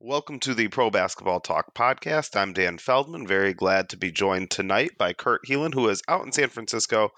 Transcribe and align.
Welcome 0.00 0.40
to 0.40 0.52
the 0.52 0.68
Pro 0.68 0.90
Basketball 0.90 1.40
Talk 1.40 1.74
podcast. 1.74 2.36
I'm 2.36 2.52
Dan 2.52 2.76
Feldman. 2.76 3.26
Very 3.26 3.54
glad 3.54 3.88
to 3.88 3.96
be 3.96 4.12
joined 4.12 4.50
tonight 4.50 4.90
by 4.98 5.14
Kurt 5.14 5.40
Helin, 5.48 5.72
who 5.72 5.88
is 5.88 6.02
out 6.06 6.22
in 6.26 6.32
San 6.32 6.50
Francisco, 6.50 7.12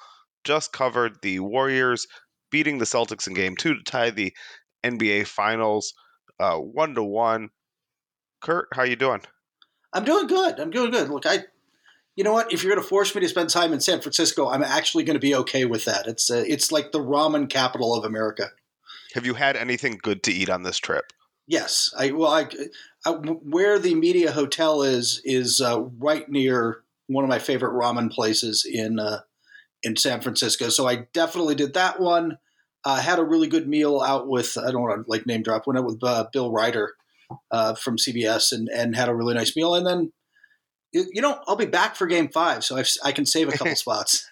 just 0.45 0.73
covered 0.73 1.17
the 1.21 1.41
Warriors 1.41 2.07
beating 2.53 2.79
the 2.79 2.85
Celtics 2.85 3.27
in 3.27 3.35
Game 3.35 3.57
Two 3.57 3.75
to 3.75 3.83
tie 3.83 4.11
the 4.11 4.33
NBA 4.85 5.27
Finals 5.27 5.93
uh, 6.39 6.55
one 6.55 6.95
to 6.95 7.03
one. 7.03 7.49
Kurt, 8.41 8.69
how 8.73 8.85
you 8.85 8.95
doing? 8.95 9.23
I'm 9.93 10.05
doing 10.05 10.29
good. 10.29 10.61
I'm 10.61 10.71
doing 10.71 10.93
good. 10.93 11.11
Look, 11.11 11.27
I, 11.27 11.47
you 12.15 12.23
know 12.23 12.33
what? 12.33 12.53
If 12.53 12.63
you're 12.63 12.73
going 12.73 12.83
to 12.83 12.89
force 12.89 13.13
me 13.13 13.21
to 13.23 13.29
spend 13.29 13.51
time 13.51 13.73
in 13.73 13.81
San 13.81 14.01
Francisco, 14.01 14.49
I'm 14.49 14.63
actually 14.63 15.03
going 15.03 15.17
to 15.17 15.21
be 15.21 15.35
okay 15.35 15.65
with 15.65 15.85
that. 15.87 16.07
It's 16.07 16.31
uh, 16.31 16.45
it's 16.47 16.71
like 16.71 16.93
the 16.93 17.01
ramen 17.01 17.51
capital 17.51 17.93
of 17.97 18.05
America. 18.05 18.53
Have 19.15 19.27
you 19.27 19.35
had 19.35 19.57
anything 19.57 19.99
good 20.01 20.23
to 20.23 20.33
eat 20.33 20.49
on 20.49 20.63
this 20.63 20.79
trip? 20.79 21.13
Yes, 21.49 21.91
I 21.99 22.13
well, 22.13 22.31
I, 22.31 22.47
I 23.07 23.11
where 23.11 23.79
the 23.79 23.95
media 23.95 24.33
hotel 24.33 24.83
is 24.83 25.23
is 25.25 25.63
uh, 25.63 25.81
right 25.99 26.29
near 26.29 26.83
one 27.07 27.25
of 27.25 27.31
my 27.31 27.39
favorite 27.39 27.73
ramen 27.73 28.13
places 28.13 28.67
in 28.71 29.01
uh, 29.01 29.21
in 29.83 29.97
San 29.97 30.21
Francisco. 30.21 30.69
So 30.69 30.87
I 30.87 31.07
definitely 31.15 31.55
did 31.55 31.73
that 31.73 31.99
one. 31.99 32.37
Uh, 32.85 33.01
had 33.01 33.19
a 33.19 33.25
really 33.25 33.49
good 33.49 33.67
meal 33.67 34.03
out 34.03 34.29
with 34.29 34.59
I 34.59 34.71
don't 34.71 34.83
want 34.83 35.07
to 35.07 35.11
like 35.11 35.27
name 35.27 35.43
drop. 35.43 35.67
Went 35.67 35.79
out 35.79 35.87
with 35.87 36.05
uh, 36.05 36.27
Bill 36.33 36.53
Reiter 36.53 36.95
uh, 37.51 37.75
from 37.75 37.97
CBS 37.97 38.53
and 38.53 38.69
and 38.69 38.95
had 38.95 39.09
a 39.09 39.15
really 39.15 39.35
nice 39.35 39.57
meal. 39.57 39.75
And 39.75 39.87
then 39.87 40.13
you 40.93 41.23
know 41.23 41.41
I'll 41.47 41.57
be 41.57 41.65
back 41.65 41.97
for 41.97 42.07
Game 42.07 42.29
Five, 42.29 42.63
so 42.63 42.77
I've, 42.77 42.91
I 43.03 43.13
can 43.13 43.25
save 43.25 43.49
a 43.49 43.53
couple 43.53 43.75
spots. 43.77 44.29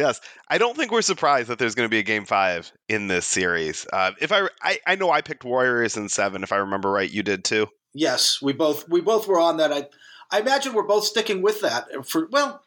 Yes, 0.00 0.18
I 0.48 0.56
don't 0.56 0.74
think 0.78 0.92
we're 0.92 1.02
surprised 1.02 1.48
that 1.48 1.58
there's 1.58 1.74
going 1.74 1.84
to 1.84 1.90
be 1.90 1.98
a 1.98 2.02
game 2.02 2.24
five 2.24 2.72
in 2.88 3.06
this 3.06 3.26
series. 3.26 3.86
Uh, 3.92 4.12
if 4.18 4.32
I, 4.32 4.48
I, 4.62 4.78
I 4.86 4.94
know 4.94 5.10
I 5.10 5.20
picked 5.20 5.44
Warriors 5.44 5.98
in 5.98 6.08
seven. 6.08 6.42
If 6.42 6.52
I 6.52 6.56
remember 6.56 6.90
right, 6.90 7.10
you 7.10 7.22
did 7.22 7.44
too. 7.44 7.66
Yes, 7.92 8.40
we 8.40 8.54
both 8.54 8.88
we 8.88 9.02
both 9.02 9.28
were 9.28 9.38
on 9.38 9.58
that. 9.58 9.70
I, 9.70 9.88
I 10.30 10.40
imagine 10.40 10.72
we're 10.72 10.84
both 10.84 11.04
sticking 11.04 11.42
with 11.42 11.60
that. 11.60 12.06
For 12.06 12.28
well, 12.32 12.62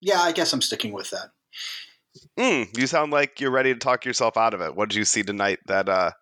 yeah, 0.00 0.20
I 0.20 0.30
guess 0.30 0.52
I'm 0.52 0.62
sticking 0.62 0.92
with 0.92 1.10
that. 1.10 1.30
Mm, 2.38 2.78
you 2.78 2.86
sound 2.86 3.10
like 3.10 3.40
you're 3.40 3.50
ready 3.50 3.72
to 3.72 3.80
talk 3.80 4.04
yourself 4.04 4.36
out 4.36 4.54
of 4.54 4.60
it. 4.60 4.76
What 4.76 4.88
did 4.88 4.96
you 4.96 5.04
see 5.04 5.24
tonight 5.24 5.58
that 5.66 5.88
uh, 5.88 6.12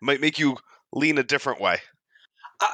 might 0.00 0.20
make 0.20 0.38
you 0.38 0.56
lean 0.92 1.18
a 1.18 1.24
different 1.24 1.60
way? 1.60 1.78
Uh, 2.60 2.68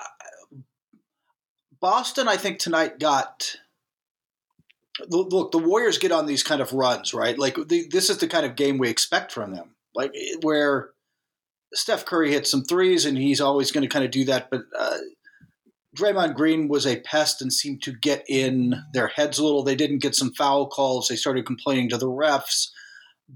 Boston, 1.81 2.29
I 2.29 2.37
think 2.37 2.59
tonight 2.59 2.99
got 2.99 3.57
look, 5.09 5.53
the 5.53 5.59
Warriors 5.59 5.99
get 5.99 6.13
on 6.13 6.27
these 6.27 6.43
kind 6.43 6.61
of 6.61 6.73
runs, 6.73 7.13
right? 7.13 7.39
Like 7.39 7.57
the, 7.69 7.87
this 7.91 8.11
is 8.11 8.19
the 8.19 8.29
kind 8.29 8.47
of 8.47 8.57
game 8.57 8.79
we 8.79 8.89
expect 8.89 9.33
from 9.33 9.55
them, 9.55 9.75
like 9.95 10.15
where 10.43 10.91
Steph 11.75 12.05
Curry 12.05 12.33
hits 12.33 12.51
some 12.51 12.65
threes, 12.65 13.05
and 13.05 13.17
he's 13.17 13.41
always 13.41 13.73
going 13.73 13.83
to 13.83 13.89
kind 13.89 14.05
of 14.05 14.11
do 14.11 14.25
that. 14.25 14.49
But 14.51 14.63
uh, 14.79 14.99
Draymond 15.97 16.35
Green 16.35 16.69
was 16.69 16.87
a 16.87 17.01
pest 17.01 17.43
and 17.43 17.53
seemed 17.53 17.83
to 17.83 17.93
get 17.93 18.25
in 18.29 18.83
their 18.93 19.09
heads 19.09 19.39
a 19.39 19.45
little. 19.45 19.63
They 19.63 19.77
didn't 19.77 20.03
get 20.03 20.15
some 20.15 20.33
foul 20.33 20.67
calls. 20.69 21.09
They 21.09 21.17
started 21.17 21.47
complaining 21.47 21.89
to 21.91 21.99
the 21.99 22.07
refs. 22.07 22.69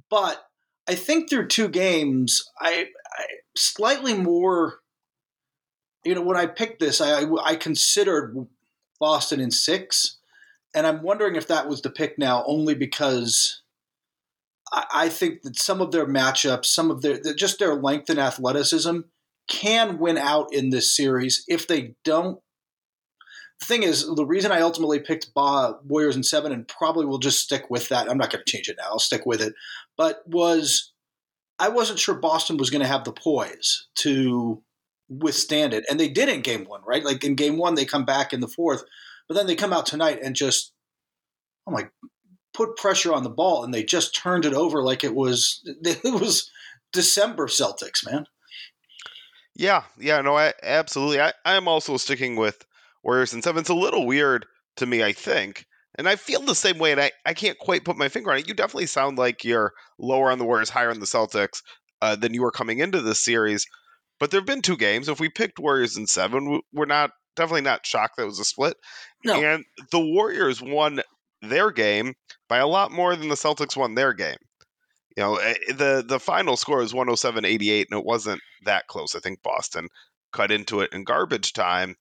But 0.08 0.45
I 0.89 0.95
think 0.95 1.28
through 1.28 1.48
two 1.48 1.69
games, 1.69 2.48
I, 2.61 2.86
I 3.12 3.24
slightly 3.56 4.14
more. 4.14 4.78
You 6.05 6.14
know, 6.14 6.22
when 6.22 6.36
I 6.36 6.47
picked 6.47 6.80
this, 6.80 7.00
I, 7.00 7.24
I 7.45 7.56
considered 7.56 8.34
Boston 8.98 9.39
in 9.39 9.50
six 9.50 10.19
and 10.74 10.86
I'm 10.86 11.02
wondering 11.02 11.36
if 11.36 11.48
that 11.48 11.68
was 11.68 11.82
the 11.82 11.90
pick 11.90 12.18
now 12.18 12.44
only 12.46 12.74
because 12.74 13.62
I, 14.72 14.84
I 14.92 15.08
think 15.08 15.42
that 15.42 15.58
some 15.58 15.80
of 15.80 15.92
their 15.92 16.06
matchups, 16.06 16.66
some 16.66 16.90
of 16.90 17.02
their 17.02 17.20
just 17.34 17.58
their 17.58 17.74
length 17.74 18.10
and 18.10 18.18
athleticism 18.18 19.00
can 19.48 19.98
win 19.98 20.16
out 20.16 20.52
in 20.52 20.70
this 20.70 20.94
series. 20.94 21.44
If 21.48 21.66
they 21.66 21.94
don't, 22.04 22.40
the 23.58 23.66
thing 23.66 23.82
is, 23.82 24.06
the 24.14 24.24
reason 24.24 24.52
I 24.52 24.60
ultimately 24.60 25.00
picked 25.00 25.30
Warriors 25.34 26.16
in 26.16 26.22
seven 26.22 26.52
and 26.52 26.66
probably 26.66 27.05
will 27.05 27.18
just 27.18 27.40
stick 27.40 27.68
with 27.68 27.88
that. 27.88 28.08
I'm 28.08 28.16
not 28.16 28.30
going 28.30 28.42
to 28.44 28.50
change 28.50 28.68
it 28.68 28.77
now. 28.78 28.88
I'll 28.88 28.98
stick 28.98 29.27
with 29.27 29.42
it. 29.42 29.55
But 29.96 30.22
was 30.27 30.92
I 31.58 31.68
wasn't 31.68 31.98
sure 31.98 32.14
Boston 32.14 32.56
was 32.56 32.70
going 32.70 32.80
to 32.80 32.89
have 32.89 33.05
the 33.05 33.12
poise 33.12 33.89
to 33.96 34.62
withstand 35.08 35.74
it, 35.74 35.84
and 35.90 35.98
they 35.98 36.08
did 36.08 36.28
in 36.28 36.40
Game 36.40 36.64
One, 36.64 36.80
right? 36.86 37.05
Like 37.05 37.24
in 37.24 37.34
Game 37.34 37.58
One, 37.58 37.74
they 37.74 37.84
come 37.84 38.05
back 38.05 38.33
in 38.33 38.40
the 38.40 38.48
fourth 38.48 38.84
but 39.30 39.36
then 39.36 39.46
they 39.46 39.55
come 39.55 39.73
out 39.73 39.86
tonight 39.86 40.18
and 40.24 40.35
just, 40.35 40.73
oh 41.64 41.70
my, 41.70 41.85
put 42.52 42.77
pressure 42.77 43.13
on 43.13 43.23
the 43.23 43.30
ball, 43.30 43.63
and 43.63 43.73
they 43.73 43.85
just 43.85 44.13
turned 44.13 44.45
it 44.45 44.55
over 44.55 44.83
like 44.83 45.05
it 45.05 45.14
was 45.14 45.63
it 45.85 46.20
was 46.20 46.51
December 46.92 47.46
Celtics, 47.46 48.05
man. 48.05 48.27
Yeah, 49.55 49.85
yeah, 50.01 50.20
no, 50.20 50.36
I 50.36 50.52
absolutely. 50.64 51.20
I 51.20 51.33
I'm 51.45 51.69
also 51.69 51.96
sticking 51.96 52.35
with 52.35 52.67
Warriors 53.05 53.33
and 53.33 53.45
seven. 53.45 53.61
It's 53.61 53.69
a 53.69 53.74
little 53.74 54.05
weird 54.05 54.46
to 54.79 54.86
me, 54.86 55.05
I 55.05 55.13
think. 55.13 55.64
And 55.96 56.08
I 56.08 56.17
feel 56.17 56.40
the 56.40 56.57
same 56.57 56.79
way, 56.79 56.90
and 56.90 57.01
I, 57.01 57.13
I 57.24 57.33
can't 57.33 57.58
quite 57.58 57.85
put 57.85 57.96
my 57.96 58.08
finger 58.08 58.33
on 58.33 58.39
it. 58.39 58.48
You 58.48 58.55
definitely 58.55 58.86
sound 58.86 59.17
like 59.17 59.45
you're 59.45 59.73
lower 59.96 60.33
on 60.33 60.40
the 60.40 60.45
Warriors, 60.45 60.70
higher 60.70 60.90
on 60.90 60.98
the 60.98 61.07
Celtics 61.07 61.63
uh, 62.02 62.17
than 62.17 62.35
you 62.35 62.42
were 62.42 62.51
coming 62.51 62.80
into 62.80 63.01
this 63.01 63.20
series. 63.20 63.64
But 64.19 64.33
there 64.33 64.40
have 64.40 64.46
been 64.46 64.63
two 64.63 64.77
games. 64.77 65.08
If 65.08 65.20
we 65.20 65.29
picked 65.29 65.61
Warriors 65.61 65.96
in 65.96 66.08
seven, 66.08 66.63
we're 66.73 66.86
not 66.86 67.11
definitely 67.40 67.62
not 67.62 67.86
shocked 67.86 68.17
that 68.17 68.24
it 68.24 68.27
was 68.27 68.39
a 68.39 68.45
split. 68.45 68.77
No. 69.24 69.42
And 69.42 69.64
the 69.90 70.01
Warriors 70.01 70.61
won 70.61 71.01
their 71.42 71.70
game 71.70 72.14
by 72.48 72.58
a 72.58 72.67
lot 72.67 72.92
more 72.92 73.17
than 73.17 73.28
the 73.28 73.34
Celtics 73.34 73.77
won 73.77 73.95
their 73.95 74.12
game. 74.12 74.36
You 75.17 75.23
know, 75.23 75.36
eh, 75.36 75.55
the 75.68 76.05
the 76.06 76.20
final 76.20 76.56
score 76.56 76.83
is 76.83 76.92
107-88 76.92 77.86
and 77.90 77.98
it 77.98 78.05
wasn't 78.05 78.40
that 78.64 78.86
close. 78.86 79.14
I 79.14 79.20
think 79.20 79.42
Boston 79.42 79.89
cut 80.33 80.52
into 80.52 80.80
it 80.80 80.92
in 80.92 81.05
garbage 81.05 81.52
time. 81.52 81.96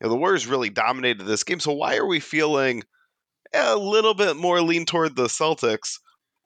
You 0.00 0.06
know, 0.06 0.08
the 0.10 0.16
Warriors 0.16 0.46
really 0.46 0.70
dominated 0.70 1.24
this 1.24 1.44
game. 1.44 1.60
So 1.60 1.72
why 1.72 1.96
are 1.96 2.06
we 2.06 2.20
feeling 2.20 2.82
a 3.54 3.76
little 3.76 4.14
bit 4.14 4.36
more 4.36 4.60
lean 4.60 4.86
toward 4.86 5.16
the 5.16 5.26
Celtics 5.26 5.98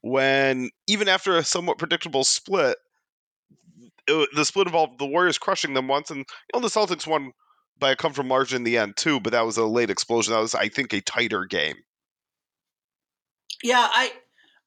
when 0.03 0.69
even 0.87 1.09
after 1.09 1.37
a 1.37 1.45
somewhat 1.45 1.79
predictable 1.79 2.25
split, 2.25 2.77
it, 4.07 4.29
the 4.35 4.45
split 4.45 4.67
involved 4.67 4.99
the 4.99 5.07
Warriors 5.07 5.39
crushing 5.39 5.73
them 5.73 5.89
once, 5.89 6.11
and 6.11 6.19
you 6.19 6.25
know 6.55 6.61
the 6.61 6.69
Celtics 6.69 7.07
won 7.07 7.33
by 7.79 7.91
a 7.91 7.97
comfortable 7.97 8.29
margin 8.29 8.59
in 8.59 8.65
the 8.65 8.79
end 8.79 8.97
too. 8.97 9.21
But 9.21 9.33
that 9.33 9.47
was 9.47 9.57
a 9.57 9.65
late 9.65 9.91
explosion. 9.91 10.35
That 10.35 10.41
was, 10.41 10.55
I 10.55 10.69
think, 10.69 10.93
a 10.93 11.01
tighter 11.01 11.45
game. 11.45 11.77
Yeah, 13.63 13.89
I 13.91 14.13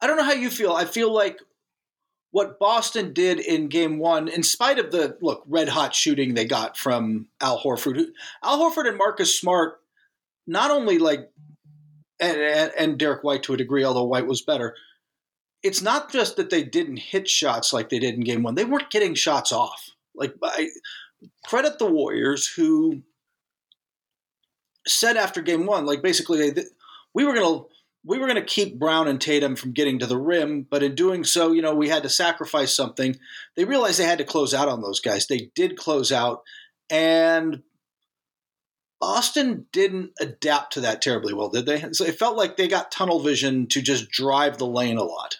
I 0.01 0.07
don't 0.07 0.17
know 0.17 0.23
how 0.23 0.33
you 0.33 0.49
feel. 0.49 0.73
I 0.73 0.85
feel 0.85 1.13
like 1.13 1.39
what 2.31 2.59
Boston 2.59 3.13
did 3.13 3.39
in 3.39 3.67
Game 3.67 3.97
One, 3.99 4.27
in 4.27 4.43
spite 4.43 4.79
of 4.79 4.91
the 4.91 5.17
look 5.21 5.43
red 5.47 5.69
hot 5.69 5.95
shooting 5.95 6.33
they 6.33 6.45
got 6.45 6.77
from 6.77 7.27
Al 7.41 7.59
Horford, 7.59 8.05
Al 8.43 8.59
Horford 8.59 8.87
and 8.87 8.97
Marcus 8.97 9.37
Smart, 9.37 9.79
not 10.45 10.71
only 10.71 10.97
like 10.97 11.31
and, 12.19 12.37
and, 12.37 12.71
and 12.77 12.99
Derrick 12.99 13.23
White 13.23 13.43
to 13.43 13.53
a 13.53 13.57
degree, 13.57 13.83
although 13.83 14.03
White 14.03 14.27
was 14.27 14.41
better. 14.41 14.75
It's 15.63 15.81
not 15.81 16.11
just 16.11 16.35
that 16.37 16.49
they 16.49 16.63
didn't 16.63 16.97
hit 16.97 17.27
shots 17.27 17.73
like 17.73 17.89
they 17.89 17.99
did 17.99 18.15
in 18.15 18.21
Game 18.21 18.43
One; 18.43 18.55
they 18.55 18.65
weren't 18.65 18.91
getting 18.91 19.15
shots 19.15 19.51
off. 19.51 19.89
Like 20.15 20.33
I, 20.43 20.69
credit 21.45 21.79
the 21.79 21.85
Warriors 21.85 22.47
who 22.47 23.01
said 24.87 25.17
after 25.17 25.41
game 25.41 25.65
one, 25.65 25.85
like 25.85 26.01
basically, 26.01 26.53
we 27.13 27.25
were 27.25 27.33
going 27.33 27.59
to 27.59 27.65
we 28.05 28.17
were 28.17 28.27
going 28.27 28.39
to 28.39 28.45
keep 28.45 28.79
Brown 28.79 29.07
and 29.07 29.19
Tatum 29.19 29.57
from 29.57 29.73
getting 29.73 29.99
to 29.99 30.05
the 30.05 30.17
rim, 30.17 30.65
but 30.69 30.81
in 30.81 30.95
doing 30.95 31.25
so, 31.25 31.51
you 31.51 31.61
know, 31.61 31.75
we 31.75 31.89
had 31.89 32.03
to 32.03 32.09
sacrifice 32.09 32.73
something. 32.73 33.17
They 33.55 33.65
realized 33.65 33.99
they 33.99 34.05
had 34.05 34.19
to 34.19 34.23
close 34.23 34.53
out 34.53 34.69
on 34.69 34.81
those 34.81 35.01
guys. 35.01 35.27
They 35.27 35.49
did 35.55 35.77
close 35.77 36.11
out, 36.11 36.43
and 36.89 37.63
Boston 38.99 39.65
didn't 39.73 40.11
adapt 40.19 40.73
to 40.73 40.81
that 40.81 41.01
terribly 41.01 41.33
well, 41.33 41.49
did 41.49 41.65
they? 41.65 41.91
So 41.91 42.05
it 42.05 42.17
felt 42.17 42.37
like 42.37 42.55
they 42.55 42.67
got 42.67 42.91
tunnel 42.91 43.19
vision 43.19 43.67
to 43.67 43.81
just 43.81 44.09
drive 44.09 44.57
the 44.57 44.67
lane 44.67 44.97
a 44.97 45.03
lot. 45.03 45.37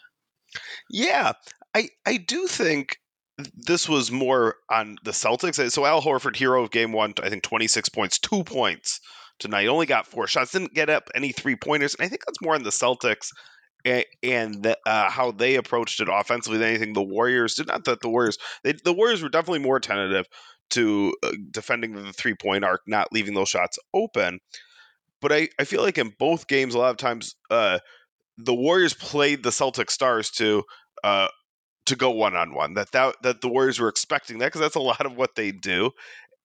Yeah, 0.90 1.34
I 1.74 1.90
I 2.06 2.18
do 2.18 2.48
think 2.48 2.98
this 3.56 3.88
was 3.88 4.12
more 4.12 4.56
on 4.70 4.98
the 5.04 5.12
Celtics. 5.12 5.72
So 5.72 5.86
Al 5.86 6.02
Horford, 6.02 6.36
hero 6.36 6.64
of 6.64 6.72
game 6.72 6.92
one, 6.92 7.14
I 7.22 7.30
think 7.30 7.44
26 7.44 7.90
points, 7.90 8.20
two 8.20 8.44
points 8.44 9.00
tonight. 9.40 9.68
Only 9.68 9.86
got 9.86 10.08
four 10.08 10.28
shots, 10.28 10.52
didn't 10.52 10.74
get 10.74 10.90
up 10.90 11.10
any 11.14 11.32
three 11.32 11.56
pointers. 11.56 11.96
And 11.96 12.06
I 12.06 12.10
think 12.10 12.22
that's 12.26 12.42
more 12.42 12.56
on 12.56 12.64
the 12.64 12.72
Celtics 12.72 13.30
and, 13.86 14.64
the, 14.64 14.78
uh, 14.86 15.10
how 15.10 15.32
they 15.32 15.56
approached 15.56 16.02
it 16.02 16.10
offensively 16.12 16.58
than 16.58 16.70
anything 16.70 16.94
the 16.94 17.04
Warriors 17.04 17.56
did. 17.56 17.68
Not 17.68 17.86
that 17.86 18.02
the 18.02 18.10
Warriors, 18.10 18.38
they, 18.64 18.74
the 18.84 18.94
Warriors 18.94 19.22
were 19.22 19.30
definitely 19.30 19.60
more 19.60 19.80
tentative 19.80 20.26
to 20.72 21.14
uh, 21.24 21.32
defending 21.52 21.94
the 21.94 22.12
three 22.14 22.36
point 22.36 22.64
arc, 22.66 22.82
not 22.88 23.14
leaving 23.14 23.34
those 23.34 23.50
shots 23.50 23.78
open. 23.94 24.40
But 25.22 25.32
I, 25.32 25.50
I 25.60 25.64
feel 25.64 25.82
like 25.82 25.98
in 25.98 26.14
both 26.20 26.48
games, 26.48 26.74
a 26.74 26.80
lot 26.80 26.92
of 26.92 26.98
times, 26.98 27.36
uh, 27.50 27.80
the 28.38 28.54
Warriors 28.54 28.94
played 28.94 29.44
the 29.44 29.52
Celtic 29.52 29.90
Stars 29.90 30.30
to 30.32 30.64
uh, 31.04 31.28
to 31.88 31.96
go 31.96 32.12
one 32.12 32.36
on 32.36 32.54
one. 32.54 32.76
That 32.76 32.92
that 32.92 33.16
that 33.24 33.42
the 33.42 33.50
Warriors 33.50 33.80
were 33.80 33.90
expecting 33.90 34.38
that 34.38 34.48
because 34.48 34.62
that's 34.62 34.76
a 34.76 34.80
lot 34.80 35.06
of 35.06 35.16
what 35.18 35.36
they 35.36 35.52
do. 35.52 35.92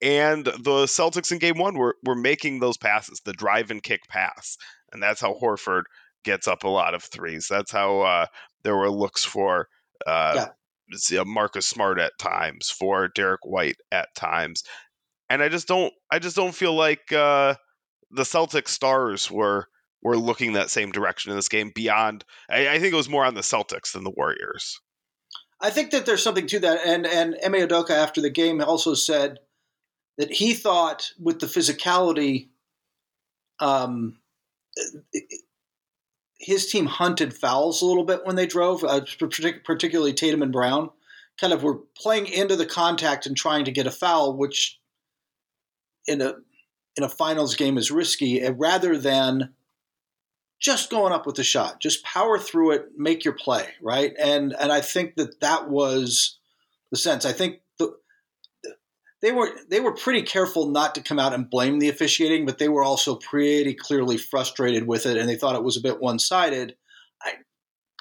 And 0.00 0.44
the 0.44 0.86
Celtics 0.86 1.30
in 1.30 1.38
Game 1.38 1.58
One 1.58 1.76
were 1.76 1.96
were 2.04 2.16
making 2.16 2.58
those 2.58 2.76
passes, 2.76 3.20
the 3.24 3.32
drive 3.32 3.70
and 3.70 3.82
kick 3.82 4.00
pass, 4.08 4.56
and 4.92 5.02
that's 5.02 5.20
how 5.20 5.34
Horford 5.34 5.82
gets 6.24 6.48
up 6.48 6.64
a 6.64 6.68
lot 6.68 6.94
of 6.94 7.04
threes. 7.04 7.46
That's 7.48 7.70
how 7.70 8.00
uh, 8.00 8.26
there 8.64 8.76
were 8.76 8.90
looks 8.90 9.24
for 9.24 9.68
uh, 10.06 10.46
yeah. 10.90 11.22
Marcus 11.24 11.66
Smart 11.66 12.00
at 12.00 12.12
times, 12.18 12.70
for 12.70 13.08
Derrick 13.14 13.44
White 13.44 13.76
at 13.90 14.08
times. 14.16 14.62
and 15.30 15.42
I 15.42 15.48
just 15.48 15.68
don't 15.68 15.92
I 16.10 16.18
just 16.18 16.36
don't 16.36 16.54
feel 16.54 16.74
like 16.74 17.12
uh, 17.12 17.54
the 18.10 18.24
Celtic 18.24 18.68
stars 18.68 19.30
were 19.30 19.66
were 20.02 20.16
looking 20.16 20.54
that 20.54 20.70
same 20.70 20.90
direction 20.90 21.30
in 21.30 21.36
this 21.36 21.48
game. 21.48 21.70
Beyond, 21.74 22.24
I, 22.50 22.68
I 22.68 22.78
think 22.78 22.92
it 22.92 22.96
was 22.96 23.08
more 23.08 23.24
on 23.24 23.34
the 23.34 23.40
Celtics 23.40 23.92
than 23.92 24.04
the 24.04 24.12
Warriors. 24.16 24.80
I 25.62 25.70
think 25.70 25.92
that 25.92 26.04
there's 26.04 26.22
something 26.22 26.48
to 26.48 26.58
that, 26.60 26.80
and 26.84 27.06
and 27.06 27.36
Ime 27.44 27.68
Udoka 27.68 27.90
after 27.90 28.20
the 28.20 28.30
game 28.30 28.60
also 28.60 28.94
said 28.94 29.38
that 30.18 30.30
he 30.30 30.54
thought 30.54 31.12
with 31.18 31.38
the 31.38 31.46
physicality, 31.46 32.48
um, 33.60 34.18
his 36.38 36.66
team 36.66 36.86
hunted 36.86 37.32
fouls 37.32 37.80
a 37.80 37.86
little 37.86 38.04
bit 38.04 38.26
when 38.26 38.34
they 38.36 38.46
drove, 38.46 38.82
uh, 38.82 39.02
particularly 39.64 40.12
Tatum 40.12 40.42
and 40.42 40.52
Brown, 40.52 40.90
kind 41.40 41.52
of 41.52 41.62
were 41.62 41.78
playing 41.96 42.26
into 42.26 42.56
the 42.56 42.66
contact 42.66 43.26
and 43.26 43.36
trying 43.36 43.64
to 43.64 43.70
get 43.70 43.86
a 43.86 43.90
foul, 43.92 44.36
which 44.36 44.80
in 46.06 46.20
a 46.20 46.34
in 46.96 47.04
a 47.04 47.08
finals 47.08 47.54
game 47.54 47.78
is 47.78 47.90
risky, 47.90 48.44
uh, 48.44 48.52
rather 48.52 48.98
than 48.98 49.54
just 50.62 50.90
going 50.90 51.12
up 51.12 51.26
with 51.26 51.34
the 51.34 51.44
shot. 51.44 51.80
Just 51.80 52.04
power 52.04 52.38
through 52.38 52.70
it, 52.70 52.86
make 52.96 53.24
your 53.24 53.34
play, 53.34 53.66
right? 53.82 54.14
And 54.18 54.54
and 54.58 54.72
I 54.72 54.80
think 54.80 55.16
that 55.16 55.40
that 55.40 55.68
was 55.68 56.38
the 56.90 56.96
sense. 56.96 57.26
I 57.26 57.32
think 57.32 57.60
the 57.78 57.94
they 59.20 59.32
were 59.32 59.50
they 59.68 59.80
were 59.80 59.94
pretty 59.94 60.22
careful 60.22 60.68
not 60.70 60.94
to 60.94 61.02
come 61.02 61.18
out 61.18 61.34
and 61.34 61.50
blame 61.50 61.80
the 61.80 61.88
officiating, 61.88 62.46
but 62.46 62.58
they 62.58 62.68
were 62.68 62.84
also 62.84 63.16
pretty 63.16 63.74
clearly 63.74 64.16
frustrated 64.16 64.86
with 64.86 65.04
it, 65.04 65.16
and 65.16 65.28
they 65.28 65.36
thought 65.36 65.56
it 65.56 65.64
was 65.64 65.76
a 65.76 65.82
bit 65.82 66.00
one 66.00 66.20
sided. 66.20 66.76
I 67.20 67.32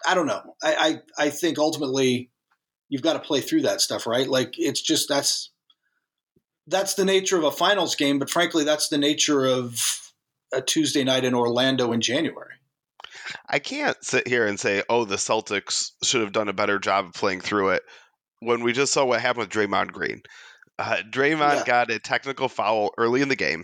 I 0.06 0.14
don't 0.14 0.28
know. 0.28 0.56
I, 0.64 1.02
I 1.18 1.26
I 1.26 1.30
think 1.32 1.58
ultimately 1.58 2.30
you've 2.90 3.02
got 3.02 3.14
to 3.14 3.20
play 3.20 3.42
through 3.42 3.64
that 3.64 3.82
stuff, 3.82 4.06
right? 4.06 4.28
Like 4.28 4.54
it's 4.60 4.82
just 4.82 5.10
that's 5.10 5.50
that's 6.68 6.94
the 6.94 7.06
nature 7.06 7.38
of 7.38 7.44
a 7.44 7.52
finals 7.52 7.96
game, 7.96 8.20
but 8.20 8.30
frankly, 8.30 8.64
that's 8.64 8.90
the 8.90 9.00
nature 9.00 9.48
of 9.48 10.11
a 10.54 10.62
Tuesday 10.62 11.04
night 11.04 11.26
in 11.26 11.34
Orlando 11.34 11.92
in 11.92 12.02
January. 12.02 12.56
I 13.48 13.60
can't 13.60 13.98
sit 14.04 14.28
here 14.28 14.46
and 14.46 14.60
say, 14.60 14.84
"Oh, 14.90 15.06
the 15.06 15.16
Celtics 15.16 15.92
should 16.04 16.22
have 16.22 16.32
done 16.32 16.50
a 16.50 16.54
better 16.54 16.80
job 16.80 17.06
of 17.06 17.14
playing 17.14 17.42
through 17.42 17.70
it." 17.70 17.84
When 18.40 18.64
we 18.64 18.74
just 18.74 18.94
saw 18.94 19.06
what 19.06 19.22
happened 19.22 19.48
with 19.48 19.50
Draymond 19.50 19.92
Green, 19.92 20.22
uh, 20.80 20.98
Draymond 21.10 21.58
yeah. 21.58 21.64
got 21.66 21.92
a 21.92 22.00
technical 22.00 22.50
foul 22.50 22.92
early 22.98 23.22
in 23.22 23.30
the 23.30 23.36
game, 23.36 23.64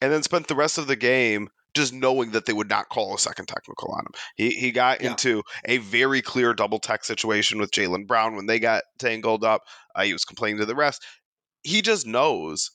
and 0.00 0.12
then 0.12 0.22
spent 0.22 0.48
the 0.48 0.54
rest 0.54 0.78
of 0.78 0.86
the 0.86 0.96
game 0.96 1.48
just 1.74 1.92
knowing 1.92 2.30
that 2.32 2.46
they 2.46 2.54
would 2.54 2.70
not 2.70 2.88
call 2.88 3.14
a 3.14 3.18
second 3.18 3.46
technical 3.46 3.92
on 3.92 4.00
him. 4.00 4.12
He 4.36 4.50
he 4.50 4.72
got 4.72 5.02
yeah. 5.02 5.10
into 5.10 5.42
a 5.66 5.78
very 5.78 6.22
clear 6.22 6.54
double 6.54 6.78
tech 6.78 7.04
situation 7.04 7.58
with 7.58 7.70
Jaylen 7.70 8.06
Brown 8.06 8.34
when 8.34 8.46
they 8.46 8.58
got 8.58 8.82
tangled 8.98 9.44
up. 9.44 9.62
Uh, 9.94 10.04
he 10.04 10.12
was 10.12 10.24
complaining 10.24 10.58
to 10.58 10.66
the 10.66 10.74
refs. 10.74 10.98
He 11.62 11.82
just 11.82 12.06
knows 12.06 12.70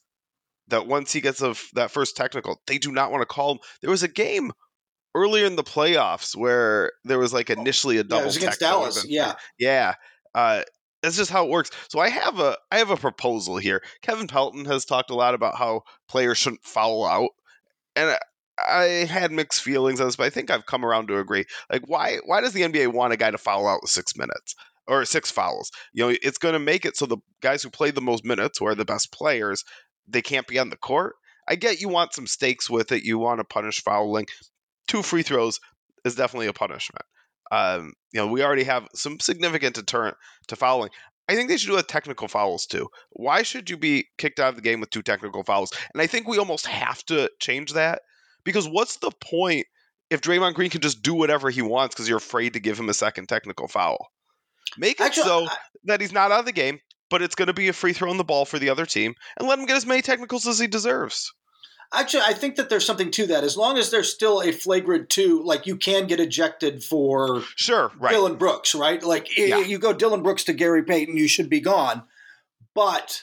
that 0.72 0.86
once 0.86 1.12
he 1.12 1.20
gets 1.20 1.40
a, 1.42 1.54
that 1.74 1.90
first 1.90 2.16
technical, 2.16 2.60
they 2.66 2.78
do 2.78 2.90
not 2.90 3.12
want 3.12 3.22
to 3.22 3.26
call 3.26 3.52
him. 3.52 3.58
There 3.80 3.90
was 3.90 4.02
a 4.02 4.08
game 4.08 4.52
earlier 5.14 5.46
in 5.46 5.56
the 5.56 5.62
playoffs 5.62 6.34
where 6.34 6.92
there 7.04 7.18
was 7.18 7.32
like 7.32 7.50
oh, 7.50 7.60
initially 7.60 7.98
a 7.98 8.04
double. 8.04 8.16
Yeah, 8.16 8.22
it 8.22 8.26
was 8.26 8.36
against 8.36 8.60
Dallas. 8.60 9.06
Yeah, 9.06 9.34
yeah. 9.58 9.94
Uh, 10.34 10.62
that's 11.02 11.16
just 11.16 11.30
how 11.30 11.44
it 11.44 11.50
works. 11.50 11.70
So 11.88 12.00
I 12.00 12.08
have 12.08 12.40
a 12.40 12.56
I 12.70 12.78
have 12.78 12.90
a 12.90 12.96
proposal 12.96 13.56
here. 13.58 13.82
Kevin 14.02 14.26
Pelton 14.26 14.64
has 14.64 14.84
talked 14.84 15.10
a 15.10 15.14
lot 15.14 15.34
about 15.34 15.56
how 15.56 15.82
players 16.08 16.38
shouldn't 16.38 16.64
foul 16.64 17.06
out, 17.06 17.30
and 17.94 18.10
I, 18.10 18.18
I 18.58 18.84
had 19.04 19.30
mixed 19.30 19.62
feelings 19.62 20.00
on 20.00 20.06
this, 20.06 20.16
but 20.16 20.26
I 20.26 20.30
think 20.30 20.50
I've 20.50 20.66
come 20.66 20.84
around 20.84 21.08
to 21.08 21.18
agree. 21.18 21.44
Like, 21.70 21.82
why 21.86 22.18
why 22.24 22.40
does 22.40 22.52
the 22.52 22.62
NBA 22.62 22.92
want 22.92 23.12
a 23.12 23.16
guy 23.18 23.30
to 23.30 23.38
foul 23.38 23.66
out 23.66 23.80
with 23.82 23.90
six 23.90 24.16
minutes? 24.16 24.54
or 24.88 25.04
six 25.04 25.30
fouls. 25.30 25.70
You 25.92 26.04
know, 26.04 26.16
it's 26.22 26.38
going 26.38 26.54
to 26.54 26.58
make 26.58 26.84
it 26.84 26.96
so 26.96 27.06
the 27.06 27.18
guys 27.40 27.62
who 27.62 27.70
play 27.70 27.92
the 27.92 28.00
most 28.00 28.24
minutes, 28.24 28.58
who 28.58 28.66
are 28.66 28.74
the 28.74 28.84
best 28.84 29.12
players, 29.12 29.64
they 30.06 30.22
can't 30.22 30.46
be 30.46 30.58
on 30.58 30.70
the 30.70 30.76
court. 30.76 31.16
I 31.48 31.56
get 31.56 31.80
you 31.80 31.88
want 31.88 32.14
some 32.14 32.26
stakes 32.26 32.70
with 32.70 32.92
it. 32.92 33.04
You 33.04 33.18
want 33.18 33.40
to 33.40 33.44
punish 33.44 33.82
fouling. 33.82 34.26
Two 34.86 35.02
free 35.02 35.22
throws 35.22 35.60
is 36.04 36.14
definitely 36.14 36.46
a 36.46 36.52
punishment. 36.52 37.04
Um, 37.50 37.92
you 38.12 38.20
know, 38.20 38.28
we 38.28 38.42
already 38.42 38.64
have 38.64 38.88
some 38.94 39.20
significant 39.20 39.74
deterrent 39.74 40.16
to 40.48 40.56
fouling. 40.56 40.90
I 41.28 41.34
think 41.34 41.48
they 41.48 41.56
should 41.56 41.70
do 41.70 41.78
a 41.78 41.82
technical 41.82 42.28
fouls 42.28 42.66
too. 42.66 42.88
Why 43.10 43.42
should 43.42 43.70
you 43.70 43.76
be 43.76 44.06
kicked 44.18 44.40
out 44.40 44.50
of 44.50 44.56
the 44.56 44.62
game 44.62 44.80
with 44.80 44.90
two 44.90 45.02
technical 45.02 45.44
fouls? 45.44 45.72
And 45.92 46.02
I 46.02 46.06
think 46.06 46.26
we 46.26 46.38
almost 46.38 46.66
have 46.66 47.04
to 47.06 47.30
change 47.40 47.74
that 47.74 48.02
because 48.44 48.68
what's 48.68 48.96
the 48.96 49.12
point 49.20 49.66
if 50.10 50.20
Draymond 50.20 50.54
Green 50.54 50.70
can 50.70 50.80
just 50.80 51.02
do 51.02 51.14
whatever 51.14 51.50
he 51.50 51.62
wants 51.62 51.94
because 51.94 52.08
you're 52.08 52.18
afraid 52.18 52.54
to 52.54 52.60
give 52.60 52.78
him 52.78 52.88
a 52.88 52.94
second 52.94 53.28
technical 53.28 53.68
foul? 53.68 54.08
Make 54.78 55.00
it 55.00 55.04
Actually, 55.04 55.24
so 55.24 55.46
I, 55.46 55.56
that 55.84 56.00
he's 56.00 56.12
not 56.12 56.32
out 56.32 56.40
of 56.40 56.46
the 56.46 56.52
game 56.52 56.80
but 57.12 57.20
it's 57.20 57.34
going 57.34 57.48
to 57.48 57.52
be 57.52 57.68
a 57.68 57.74
free 57.74 57.92
throw 57.92 58.08
on 58.08 58.16
the 58.16 58.24
ball 58.24 58.46
for 58.46 58.58
the 58.58 58.70
other 58.70 58.86
team, 58.86 59.14
and 59.38 59.46
let 59.46 59.58
him 59.58 59.66
get 59.66 59.76
as 59.76 59.84
many 59.84 60.00
technicals 60.00 60.48
as 60.48 60.58
he 60.58 60.66
deserves. 60.66 61.32
Actually, 61.92 62.22
I 62.22 62.32
think 62.32 62.56
that 62.56 62.70
there's 62.70 62.86
something 62.86 63.10
to 63.10 63.26
that. 63.26 63.44
As 63.44 63.54
long 63.54 63.76
as 63.76 63.90
there's 63.90 64.10
still 64.10 64.40
a 64.40 64.50
flagrant 64.50 65.10
two, 65.10 65.42
like 65.44 65.66
you 65.66 65.76
can 65.76 66.06
get 66.06 66.20
ejected 66.20 66.82
for 66.82 67.42
sure, 67.54 67.92
right. 68.00 68.12
Dillon 68.12 68.36
Brooks, 68.36 68.74
right? 68.74 69.02
Like 69.02 69.36
yeah. 69.36 69.58
you 69.58 69.78
go 69.78 69.92
Dillon 69.92 70.22
Brooks 70.22 70.44
to 70.44 70.54
Gary 70.54 70.84
Payton, 70.84 71.18
you 71.18 71.28
should 71.28 71.50
be 71.50 71.60
gone. 71.60 72.02
But 72.74 73.22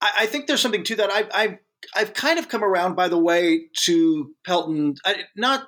I, 0.00 0.12
I 0.20 0.26
think 0.26 0.46
there's 0.46 0.60
something 0.60 0.84
to 0.84 0.94
that. 0.94 1.10
I, 1.10 1.26
I 1.34 1.58
I've 1.96 2.14
kind 2.14 2.38
of 2.38 2.48
come 2.48 2.62
around, 2.62 2.94
by 2.94 3.08
the 3.08 3.18
way, 3.18 3.62
to 3.84 4.32
Pelton. 4.46 4.94
I, 5.04 5.24
not 5.34 5.66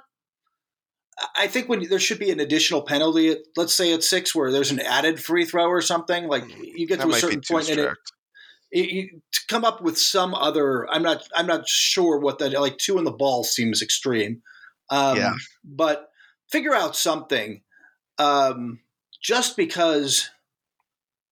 I 1.37 1.49
think 1.49 1.69
when 1.69 1.89
there 1.89 1.99
should 1.99 2.19
be 2.19 2.31
an 2.31 2.41
additional 2.41 2.83
penalty, 2.83 3.37
let's 3.57 3.75
say 3.75 3.93
at 3.93 4.05
six, 4.05 4.35
where 4.35 4.53
there's 4.53 4.71
an 4.71 4.81
added 4.81 5.23
free 5.23 5.45
throw 5.45 5.67
or 5.67 5.83
something, 5.83 6.29
like 6.29 6.45
mm, 6.45 6.73
you 6.77 6.87
get 6.87 6.99
that 6.99 7.07
to 7.07 7.11
a 7.11 7.19
certain 7.19 7.41
point 7.49 7.69
in 7.69 7.79
it, 7.79 7.97
it, 8.71 9.11
to 9.33 9.41
come 9.49 9.65
up 9.65 9.83
with 9.83 9.99
some 9.99 10.35
other. 10.35 10.89
I'm 10.89 11.03
not. 11.03 11.23
I'm 11.35 11.47
not 11.47 11.69
sure 11.69 12.19
what 12.19 12.39
that 12.39 12.53
like 12.53 12.79
two 12.79 12.99
in 12.99 13.05
the 13.05 13.11
ball 13.11 13.45
seems 13.45 13.83
extreme. 13.83 14.43
Um, 14.91 15.17
yeah. 15.17 15.33
But 15.65 16.11
figure 16.51 16.75
out 16.75 16.97
something. 16.97 17.63
Um, 18.19 18.81
just 19.23 19.57
because 19.57 20.31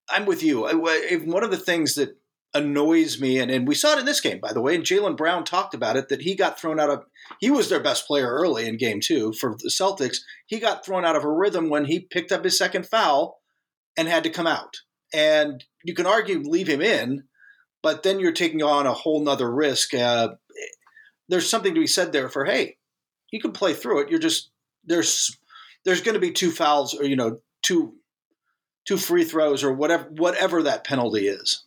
I'm 0.09 0.27
with 0.27 0.43
you. 0.43 0.63
One 0.63 1.45
of 1.45 1.51
the 1.51 1.57
things 1.57 1.95
that 1.95 2.17
annoys 2.57 3.21
me, 3.21 3.39
and, 3.39 3.51
and 3.51 3.69
we 3.69 3.75
saw 3.75 3.93
it 3.93 3.99
in 3.99 4.05
this 4.05 4.21
game, 4.21 4.41
by 4.41 4.53
the 4.53 4.61
way, 4.61 4.75
and 4.75 4.85
Jaylen 4.85 5.17
Brown 5.17 5.45
talked 5.45 5.75
about 5.75 5.97
it, 5.97 6.09
that 6.09 6.23
he 6.23 6.35
got 6.35 6.59
thrown 6.59 6.81
out 6.81 6.91
of 6.91 7.05
he 7.41 7.51
was 7.51 7.69
their 7.69 7.83
best 7.83 8.07
player 8.07 8.29
early 8.29 8.67
in 8.67 8.77
game 8.77 9.01
two 9.01 9.33
for 9.33 9.57
the 9.59 9.69
Celtics. 9.71 10.19
He 10.47 10.59
got 10.59 10.85
thrown 10.85 11.05
out 11.05 11.17
of 11.17 11.25
a 11.25 11.31
rhythm 11.31 11.69
when 11.69 11.85
he 11.85 12.01
picked 12.01 12.33
up 12.33 12.45
his 12.45 12.59
second 12.59 12.87
foul 12.87 13.41
and 13.97 14.09
had 14.09 14.25
to 14.25 14.31
come 14.31 14.47
out. 14.47 14.77
And 15.13 15.65
you 15.85 15.95
can 15.95 16.07
argue 16.07 16.41
leave 16.41 16.69
him 16.69 16.81
in, 16.81 17.25
but 17.83 18.03
then 18.03 18.21
you're 18.21 18.33
taking 18.33 18.63
on 18.63 18.87
a 18.87 18.93
whole 18.93 19.23
nother 19.23 19.53
risk. 19.53 19.95
Uh, 19.95 20.35
there's 21.29 21.49
something 21.49 21.75
to 21.75 21.81
be 21.81 21.87
said 21.87 22.13
there 22.13 22.29
for 22.29 22.45
hey, 22.45 22.77
you 23.33 23.41
can 23.41 23.53
play 23.53 23.75
through 23.75 24.01
it. 24.01 24.11
You're 24.11 24.19
just 24.19 24.51
there's 24.85 25.37
there's 25.85 26.01
going 26.01 26.15
to 26.15 26.21
be 26.21 26.33
two 26.33 26.51
fouls 26.51 26.95
or 26.95 27.05
you 27.05 27.17
know 27.17 27.41
two 27.63 27.95
two 28.87 28.97
free 28.97 29.25
throws 29.25 29.65
or 29.65 29.73
whatever 29.73 30.05
whatever 30.11 30.63
that 30.63 30.85
penalty 30.85 31.29
is. 31.29 31.65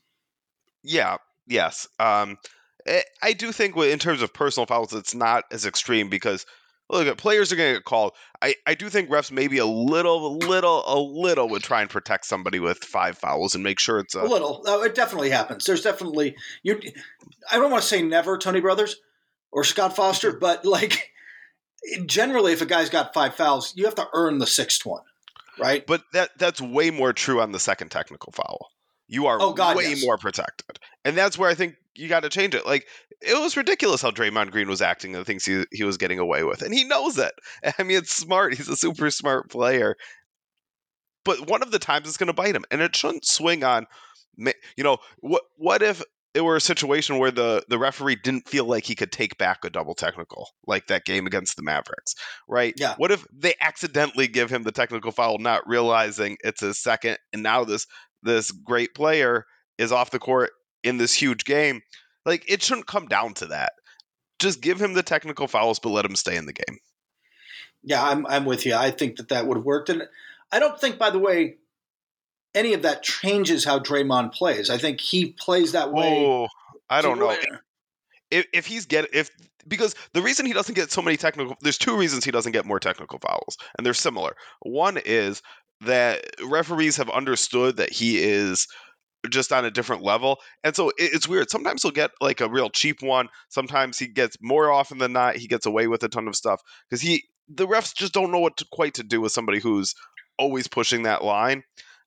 Yeah. 0.90 1.18
Yes. 1.48 1.88
Um, 2.00 2.38
eh, 2.86 3.02
I 3.22 3.34
do 3.34 3.52
think 3.52 3.78
in 3.78 4.00
terms 4.00 4.22
of 4.22 4.34
personal 4.34 4.66
fouls, 4.66 4.94
it's 4.94 5.16
not 5.16 5.44
as 5.52 5.66
extreme 5.66 6.10
because 6.10 6.46
look, 6.90 7.18
players 7.18 7.52
are 7.52 7.56
going 7.56 7.74
to 7.74 7.80
get 7.80 7.86
called. 7.86 8.14
I, 8.42 8.56
I 8.66 8.74
do 8.74 8.90
think 8.90 9.10
refs 9.10 9.32
maybe 9.32 9.60
a 9.60 9.66
little, 9.66 10.28
a 10.28 10.34
little, 10.48 10.84
a 10.88 10.98
little 11.00 11.48
would 11.50 11.64
try 11.64 11.82
and 11.82 11.90
protect 11.90 12.26
somebody 12.26 12.60
with 12.60 12.80
five 12.80 13.18
fouls 13.18 13.54
and 13.54 13.64
make 13.64 13.80
sure 13.80 14.00
it's 14.00 14.16
a, 14.16 14.22
a 14.22 14.24
little. 14.24 14.64
Oh, 14.66 14.84
it 14.84 14.96
definitely 14.96 15.30
happens. 15.30 15.66
There's 15.66 15.84
definitely 15.84 16.36
you. 16.64 16.80
I 17.52 17.58
don't 17.58 17.72
want 17.72 17.84
to 17.84 17.88
say 17.88 18.02
never, 18.02 18.38
Tony 18.38 18.60
Brothers 18.60 18.96
or 19.52 19.64
Scott 19.64 19.96
Foster, 19.96 20.32
mm-hmm. 20.32 20.40
but 20.40 20.66
like 20.66 21.12
generally, 22.06 22.54
if 22.54 22.62
a 22.62 22.66
guy's 22.66 22.90
got 22.90 23.14
five 23.14 23.36
fouls, 23.36 23.74
you 23.76 23.86
have 23.86 23.96
to 23.96 24.08
earn 24.14 24.40
the 24.40 24.48
sixth 24.48 24.86
one, 24.86 25.04
right? 25.60 25.86
But 25.86 26.02
that 26.14 26.32
that's 26.38 26.60
way 26.60 26.90
more 26.90 27.14
true 27.14 27.42
on 27.42 27.52
the 27.52 27.60
second 27.60 27.90
technical 27.90 28.32
foul. 28.32 28.70
You 29.10 29.26
are 29.26 29.42
oh, 29.42 29.54
God, 29.54 29.76
way 29.76 29.90
yes. 29.90 30.04
more 30.04 30.18
protected. 30.18 30.80
And 31.04 31.18
that's 31.18 31.38
where 31.38 31.50
I 31.50 31.56
think 31.56 31.76
you 31.96 32.08
got 32.08 32.22
to 32.22 32.30
change 32.30 32.54
it. 32.54 32.66
Like, 32.66 32.88
it 33.22 33.38
was 33.42 33.58
ridiculous 33.58 34.04
how 34.04 34.12
Draymond 34.12 34.52
Green 34.52 34.70
was 34.70 34.84
acting 34.84 35.16
and 35.16 35.22
the 35.22 35.26
things 35.26 35.44
he, 35.44 35.66
he 35.72 35.84
was 35.84 35.98
getting 35.98 36.20
away 36.20 36.44
with. 36.44 36.62
And 36.62 36.74
he 36.74 36.84
knows 36.84 37.18
it. 37.18 37.34
I 37.80 37.84
mean, 37.84 37.98
it's 37.98 38.14
smart. 38.14 38.54
He's 38.54 38.70
a 38.70 38.76
super 38.76 39.10
smart 39.10 39.50
player. 39.50 39.96
But 41.26 41.50
one 41.50 41.64
of 41.64 41.72
the 41.72 41.80
times 41.80 42.08
it's 42.08 42.18
going 42.18 42.28
to 42.28 42.34
bite 42.34 42.56
him. 42.56 42.66
And 42.70 42.82
it 42.82 42.96
shouldn't 42.96 43.26
swing 43.26 43.64
on, 43.64 43.88
you 44.38 44.84
know, 44.84 45.00
what, 45.22 45.44
what 45.58 45.82
if 45.82 46.04
it 46.36 46.42
were 46.42 46.56
a 46.56 46.62
situation 46.62 47.18
where 47.18 47.32
the, 47.32 47.64
the 47.70 47.80
referee 47.80 48.18
didn't 48.24 48.48
feel 48.48 48.66
like 48.66 48.86
he 48.86 48.94
could 48.94 49.12
take 49.12 49.38
back 49.40 49.66
a 49.66 49.70
double 49.70 49.96
technical, 49.96 50.50
like 50.68 50.86
that 50.88 51.06
game 51.06 51.26
against 51.26 51.56
the 51.56 51.64
Mavericks, 51.64 52.14
right? 52.48 52.76
Yeah. 52.78 52.94
What 52.98 53.12
if 53.12 53.26
they 53.34 53.56
accidentally 53.62 54.28
give 54.28 54.52
him 54.52 54.62
the 54.62 54.72
technical 54.72 55.12
foul, 55.12 55.40
not 55.40 55.68
realizing 55.68 56.38
it's 56.44 56.62
his 56.62 56.80
second, 56.80 57.18
and 57.34 57.42
now 57.42 57.64
this 57.64 57.88
this 58.24 58.52
great 58.52 58.94
player 58.94 59.46
is 59.78 59.92
off 59.92 60.12
the 60.12 60.20
court 60.20 60.52
in 60.84 60.98
this 60.98 61.14
huge 61.14 61.46
game. 61.46 61.82
Like 62.26 62.44
it 62.48 62.62
shouldn't 62.62 62.88
come 62.88 63.08
down 63.08 63.34
to 63.36 63.48
that. 63.48 63.74
Just 64.40 64.62
give 64.62 64.82
him 64.82 64.94
the 64.94 65.04
technical 65.04 65.48
fouls, 65.48 65.80
but 65.80 65.90
let 65.90 66.06
him 66.06 66.16
stay 66.16 66.38
in 66.38 66.46
the 66.46 66.54
game. 66.54 66.78
Yeah, 67.84 68.04
I'm 68.04 68.26
I'm 68.28 68.46
with 68.46 68.66
you. 68.66 68.76
I 68.76 68.92
think 68.92 69.18
that 69.18 69.30
that 69.30 69.48
would 69.48 69.58
have 69.58 69.66
worked, 69.66 69.90
and 69.90 70.08
I 70.52 70.60
don't 70.60 70.80
think, 70.80 70.98
by 70.98 71.10
the 71.10 71.20
way, 71.20 71.56
any 72.54 72.74
of 72.74 72.82
that 72.82 73.04
changes 73.04 73.64
how 73.64 73.80
Draymond 73.80 74.34
plays. 74.34 74.70
I 74.70 74.78
think 74.78 75.00
he 75.00 75.28
plays 75.32 75.72
that 75.74 75.92
way. 75.92 76.26
Oh, 76.26 76.48
I 76.90 77.02
don't 77.02 77.20
know. 77.20 77.36
If, 78.32 78.46
if 78.54 78.66
he's 78.66 78.86
get 78.86 79.14
if 79.14 79.30
because 79.68 79.96
the 80.14 80.22
reason 80.22 80.46
he 80.46 80.54
doesn't 80.54 80.76
get 80.76 80.92
so 80.92 81.02
many 81.02 81.18
technical 81.18 81.56
there's 81.62 81.78
two 81.78 81.98
reasons 81.98 82.24
he 82.24 82.32
doesn't 82.32 82.52
get 82.52 82.66
more 82.66 82.80
technical 82.80 83.20
fouls 83.20 83.58
and 83.78 83.86
they're 83.86 83.94
similar 83.94 84.36
one 84.62 84.98
is 85.04 85.42
that 85.82 86.26
referees 86.46 86.98
have 86.98 87.10
understood 87.10 87.78
that 87.78 87.92
he 87.92 88.22
is 88.22 88.68
just 89.30 89.52
on 89.52 89.66
a 89.66 89.72
different 89.72 90.02
level 90.02 90.40
and 90.64 90.76
so 90.76 90.90
it, 90.90 90.94
it's 91.14 91.28
weird 91.28 91.50
sometimes 91.50 91.82
he'll 91.82 91.92
get 91.92 92.12
like 92.22 92.40
a 92.40 92.50
real 92.50 92.70
cheap 92.70 93.02
one 93.02 93.28
sometimes 93.50 94.00
he 94.00 94.08
gets 94.08 94.38
more 94.42 94.72
often 94.72 94.98
than 94.98 95.12
not 95.12 95.36
he 95.36 95.48
gets 95.48 95.66
away 95.66 95.88
with 95.88 96.02
a 96.04 96.10
ton 96.10 96.28
of 96.28 96.36
stuff 96.36 96.62
because 96.90 97.02
he 97.02 97.24
the 97.50 97.68
refs 97.68 97.94
just 97.94 98.14
don't 98.14 98.32
know 98.32 98.40
what 98.40 98.56
to, 98.56 98.66
quite 98.72 98.94
to 98.94 99.04
do 99.04 99.20
with 99.20 99.34
somebody 99.34 99.60
who's 99.60 99.94
always 100.38 100.68
pushing 100.68 101.04
that 101.04 101.24
line 101.24 101.64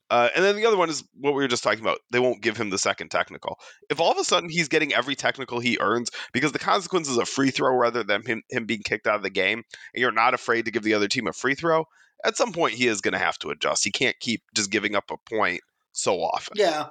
uh, 0.09 0.29
and 0.35 0.43
then 0.45 0.55
the 0.55 0.65
other 0.65 0.77
one 0.77 0.89
is 0.89 1.03
what 1.19 1.33
we 1.33 1.41
were 1.41 1.47
just 1.47 1.63
talking 1.63 1.79
about. 1.79 1.97
They 2.11 2.19
won't 2.19 2.43
give 2.43 2.55
him 2.55 2.69
the 2.69 2.77
second 2.77 3.09
technical. 3.09 3.57
If 3.89 3.99
all 3.99 4.11
of 4.11 4.17
a 4.19 4.23
sudden 4.23 4.47
he's 4.47 4.67
getting 4.67 4.93
every 4.93 5.15
technical 5.15 5.59
he 5.59 5.79
earns 5.79 6.11
because 6.33 6.51
the 6.51 6.59
consequence 6.59 7.09
is 7.09 7.17
a 7.17 7.25
free 7.25 7.49
throw 7.49 7.75
rather 7.75 8.03
than 8.03 8.23
him, 8.23 8.43
him 8.47 8.65
being 8.65 8.83
kicked 8.83 9.07
out 9.07 9.15
of 9.15 9.23
the 9.23 9.31
game, 9.31 9.63
and 9.93 10.01
you're 10.01 10.11
not 10.11 10.35
afraid 10.35 10.65
to 10.65 10.71
give 10.71 10.83
the 10.83 10.93
other 10.93 11.07
team 11.07 11.25
a 11.25 11.33
free 11.33 11.55
throw, 11.55 11.85
at 12.23 12.37
some 12.37 12.51
point 12.53 12.75
he 12.75 12.87
is 12.87 13.01
going 13.01 13.13
to 13.13 13.19
have 13.19 13.37
to 13.39 13.49
adjust. 13.49 13.83
He 13.83 13.91
can't 13.91 14.19
keep 14.19 14.41
just 14.55 14.71
giving 14.71 14.95
up 14.95 15.11
a 15.11 15.17
point 15.17 15.61
so 15.91 16.21
often. 16.21 16.55
Yeah, 16.57 16.87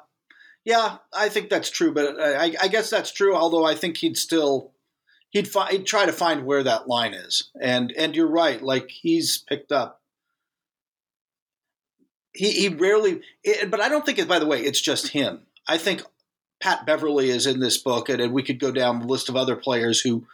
yeah, 0.64 0.98
I 1.12 1.28
think 1.28 1.50
that's 1.50 1.70
true. 1.70 1.92
But 1.92 2.20
I, 2.20 2.54
I 2.60 2.68
guess 2.68 2.90
that's 2.90 3.12
true. 3.12 3.34
Although 3.34 3.64
I 3.64 3.74
think 3.74 3.96
he'd 3.96 4.16
still 4.16 4.72
he'd, 5.30 5.48
fi- 5.48 5.70
he'd 5.72 5.86
try 5.86 6.06
to 6.06 6.12
find 6.12 6.44
where 6.44 6.62
that 6.62 6.88
line 6.88 7.14
is. 7.14 7.50
And 7.60 7.92
and 7.92 8.14
you're 8.14 8.28
right. 8.30 8.62
Like 8.62 8.90
he's 8.90 9.38
picked 9.38 9.72
up. 9.72 10.00
He 12.34 12.52
he 12.52 12.68
rarely. 12.68 13.20
It, 13.44 13.70
but 13.70 13.80
I 13.80 13.88
don't 13.88 14.06
think 14.06 14.18
it. 14.18 14.28
By 14.28 14.38
the 14.38 14.46
way, 14.46 14.60
it's 14.60 14.80
just 14.80 15.08
him. 15.08 15.40
I 15.66 15.78
think 15.78 16.02
Pat 16.60 16.86
Beverley 16.86 17.28
is 17.28 17.46
in 17.46 17.60
this 17.60 17.78
book, 17.78 18.08
and, 18.08 18.20
and 18.20 18.32
we 18.32 18.42
could 18.42 18.58
go 18.60 18.70
down 18.70 19.00
the 19.00 19.06
list 19.06 19.28
of 19.28 19.36
other 19.36 19.56
players 19.56 20.00
who, 20.00 20.26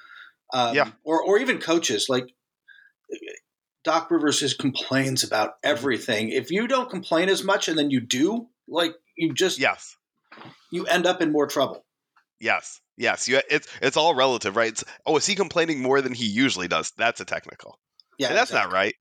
um, 0.52 0.74
Yeah. 0.76 0.90
or 1.04 1.22
or 1.22 1.38
even 1.38 1.58
coaches 1.58 2.08
like. 2.08 2.34
Doc 3.88 4.11
Rivers 4.11 4.38
just 4.38 4.59
complains 4.59 5.25
about 5.25 5.54
everything. 5.64 6.28
If 6.28 6.50
you 6.50 6.68
don't 6.68 6.90
complain 6.90 7.30
as 7.30 7.42
much 7.42 7.68
and 7.68 7.78
then 7.78 7.90
you 7.90 8.00
do, 8.00 8.47
like 8.68 8.92
you 9.16 9.33
just 9.33 9.59
Yes. 9.59 9.97
you 10.71 10.85
end 10.85 11.07
up 11.07 11.23
in 11.23 11.33
more 11.33 11.47
trouble. 11.47 11.87
Yes. 12.38 12.83
Yes. 12.99 13.28
You, 13.28 13.40
it's 13.49 13.66
it's 13.80 13.97
all 13.97 14.14
relative, 14.14 14.57
right? 14.57 14.73
It's, 14.73 14.85
oh, 15.07 15.16
is 15.16 15.25
he 15.25 15.35
complaining 15.35 15.80
more 15.80 16.02
than 16.02 16.12
he 16.12 16.26
usually 16.26 16.68
does? 16.68 16.92
That's 16.99 17.23
a 17.23 17.25
technical. 17.25 17.78
Yeah, 18.18 18.28
And 18.28 18.37
that's 18.37 18.50
exactly. 18.50 18.73
not 18.73 18.78
right. 18.78 18.95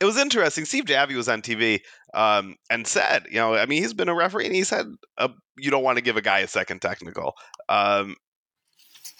It 0.00 0.06
was 0.06 0.16
interesting. 0.16 0.64
Steve 0.64 0.86
Javie 0.86 1.14
was 1.14 1.28
on 1.28 1.40
TV 1.40 1.82
um, 2.12 2.56
and 2.68 2.84
said, 2.84 3.26
you 3.30 3.36
know, 3.36 3.54
I 3.54 3.66
mean, 3.66 3.80
he's 3.80 3.94
been 3.94 4.08
a 4.08 4.14
referee 4.16 4.46
and 4.46 4.54
he 4.56 4.64
said, 4.64 4.86
uh, 5.18 5.28
you 5.56 5.70
don't 5.70 5.84
want 5.84 5.98
to 5.98 6.02
give 6.04 6.16
a 6.16 6.20
guy 6.20 6.40
a 6.40 6.48
second 6.48 6.82
technical. 6.82 7.34
Um, 7.68 8.16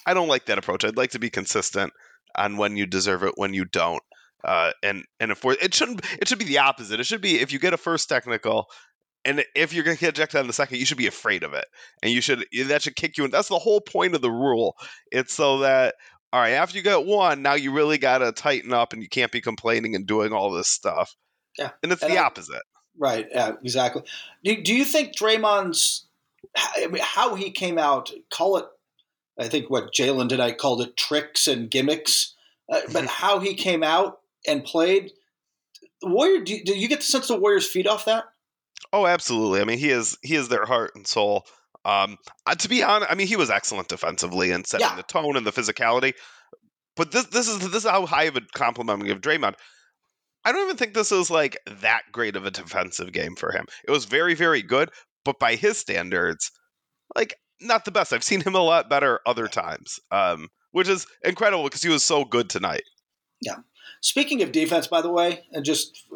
I 0.04 0.14
don't 0.14 0.26
like 0.26 0.46
that 0.46 0.58
approach. 0.58 0.84
I'd 0.84 0.96
like 0.96 1.12
to 1.12 1.20
be 1.20 1.30
consistent 1.30 1.92
on 2.34 2.56
when 2.56 2.76
you 2.76 2.86
deserve 2.86 3.22
it, 3.22 3.34
when 3.36 3.54
you 3.54 3.64
don't. 3.66 4.02
Uh, 4.44 4.72
and 4.82 5.04
and 5.20 5.30
if 5.30 5.44
we're, 5.44 5.54
it 5.54 5.74
shouldn't, 5.74 6.00
it 6.20 6.28
should 6.28 6.38
be 6.38 6.44
the 6.44 6.58
opposite. 6.58 7.00
It 7.00 7.04
should 7.06 7.20
be 7.20 7.40
if 7.40 7.52
you 7.52 7.58
get 7.58 7.72
a 7.74 7.76
first 7.78 8.08
technical, 8.08 8.66
and 9.24 9.44
if 9.54 9.72
you're 9.72 9.84
going 9.84 9.96
to 9.96 10.00
get 10.00 10.10
ejected 10.14 10.40
on 10.40 10.46
the 10.46 10.52
second, 10.52 10.78
you 10.78 10.84
should 10.84 10.98
be 10.98 11.06
afraid 11.06 11.42
of 11.42 11.52
it, 11.54 11.66
and 12.02 12.12
you 12.12 12.20
should 12.20 12.44
that 12.66 12.82
should 12.82 12.96
kick 12.96 13.16
you 13.18 13.24
in. 13.24 13.30
That's 13.30 13.48
the 13.48 13.58
whole 13.58 13.80
point 13.80 14.14
of 14.14 14.22
the 14.22 14.30
rule. 14.32 14.76
It's 15.10 15.32
so 15.34 15.58
that 15.60 15.94
all 16.32 16.40
right, 16.40 16.52
after 16.52 16.76
you 16.76 16.82
get 16.82 17.04
one, 17.04 17.42
now 17.42 17.54
you 17.54 17.72
really 17.72 17.98
got 17.98 18.18
to 18.18 18.32
tighten 18.32 18.72
up, 18.72 18.92
and 18.92 19.02
you 19.02 19.08
can't 19.08 19.30
be 19.30 19.40
complaining 19.42 19.94
and 19.94 20.06
doing 20.06 20.32
all 20.32 20.50
this 20.50 20.68
stuff. 20.68 21.14
Yeah. 21.58 21.70
and 21.82 21.92
it's 21.92 22.02
And 22.02 22.10
the 22.12 22.18
I- 22.18 22.24
opposite. 22.24 22.62
Right. 22.98 23.26
Yeah. 23.30 23.52
Exactly. 23.62 24.02
Do, 24.44 24.62
do 24.62 24.74
you 24.74 24.84
think 24.84 25.16
Draymond's 25.16 26.06
I 26.56 26.86
mean, 26.88 27.02
how 27.02 27.34
he 27.34 27.50
came 27.50 27.78
out? 27.78 28.10
Call 28.30 28.56
it. 28.58 28.66
I 29.38 29.48
think 29.48 29.70
what 29.70 29.92
Jaylen 29.94 30.28
tonight 30.28 30.58
called 30.58 30.82
it 30.82 30.96
tricks 30.96 31.46
and 31.46 31.70
gimmicks. 31.70 32.34
Uh, 32.70 32.80
but 32.92 33.06
how 33.20 33.38
he 33.38 33.54
came 33.54 33.82
out 33.82 34.20
and 34.46 34.64
played. 34.64 35.12
Warrior. 36.02 36.42
Do, 36.44 36.62
do 36.64 36.76
you 36.78 36.88
get 36.88 37.00
the 37.00 37.06
sense 37.06 37.28
the 37.28 37.38
Warriors 37.38 37.66
feed 37.68 37.86
off 37.86 38.06
that? 38.06 38.24
Oh, 38.92 39.06
absolutely. 39.06 39.60
I 39.60 39.64
mean, 39.64 39.78
he 39.78 39.90
is 39.90 40.18
he 40.22 40.34
is 40.34 40.48
their 40.48 40.64
heart 40.64 40.92
and 40.94 41.06
soul. 41.06 41.44
Um, 41.84 42.16
to 42.58 42.68
be 42.68 42.82
honest, 42.82 43.10
I 43.10 43.14
mean, 43.14 43.26
he 43.26 43.36
was 43.36 43.50
excellent 43.50 43.88
defensively 43.88 44.50
and 44.52 44.66
setting 44.66 44.86
Yeah. 44.86 44.96
the 44.96 45.02
tone 45.02 45.36
and 45.36 45.46
the 45.46 45.52
physicality. 45.52 46.14
But 46.96 47.10
this 47.10 47.26
this 47.26 47.48
is 47.48 47.58
this 47.60 47.84
is 47.84 47.90
how 47.90 48.06
high 48.06 48.24
of 48.24 48.36
a 48.36 48.40
compliment 48.54 49.00
I'm 49.00 49.06
give 49.06 49.20
Draymond. 49.20 49.54
I 50.44 50.52
don't 50.52 50.64
even 50.64 50.76
think 50.76 50.94
this 50.94 51.12
is 51.12 51.30
like 51.30 51.56
that 51.80 52.02
great 52.12 52.36
of 52.36 52.44
a 52.44 52.50
defensive 52.50 53.12
game 53.12 53.36
for 53.36 53.52
him. 53.52 53.64
It 53.86 53.90
was 53.90 54.04
very 54.04 54.34
very 54.34 54.62
good, 54.62 54.90
but 55.24 55.38
by 55.38 55.54
his 55.54 55.78
standards, 55.78 56.50
like 57.16 57.34
not 57.60 57.84
the 57.84 57.92
best. 57.92 58.12
I've 58.12 58.24
seen 58.24 58.40
him 58.40 58.54
a 58.56 58.60
lot 58.60 58.90
better 58.90 59.20
other 59.24 59.46
times, 59.46 60.00
um, 60.10 60.48
which 60.72 60.88
is 60.88 61.06
incredible 61.24 61.64
because 61.64 61.82
he 61.82 61.88
was 61.88 62.04
so 62.04 62.24
good 62.24 62.50
tonight. 62.50 62.82
Speaking 64.00 64.42
of 64.42 64.52
defense, 64.52 64.86
by 64.86 65.02
the 65.02 65.10
way, 65.10 65.44
and 65.52 65.64
just 65.64 66.06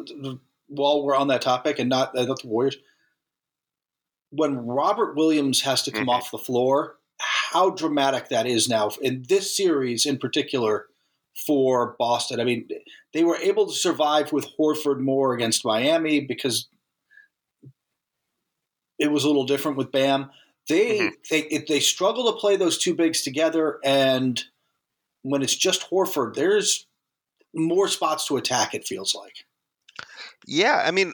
while 0.67 1.03
we're 1.03 1.15
on 1.15 1.27
that 1.29 1.41
topic, 1.41 1.79
and 1.79 1.89
not, 1.89 2.17
uh, 2.17 2.25
not 2.25 2.41
the 2.41 2.47
Warriors, 2.47 2.77
when 4.29 4.57
Robert 4.65 5.15
Williams 5.15 5.61
has 5.61 5.83
to 5.83 5.91
come 5.91 6.07
Mhm. 6.07 6.11
off 6.11 6.31
the 6.31 6.37
floor, 6.37 6.99
how 7.19 7.69
dramatic 7.69 8.29
that 8.29 8.45
is 8.45 8.67
now 8.67 8.89
in 9.01 9.23
this 9.29 9.55
series 9.55 10.05
in 10.05 10.17
particular 10.17 10.87
for 11.45 11.95
Boston. 11.97 12.39
I 12.39 12.43
mean, 12.43 12.67
they 13.13 13.23
were 13.23 13.37
able 13.37 13.67
to 13.67 13.73
survive 13.73 14.33
with 14.33 14.47
Horford 14.57 14.99
more 14.99 15.33
against 15.33 15.63
Miami 15.63 16.19
because 16.19 16.67
it 18.99 19.11
was 19.11 19.23
a 19.23 19.27
little 19.27 19.45
different 19.45 19.77
with 19.77 19.91
Bam. 19.91 20.31
They 20.67 20.99
Mhm. 20.99 21.29
they 21.29 21.65
they 21.67 21.79
struggle 21.79 22.31
to 22.31 22.39
play 22.39 22.55
those 22.55 22.77
two 22.77 22.95
bigs 22.95 23.21
together, 23.21 23.79
and 23.83 24.43
when 25.21 25.41
it's 25.41 25.55
just 25.55 25.89
Horford, 25.89 26.33
there's 26.33 26.86
more 27.53 27.87
spots 27.87 28.27
to 28.27 28.37
attack. 28.37 28.73
It 28.73 28.85
feels 28.87 29.15
like. 29.15 29.33
Yeah, 30.47 30.81
I 30.85 30.91
mean, 30.91 31.13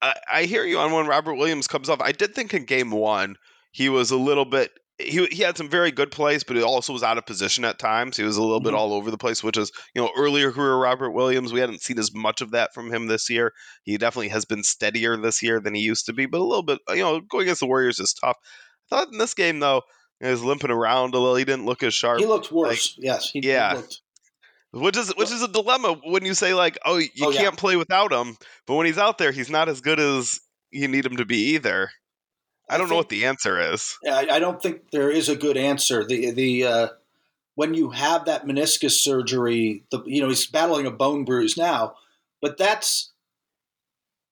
I, 0.00 0.14
I 0.30 0.42
hear 0.44 0.64
you 0.64 0.78
on 0.78 0.92
when 0.92 1.06
Robert 1.06 1.34
Williams 1.34 1.66
comes 1.68 1.88
off. 1.88 2.00
I 2.00 2.12
did 2.12 2.34
think 2.34 2.54
in 2.54 2.64
game 2.64 2.90
one 2.90 3.36
he 3.72 3.88
was 3.88 4.10
a 4.10 4.16
little 4.16 4.44
bit. 4.44 4.70
He, 4.98 5.24
he 5.26 5.42
had 5.42 5.56
some 5.56 5.68
very 5.70 5.90
good 5.90 6.10
plays, 6.12 6.44
but 6.44 6.54
he 6.54 6.62
also 6.62 6.92
was 6.92 7.02
out 7.02 7.18
of 7.18 7.26
position 7.26 7.64
at 7.64 7.78
times. 7.78 8.16
He 8.16 8.22
was 8.22 8.36
a 8.36 8.42
little 8.42 8.60
bit 8.60 8.74
Mhm. 8.74 8.76
all 8.76 8.92
over 8.92 9.10
the 9.10 9.18
place, 9.18 9.42
which 9.42 9.56
is 9.56 9.72
you 9.94 10.02
know 10.02 10.10
earlier 10.16 10.52
career 10.52 10.76
Robert 10.76 11.10
Williams. 11.10 11.52
We 11.52 11.60
hadn't 11.60 11.80
seen 11.82 11.98
as 11.98 12.14
much 12.14 12.40
of 12.40 12.50
that 12.52 12.74
from 12.74 12.92
him 12.92 13.06
this 13.06 13.28
year. 13.30 13.52
He 13.84 13.96
definitely 13.96 14.28
has 14.28 14.44
been 14.44 14.62
steadier 14.62 15.16
this 15.16 15.42
year 15.42 15.60
than 15.60 15.74
he 15.74 15.80
used 15.80 16.06
to 16.06 16.12
be, 16.12 16.26
but 16.26 16.40
a 16.40 16.44
little 16.44 16.62
bit. 16.62 16.78
You 16.90 16.96
know, 17.02 17.20
going 17.20 17.44
against 17.44 17.60
the 17.60 17.66
Warriors 17.66 17.98
is 17.98 18.12
tough. 18.14 18.36
I 18.92 18.96
thought 18.96 19.12
in 19.12 19.18
this 19.18 19.34
game 19.34 19.58
though, 19.60 19.82
he 20.20 20.28
was 20.28 20.44
limping 20.44 20.70
around 20.70 21.14
a 21.14 21.18
little. 21.18 21.36
He 21.36 21.44
didn't 21.46 21.64
look 21.64 21.82
as 21.82 21.94
sharp. 21.94 22.20
He 22.20 22.26
looked 22.26 22.52
worse. 22.52 22.94
yes, 22.98 23.30
he, 23.30 23.40
he 23.40 23.48
yeah. 23.48 23.72
looked. 23.72 24.02
Which 24.72 24.96
is 24.96 25.14
which 25.16 25.30
is 25.30 25.42
a 25.42 25.48
dilemma 25.48 26.00
when 26.04 26.24
you 26.24 26.32
say 26.32 26.54
like, 26.54 26.78
oh, 26.84 26.96
you 26.96 27.08
Oh, 27.22 27.32
can't 27.32 27.56
play 27.58 27.76
without 27.76 28.10
him, 28.10 28.36
but 28.66 28.74
when 28.74 28.86
he's 28.86 28.98
out 28.98 29.18
there, 29.18 29.30
he's 29.30 29.50
not 29.50 29.68
as 29.68 29.82
good 29.82 30.00
as 30.00 30.40
you 30.70 30.88
need 30.88 31.04
him 31.04 31.18
to 31.18 31.26
be 31.26 31.54
either. 31.54 31.90
I 32.70 32.74
I 32.74 32.78
don't 32.78 32.88
know 32.88 32.96
what 32.96 33.10
the 33.10 33.26
answer 33.26 33.60
is. 33.60 33.98
I, 34.08 34.28
I 34.30 34.38
don't 34.38 34.62
think 34.62 34.90
there 34.90 35.10
is 35.10 35.28
a 35.28 35.36
good 35.36 35.58
answer. 35.58 36.06
The 36.06 36.30
the 36.30 36.64
uh, 36.64 36.88
when 37.54 37.74
you 37.74 37.90
have 37.90 38.24
that 38.24 38.46
meniscus 38.46 38.92
surgery, 38.92 39.84
the 39.90 40.02
you 40.06 40.22
know 40.22 40.28
he's 40.28 40.46
battling 40.46 40.86
a 40.86 40.90
bone 40.90 41.26
bruise 41.26 41.58
now, 41.58 41.96
but 42.40 42.56
that's 42.56 43.12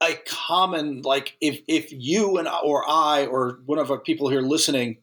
a 0.01 0.15
common 0.27 1.03
like 1.03 1.37
if 1.43 1.61
if 1.69 1.93
you 1.93 2.39
and 2.39 2.49
or 2.65 2.89
I 2.89 3.27
or 3.27 3.61
one 3.67 3.79
of 3.79 3.91
our 3.91 4.01
people 4.01 4.31
here 4.31 4.41
listening, 4.41 4.99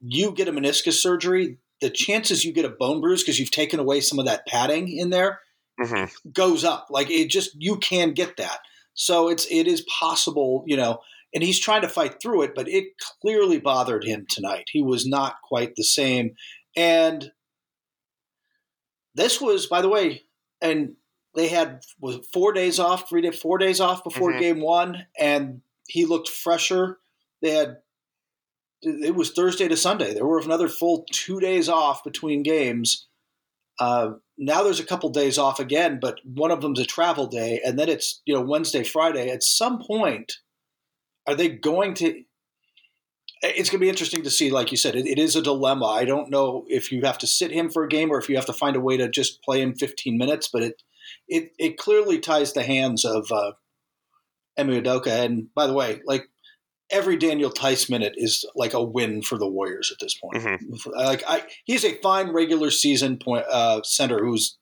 you 0.00 0.32
get 0.32 0.48
a 0.48 0.52
meniscus 0.52 1.00
surgery, 1.00 1.56
the 1.82 1.90
chances 1.90 2.46
you 2.46 2.52
get 2.54 2.64
a 2.64 2.70
bone 2.70 3.02
bruise 3.02 3.22
because 3.22 3.38
you've 3.38 3.50
taken 3.50 3.80
away 3.80 4.00
some 4.00 4.18
of 4.18 4.26
that 4.26 4.46
padding 4.46 4.88
in 4.90 5.10
there 5.10 5.40
hmm 5.78 6.04
goes 6.32 6.64
up. 6.64 6.86
Like 6.90 7.10
it 7.10 7.28
just 7.30 7.50
you 7.58 7.76
can 7.78 8.12
get 8.14 8.38
that. 8.38 8.60
So 8.94 9.28
it's 9.28 9.46
it 9.50 9.66
is 9.66 9.82
possible, 9.82 10.64
you 10.66 10.76
know, 10.78 11.00
and 11.34 11.42
he's 11.44 11.60
trying 11.60 11.82
to 11.82 11.88
fight 11.88 12.16
through 12.22 12.42
it, 12.42 12.52
but 12.54 12.68
it 12.68 12.86
clearly 13.20 13.58
bothered 13.58 14.04
him 14.04 14.26
tonight. 14.30 14.64
He 14.72 14.82
was 14.82 15.06
not 15.06 15.36
quite 15.48 15.74
the 15.76 15.84
same. 15.84 16.36
And 16.76 17.32
this 19.14 19.40
was, 19.40 19.66
by 19.66 19.82
the 19.82 19.88
way, 19.88 20.22
and 20.60 20.94
they 21.34 21.48
had 21.48 21.82
was 22.00 22.26
four 22.32 22.52
days 22.52 22.78
off, 22.78 23.08
three 23.08 23.22
day, 23.22 23.30
four 23.30 23.58
days 23.58 23.80
off 23.80 24.04
before 24.04 24.32
Mhm. 24.32 24.38
game 24.38 24.60
one, 24.60 25.06
and 25.18 25.62
he 25.88 26.04
looked 26.06 26.28
fresher. 26.28 27.00
They 27.40 27.50
had 27.50 27.81
it 28.82 29.14
was 29.14 29.30
Thursday 29.30 29.68
to 29.68 29.76
Sunday. 29.76 30.12
There 30.12 30.26
were 30.26 30.40
another 30.40 30.68
full 30.68 31.06
two 31.12 31.40
days 31.40 31.68
off 31.68 32.04
between 32.04 32.42
games. 32.42 33.06
Uh, 33.78 34.12
now 34.36 34.62
there's 34.62 34.80
a 34.80 34.86
couple 34.86 35.10
days 35.10 35.38
off 35.38 35.60
again, 35.60 35.98
but 36.00 36.18
one 36.24 36.50
of 36.50 36.60
them's 36.60 36.80
a 36.80 36.84
travel 36.84 37.26
day, 37.26 37.60
and 37.64 37.78
then 37.78 37.88
it's 37.88 38.20
you 38.24 38.34
know 38.34 38.40
Wednesday, 38.40 38.82
Friday. 38.82 39.30
At 39.30 39.42
some 39.42 39.78
point, 39.78 40.34
are 41.26 41.34
they 41.34 41.48
going 41.48 41.94
to? 41.94 42.22
It's 43.44 43.70
going 43.70 43.80
to 43.80 43.84
be 43.84 43.88
interesting 43.88 44.22
to 44.22 44.30
see. 44.30 44.50
Like 44.50 44.70
you 44.70 44.76
said, 44.76 44.94
it, 44.94 45.06
it 45.06 45.18
is 45.18 45.34
a 45.34 45.42
dilemma. 45.42 45.86
I 45.86 46.04
don't 46.04 46.30
know 46.30 46.64
if 46.68 46.92
you 46.92 47.02
have 47.02 47.18
to 47.18 47.26
sit 47.26 47.50
him 47.50 47.70
for 47.70 47.82
a 47.82 47.88
game 47.88 48.10
or 48.10 48.18
if 48.18 48.28
you 48.28 48.36
have 48.36 48.46
to 48.46 48.52
find 48.52 48.76
a 48.76 48.80
way 48.80 48.96
to 48.96 49.08
just 49.08 49.42
play 49.42 49.60
him 49.60 49.74
15 49.74 50.16
minutes. 50.16 50.48
But 50.52 50.62
it 50.62 50.82
it 51.28 51.52
it 51.58 51.78
clearly 51.78 52.18
ties 52.18 52.52
the 52.52 52.62
hands 52.62 53.04
of 53.04 53.30
uh, 53.32 53.52
Ime 54.58 54.68
Udoka. 54.68 55.24
And 55.24 55.52
by 55.54 55.66
the 55.66 55.72
way, 55.72 56.00
like 56.04 56.28
every 56.92 57.16
Daniel 57.16 57.50
Theis 57.50 57.90
minute 57.90 58.12
is 58.16 58.44
like 58.54 58.74
a 58.74 58.82
win 58.82 59.22
for 59.22 59.38
the 59.38 59.48
Warriors 59.48 59.90
at 59.90 59.98
this 59.98 60.14
point. 60.14 60.36
Mhm. 60.44 60.58
Like 60.94 61.24
I, 61.26 61.42
he's 61.64 61.84
a 61.84 61.96
fine 62.02 62.30
regular 62.32 62.70
season 62.70 63.18
point 63.18 63.46
uh, 63.50 63.82
center 63.82 64.18
who's. 64.24 64.58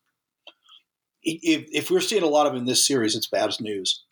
If, 1.22 1.66
if 1.70 1.90
we're 1.90 2.00
seeing 2.00 2.22
a 2.22 2.26
lot 2.26 2.46
of 2.46 2.54
him 2.54 2.60
in 2.60 2.64
this 2.64 2.86
series, 2.86 3.14
it's 3.14 3.28
bad 3.28 3.50
news. 3.60 4.04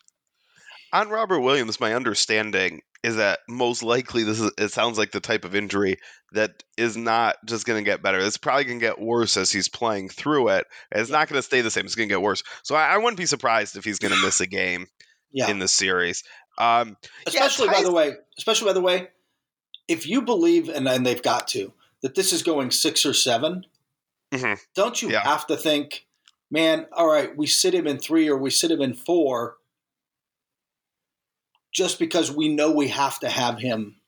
On 0.92 1.08
Robert 1.08 1.40
Williams, 1.40 1.80
my 1.80 1.94
understanding 1.94 2.82
is 3.02 3.16
that 3.16 3.38
most 3.48 3.82
likely 3.82 4.24
this 4.24 4.40
is 4.40 4.50
it 4.58 4.72
sounds 4.72 4.98
like 4.98 5.12
the 5.12 5.20
type 5.20 5.44
of 5.46 5.54
injury 5.54 5.96
that 6.32 6.62
is 6.76 6.96
not 6.98 7.36
just 7.46 7.64
going 7.64 7.82
to 7.82 7.88
get 7.90 8.02
better. 8.02 8.18
It's 8.18 8.36
probably 8.36 8.64
going 8.64 8.80
to 8.80 8.84
get 8.86 9.00
worse 9.00 9.36
as 9.38 9.50
he's 9.50 9.68
playing 9.68 10.08
through 10.10 10.48
it. 10.48 10.66
It's 10.90 11.08
not 11.08 11.28
going 11.28 11.38
to 11.38 11.42
stay 11.42 11.62
the 11.62 11.70
same. 11.70 11.86
It's 11.86 11.94
going 11.94 12.08
to 12.08 12.14
get 12.14 12.20
worse. 12.22 12.42
So 12.62 12.74
I, 12.74 12.88
I 12.88 12.96
wouldn't 12.98 13.16
be 13.16 13.26
surprised 13.26 13.76
if 13.76 13.84
he's 13.84 14.00
going 14.00 14.12
to 14.14 14.22
miss 14.22 14.40
a 14.40 14.46
game 14.46 14.86
Yeah, 15.32 15.48
in 15.50 15.58
the 15.60 15.68
series. 15.68 16.24
Um, 16.58 16.96
especially 17.26 17.68
by 17.68 17.82
the 17.82 17.92
way, 17.92 18.16
especially 18.36 18.66
by 18.66 18.72
the 18.72 18.80
way, 18.80 19.08
if 19.86 20.06
you 20.06 20.22
believe 20.22 20.68
and 20.68 20.86
and 20.88 21.06
they've 21.06 21.22
got 21.22 21.48
to 21.48 21.72
that 22.02 22.14
this 22.14 22.32
is 22.32 22.42
going 22.42 22.70
six 22.70 23.04
or 23.06 23.14
7 23.14 23.64
Mhm. 24.32 24.58
don't 24.74 25.00
you 25.00 25.10
Yeah. 25.10 25.22
have 25.22 25.46
to 25.46 25.56
think, 25.56 26.06
man? 26.50 26.86
All 26.92 27.06
right, 27.08 27.34
we 27.36 27.46
sit 27.46 27.74
him 27.74 27.86
in 27.86 27.98
three 27.98 28.28
or 28.28 28.36
we 28.36 28.50
sit 28.50 28.70
him 28.70 28.82
in 28.82 28.94
four, 28.94 29.56
just 31.72 31.98
because 31.98 32.30
we 32.30 32.48
know 32.48 32.70
we 32.70 32.88
have 32.88 33.18
to 33.20 33.28
have 33.28 33.58
him 33.58 34.00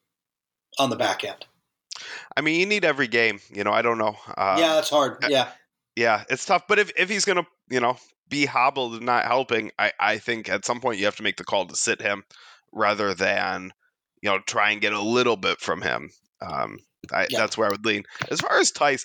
on 0.78 0.90
the 0.90 0.96
back 0.96 1.24
end. 1.24 1.46
I 2.36 2.40
mean, 2.40 2.58
you 2.60 2.66
need 2.66 2.84
every 2.84 3.08
game. 3.08 3.40
You 3.50 3.64
know, 3.64 3.72
I 3.72 3.82
don't 3.82 3.98
know. 3.98 4.16
Uh, 4.26 4.56
yeah, 4.58 4.74
that's 4.74 4.90
hard. 4.90 5.24
Yeah, 5.28 5.50
yeah, 5.96 6.24
it's 6.28 6.44
tough. 6.44 6.66
But 6.68 6.78
if, 6.78 6.92
if 6.96 7.08
he's 7.08 7.24
going 7.24 7.36
to, 7.38 7.46
you 7.68 7.80
know, 7.80 7.96
be 8.30 8.46
hobbled 8.46 8.94
and 8.94 9.04
not 9.04 9.26
helping, 9.26 9.70
I, 9.78 9.92
I 10.00 10.18
think 10.18 10.48
at 10.48 10.64
some 10.64 10.80
point 10.80 10.98
you 10.98 11.04
have 11.04 11.16
to 11.16 11.22
make 11.22 11.36
the 11.36 11.44
call 11.44 11.66
to 11.66 11.76
sit 11.76 12.00
him 12.00 12.22
rather 12.72 13.12
than, 13.12 13.72
you 14.22 14.30
know, 14.30 14.38
try 14.46 14.70
and 14.70 14.80
get 14.80 14.92
a 14.94 15.02
little 15.02 15.36
bit 15.36 15.60
from 15.60 15.82
him. 15.82 16.08
Um, 16.40 16.78
I, 17.12 17.26
Yeah. 17.28 17.40
That's 17.40 17.58
where 17.58 17.66
I 17.68 17.70
would 17.70 17.84
lean. 17.84 18.04
As 18.30 18.40
far 18.40 18.58
as 18.58 18.70
Theis, 18.72 19.04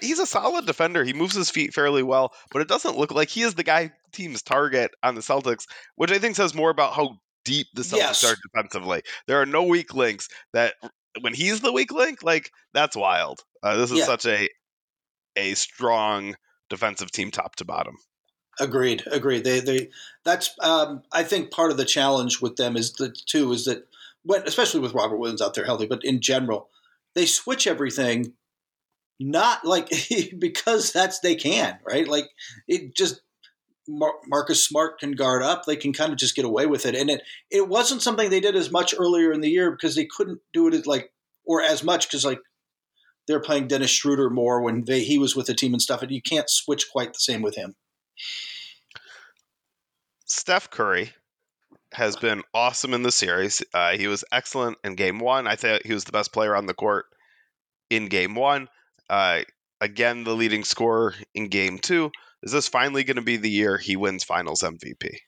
he's 0.00 0.18
a 0.20 0.26
solid 0.26 0.66
defender. 0.66 1.04
He 1.04 1.12
moves 1.12 1.34
his 1.34 1.50
feet 1.50 1.74
fairly 1.74 2.02
well, 2.02 2.32
but 2.52 2.62
it 2.62 2.68
doesn't 2.68 2.96
look 2.96 3.10
like 3.12 3.28
he 3.28 3.42
is 3.42 3.54
the 3.54 3.64
guy 3.64 3.90
team's 4.12 4.42
target 4.42 4.92
on 5.02 5.14
the 5.16 5.20
Celtics, 5.20 5.64
which 5.96 6.12
I 6.12 6.18
think 6.18 6.36
says 6.36 6.54
more 6.54 6.70
about 6.70 6.94
how 6.94 7.18
deep 7.44 7.66
the 7.74 7.82
Celtics 7.82 7.96
Yes. 7.96 8.24
are 8.24 8.36
defensively. 8.54 9.02
There 9.26 9.40
are 9.40 9.46
no 9.46 9.64
weak 9.64 9.94
links 9.94 10.28
that 10.52 10.74
when 11.20 11.34
he's 11.34 11.60
the 11.60 11.72
weak 11.72 11.90
link, 11.92 12.22
like 12.22 12.50
that's 12.72 12.96
wild. 12.96 13.40
Uh, 13.62 13.76
this 13.76 13.90
is 13.90 13.98
Yeah. 13.98 14.04
such 14.06 14.26
a 14.26 14.48
a 15.36 15.54
strong 15.54 16.34
defensive 16.68 17.10
team 17.10 17.30
top 17.30 17.56
to 17.56 17.64
bottom. 17.64 17.96
Agreed. 18.60 19.02
Agreed. 19.10 19.44
They 19.44 19.60
they 19.60 19.90
that's 20.24 20.50
um, 20.60 21.02
I 21.12 21.22
think 21.22 21.50
part 21.50 21.70
of 21.70 21.76
the 21.76 21.84
challenge 21.84 22.40
with 22.40 22.56
them 22.56 22.76
is 22.76 22.92
that 22.94 23.18
too 23.26 23.52
is 23.52 23.64
that 23.64 23.86
when 24.22 24.42
especially 24.46 24.80
with 24.80 24.94
Robert 24.94 25.16
Williams 25.16 25.42
out 25.42 25.54
there 25.54 25.64
healthy, 25.64 25.86
but 25.86 26.04
in 26.04 26.20
general, 26.20 26.68
they 27.14 27.26
switch 27.26 27.66
everything. 27.66 28.34
Not 29.18 29.64
like 29.64 29.90
because 30.38 30.92
that's 30.92 31.20
they 31.20 31.34
can 31.34 31.78
right. 31.84 32.06
Like 32.06 32.28
it 32.68 32.94
just 32.94 33.20
Mar- 33.88 34.20
Marcus 34.26 34.64
Smart 34.64 34.98
can 35.00 35.12
guard 35.12 35.42
up. 35.42 35.64
They 35.64 35.76
can 35.76 35.92
kind 35.92 36.12
of 36.12 36.18
just 36.18 36.36
get 36.36 36.44
away 36.44 36.66
with 36.66 36.86
it, 36.86 36.94
and 36.94 37.10
it 37.10 37.22
it 37.50 37.68
wasn't 37.68 38.02
something 38.02 38.30
they 38.30 38.40
did 38.40 38.56
as 38.56 38.70
much 38.70 38.94
earlier 38.98 39.32
in 39.32 39.40
the 39.40 39.50
year 39.50 39.70
because 39.70 39.94
they 39.94 40.06
couldn't 40.06 40.40
do 40.52 40.68
it 40.68 40.74
as 40.74 40.86
like 40.86 41.12
or 41.44 41.60
as 41.62 41.82
much 41.82 42.08
because 42.08 42.24
like 42.24 42.40
they're 43.26 43.40
playing 43.40 43.68
Dennis 43.68 43.90
Schroeder 43.90 44.30
more 44.30 44.62
when 44.62 44.84
they 44.84 45.02
he 45.02 45.18
was 45.18 45.36
with 45.36 45.46
the 45.46 45.54
team 45.54 45.72
and 45.72 45.82
stuff, 45.82 46.02
and 46.02 46.10
you 46.10 46.22
can't 46.22 46.48
switch 46.48 46.90
quite 46.90 47.12
the 47.12 47.20
same 47.20 47.42
with 47.42 47.56
him. 47.56 47.74
Steph 50.30 50.70
Curry 50.70 51.12
has 51.92 52.16
been 52.16 52.42
awesome 52.54 52.94
in 52.94 53.02
the 53.02 53.12
series. 53.12 53.62
Uh, 53.74 53.92
he 53.92 54.06
was 54.06 54.24
excellent 54.30 54.78
in 54.84 54.94
game 54.94 55.18
one. 55.18 55.46
I 55.46 55.56
thought 55.56 55.84
he 55.84 55.92
was 55.92 56.04
the 56.04 56.12
best 56.12 56.32
player 56.32 56.54
on 56.54 56.66
the 56.66 56.74
court 56.74 57.06
in 57.90 58.06
game 58.06 58.34
one. 58.34 58.68
Uh, 59.08 59.40
again, 59.80 60.24
the 60.24 60.34
leading 60.34 60.64
scorer 60.64 61.14
in 61.34 61.48
game 61.48 61.78
two. 61.78 62.12
Is 62.42 62.52
this 62.52 62.68
finally 62.68 63.04
going 63.04 63.16
to 63.16 63.22
be 63.22 63.36
the 63.36 63.50
year 63.50 63.76
he 63.76 63.96
wins 63.96 64.24
finals 64.24 64.62
MVP? 64.62 65.18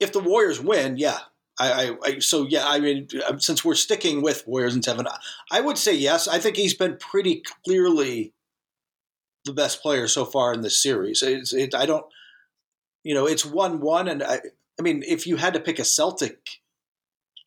if 0.00 0.12
the 0.12 0.18
Warriors 0.18 0.60
win, 0.60 0.96
yeah. 0.96 1.18
I, 1.58 1.72
I, 1.72 1.96
I 2.02 2.18
so 2.20 2.46
yeah. 2.48 2.66
I 2.66 2.80
mean, 2.80 3.06
um, 3.28 3.38
since 3.38 3.64
we're 3.64 3.74
sticking 3.74 4.22
with 4.22 4.46
Warriors 4.46 4.74
and 4.74 4.82
seven, 4.82 5.06
I 5.52 5.60
would 5.60 5.76
say 5.76 5.94
yes. 5.94 6.26
I 6.26 6.38
think 6.38 6.56
he's 6.56 6.74
been 6.74 6.96
pretty 6.96 7.42
clearly 7.64 8.32
the 9.44 9.52
best 9.52 9.82
player 9.82 10.08
so 10.08 10.24
far 10.24 10.54
in 10.54 10.62
this 10.62 10.82
series. 10.82 11.22
It, 11.22 11.74
I 11.74 11.84
don't, 11.84 12.06
you 13.02 13.14
know, 13.14 13.26
it's 13.26 13.44
one 13.44 13.80
one, 13.80 14.08
and 14.08 14.22
I, 14.22 14.40
I 14.78 14.82
mean, 14.82 15.02
if 15.06 15.26
you 15.26 15.36
had 15.36 15.54
to 15.54 15.60
pick 15.60 15.78
a 15.78 15.84
Celtic, 15.84 16.38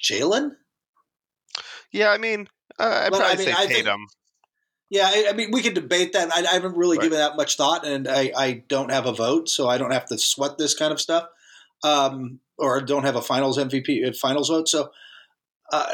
Jaylen. 0.02 0.52
Yeah, 1.92 2.10
I 2.12 2.18
mean, 2.18 2.48
uh, 2.80 3.04
I'd 3.06 3.12
But, 3.12 3.22
I 3.22 3.26
probably 3.36 3.46
mean, 3.46 3.56
say 3.56 3.62
I 3.62 3.66
think- 3.68 3.86
Tatum. 3.86 4.08
Yeah, 4.89 5.10
I, 5.12 5.28
I 5.30 5.34
mean, 5.34 5.50
we 5.52 5.63
could 5.63 5.74
debate 5.74 6.13
that. 6.13 6.32
I, 6.32 6.42
I 6.46 6.54
haven't 6.54 6.78
really 6.78 6.98
Right. 6.98 7.06
given 7.06 7.18
that 7.18 7.36
much 7.36 7.58
thought, 7.58 7.84
and 7.86 8.08
I, 8.08 8.32
I 8.38 8.63
don't 8.68 8.92
have 8.92 9.08
a 9.08 9.13
vote, 9.13 9.50
so 9.50 9.68
I 9.68 9.80
don't 9.80 9.89
have 9.92 10.06
to 10.08 10.20
sweat 10.20 10.60
this 10.60 10.76
kind 10.76 10.92
of 10.94 11.02
stuff, 11.02 11.28
um, 11.84 12.39
or 12.60 12.80
don't 12.82 13.04
have 13.04 13.16
a 13.16 13.22
Finals 13.22 13.58
MVP, 13.58 14.08
uh, 14.08 14.13
Finals 14.13 14.50
vote. 14.50 14.70
So, 14.70 14.92
uh, 15.72 15.89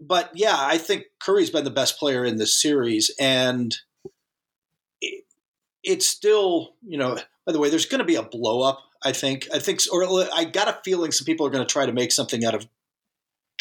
but 0.00 0.30
yeah, 0.34 0.54
I 0.56 0.78
think 0.78 1.06
Curry's 1.20 1.50
been 1.50 1.64
the 1.64 1.70
best 1.70 1.98
player 1.98 2.24
in 2.24 2.36
this 2.36 2.54
series, 2.60 3.10
and 3.18 3.74
it, 5.00 5.24
it's 5.82 6.06
still, 6.06 6.74
you 6.86 6.98
know. 6.98 7.18
By 7.44 7.52
the 7.52 7.58
way, 7.58 7.70
there's 7.70 7.86
going 7.86 8.00
to 8.00 8.04
be 8.04 8.16
a 8.16 8.22
blow 8.22 8.60
up. 8.60 8.82
I 9.04 9.12
think. 9.12 9.48
I 9.52 9.58
think, 9.58 9.80
or 9.92 10.04
I 10.34 10.44
got 10.44 10.68
a 10.68 10.80
feeling 10.84 11.12
some 11.12 11.24
people 11.24 11.46
are 11.46 11.50
going 11.50 11.66
to 11.66 11.72
try 11.72 11.86
to 11.86 11.92
make 11.92 12.12
something 12.12 12.44
out 12.44 12.54
of 12.54 12.66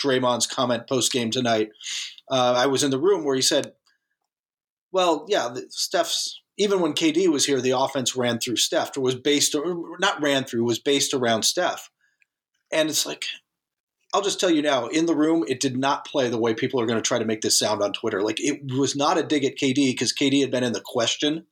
Draymond's 0.01 0.47
comment 0.47 0.87
post 0.87 1.11
game 1.11 1.31
tonight. 1.31 1.69
Uh, 2.29 2.53
I 2.57 2.67
was 2.67 2.83
in 2.83 2.91
the 2.91 2.99
room 2.99 3.23
where 3.23 3.35
he 3.35 3.41
said, 3.41 3.73
"Well, 4.91 5.25
yeah, 5.27 5.53
Steph's 5.69 6.41
even 6.57 6.81
when 6.81 6.93
KD 6.93 7.27
was 7.27 7.45
here, 7.45 7.61
the 7.61 7.77
offense 7.77 8.15
ran 8.15 8.39
through 8.39 8.57
Steph, 8.57 8.97
or 8.97 9.01
was 9.01 9.15
based, 9.15 9.53
or 9.53 9.97
not 9.99 10.21
ran 10.21 10.43
through, 10.43 10.63
was 10.63 10.79
based 10.79 11.13
around 11.13 11.43
Steph." 11.43 11.89
And 12.71 12.89
it's 12.89 13.05
like, 13.05 13.25
I'll 14.13 14.21
just 14.21 14.39
tell 14.39 14.49
you 14.49 14.61
now, 14.61 14.87
in 14.87 15.05
the 15.05 15.15
room, 15.15 15.45
it 15.47 15.59
did 15.59 15.77
not 15.77 16.05
play 16.05 16.29
the 16.29 16.39
way 16.39 16.53
people 16.53 16.81
are 16.81 16.85
going 16.85 17.01
to 17.01 17.07
try 17.07 17.19
to 17.19 17.25
make 17.25 17.41
this 17.41 17.59
sound 17.59 17.81
on 17.81 17.93
Twitter. 17.93 18.21
Like 18.21 18.39
it 18.39 18.71
was 18.71 18.95
not 18.95 19.17
a 19.17 19.23
dig 19.23 19.45
at 19.45 19.57
KD 19.57 19.91
because 19.91 20.13
KD 20.13 20.41
had 20.41 20.51
been 20.51 20.63
in 20.63 20.73
the 20.73 20.83
question. 20.83 21.45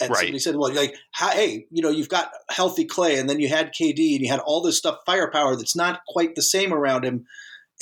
And 0.00 0.10
Right. 0.10 0.18
somebody 0.20 0.38
said, 0.38 0.56
"Well, 0.56 0.72
like, 0.74 0.94
hey, 1.16 1.66
you 1.70 1.82
know, 1.82 1.90
you've 1.90 2.08
got 2.08 2.32
healthy 2.48 2.84
Clay, 2.84 3.18
and 3.18 3.28
then 3.28 3.40
you 3.40 3.48
had 3.48 3.72
KD, 3.74 4.14
and 4.16 4.24
you 4.24 4.30
had 4.30 4.40
all 4.40 4.62
this 4.62 4.78
stuff, 4.78 4.98
firepower 5.04 5.56
that's 5.56 5.76
not 5.76 6.00
quite 6.08 6.34
the 6.34 6.42
same 6.42 6.72
around 6.72 7.04
him." 7.04 7.26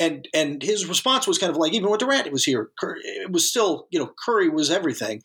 And 0.00 0.28
and 0.32 0.62
his 0.62 0.86
response 0.86 1.26
was 1.26 1.38
kind 1.38 1.50
of 1.50 1.56
like, 1.56 1.72
even 1.72 1.90
when 1.90 1.98
Durant 1.98 2.26
it 2.26 2.32
was 2.32 2.44
here, 2.44 2.70
Curry, 2.78 3.00
it 3.02 3.32
was 3.32 3.48
still, 3.48 3.88
you 3.90 3.98
know, 3.98 4.12
Curry 4.24 4.48
was 4.48 4.70
everything. 4.70 5.22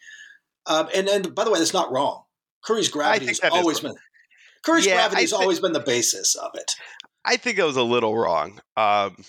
Um, 0.65 0.89
and 0.95 1.07
and 1.07 1.35
by 1.35 1.43
the 1.43 1.51
way, 1.51 1.59
that's 1.59 1.73
not 1.73 1.91
wrong. 1.91 2.23
Curry's 2.65 2.89
gravity 2.89 3.27
has 3.27 3.39
think 3.39 3.51
that 3.51 3.57
is 3.57 3.61
always 3.61 3.79
been 3.81 3.93
Curry's 4.63 4.85
Yeah, 4.85 4.95
gravity 4.95 5.21
has 5.21 5.33
always 5.33 5.59
been 5.59 5.73
the 5.73 5.79
basis 5.79 6.35
of 6.35 6.51
it. 6.55 6.71
I 7.25 7.37
think 7.37 7.57
that 7.57 7.65
was 7.65 7.77
a 7.77 7.83
little 7.83 8.17
wrong. 8.17 8.61
Um, 8.77 9.23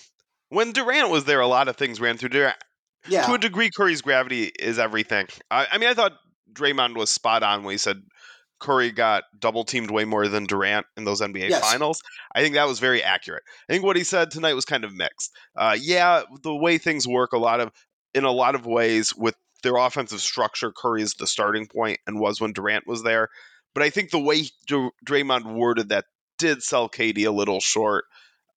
when 0.49 0.71
Durant 0.71 1.09
was 1.09 1.25
there, 1.25 1.41
a 1.41 1.47
lot 1.47 1.67
of 1.67 1.75
things 1.75 1.99
ran 1.99 2.17
through 2.17 2.29
Durant. 2.29 2.57
Yeah, 3.07 3.27
To 3.27 3.33
a 3.33 3.37
degree, 3.37 3.69
Curry's 3.69 4.01
gravity 4.01 4.51
is 4.57 4.79
everything. 4.79 5.27
I, 5.51 5.67
I 5.73 5.77
mean, 5.77 5.89
I 5.89 5.93
thought 5.93 6.13
Draymond 6.55 6.95
was 6.95 7.09
spot 7.09 7.43
on 7.43 7.63
when 7.63 7.73
he 7.73 7.77
said 7.77 8.01
Curry 8.59 8.91
got 8.91 9.23
double 9.37 9.65
teamed 9.65 9.91
way 9.91 10.05
more 10.05 10.27
than 10.27 10.45
Durant 10.45 10.85
in 10.97 11.03
those 11.03 11.21
NBA 11.21 11.49
Yes. 11.49 11.59
finals. 11.69 12.01
I 12.33 12.41
think 12.41 12.55
that 12.55 12.67
was 12.67 12.79
very 12.79 13.03
accurate. 13.03 13.43
I 13.69 13.73
think 13.73 13.83
what 13.83 13.97
he 13.97 14.03
said 14.03 14.31
tonight 14.31 14.53
was 14.53 14.65
kind 14.65 14.83
of 14.85 14.93
mixed. 14.93 15.31
Uh, 15.55 15.75
yeah, 15.79 16.23
the 16.41 16.55
way 16.55 16.77
things 16.77 17.07
work, 17.07 17.33
a 17.33 17.37
lot 17.37 17.59
of 17.59 17.71
in 18.13 18.23
a 18.23 18.31
lot 18.31 18.55
of 18.55 18.65
ways 18.65 19.13
with 19.15 19.35
their 19.61 19.75
offensive 19.75 20.21
structure, 20.21 20.71
Curry 20.71 21.01
is 21.01 21.15
the 21.15 21.27
starting 21.27 21.67
point 21.67 21.99
and 22.07 22.19
was 22.19 22.39
when 22.39 22.53
Durant 22.53 22.87
was 22.87 23.03
there. 23.03 23.27
But 23.73 23.83
I 23.83 23.89
think 23.89 24.09
the 24.11 24.19
way 24.19 24.43
Dr- 24.67 24.91
Draymond 25.05 25.53
worded 25.53 25.89
that 25.89 26.05
did 26.37 26.63
sell 26.63 26.87
KD 26.87 27.25
a 27.25 27.31
little 27.31 27.59
short. 27.59 28.05